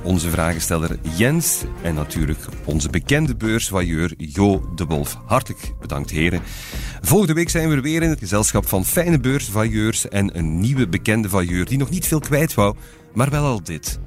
onze 0.02 0.30
vragensteller 0.30 0.98
Jens 1.16 1.62
en 1.82 1.94
natuurlijk 1.94 2.38
onze 2.64 2.90
bekende 2.90 3.36
beursvailleur 3.36 4.14
Jo 4.16 4.72
de 4.74 4.84
Wolf. 4.84 5.18
Hartelijk 5.26 5.72
bedankt, 5.80 6.10
heren. 6.10 6.42
Volgende 7.00 7.34
week 7.34 7.48
zijn 7.48 7.68
we 7.68 7.80
weer 7.80 8.02
in 8.02 8.10
het 8.10 8.18
gezelschap 8.18 8.68
van 8.68 8.84
fijne 8.84 9.20
beursvailleurs 9.20 10.08
en 10.08 10.38
een 10.38 10.60
nieuwe 10.60 10.88
bekende 10.88 11.28
vailleur 11.28 11.64
die 11.64 11.78
nog 11.78 11.90
niet 11.90 12.06
veel 12.06 12.20
kwijt 12.20 12.54
wou, 12.54 12.76
maar 13.14 13.30
wel 13.30 13.44
al 13.44 13.62
dit. 13.62 14.00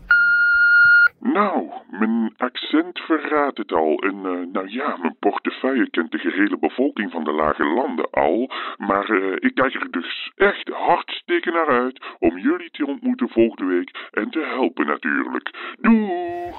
Nou, 1.34 1.70
mijn 1.90 2.34
accent 2.38 3.00
verraadt 3.00 3.58
het 3.58 3.74
al. 3.74 3.98
En 3.98 4.16
uh, 4.16 4.48
nou 4.52 4.70
ja, 4.70 4.98
mijn 4.98 5.16
portefeuille 5.20 5.90
kent 5.90 6.12
de 6.12 6.18
gehele 6.18 6.58
bevolking 6.58 7.12
van 7.12 7.24
de 7.24 7.32
lage 7.32 7.64
landen 7.64 8.10
al. 8.12 8.50
Maar 8.78 9.10
uh, 9.10 9.32
ik 9.32 9.56
kijk 9.56 9.74
er 9.74 9.92
dus 9.92 10.32
echt 10.36 10.70
hartstikke 10.70 11.52
naar 11.52 11.68
uit 11.68 12.06
om 12.20 12.38
jullie 12.38 12.72
te 12.72 12.86
ontmoeten 12.86 13.30
volgende 13.30 13.66
week 13.66 14.10
en 14.12 14.30
te 14.30 14.40
helpen 14.40 14.86
natuurlijk. 14.86 15.76
Doei! 15.82 16.54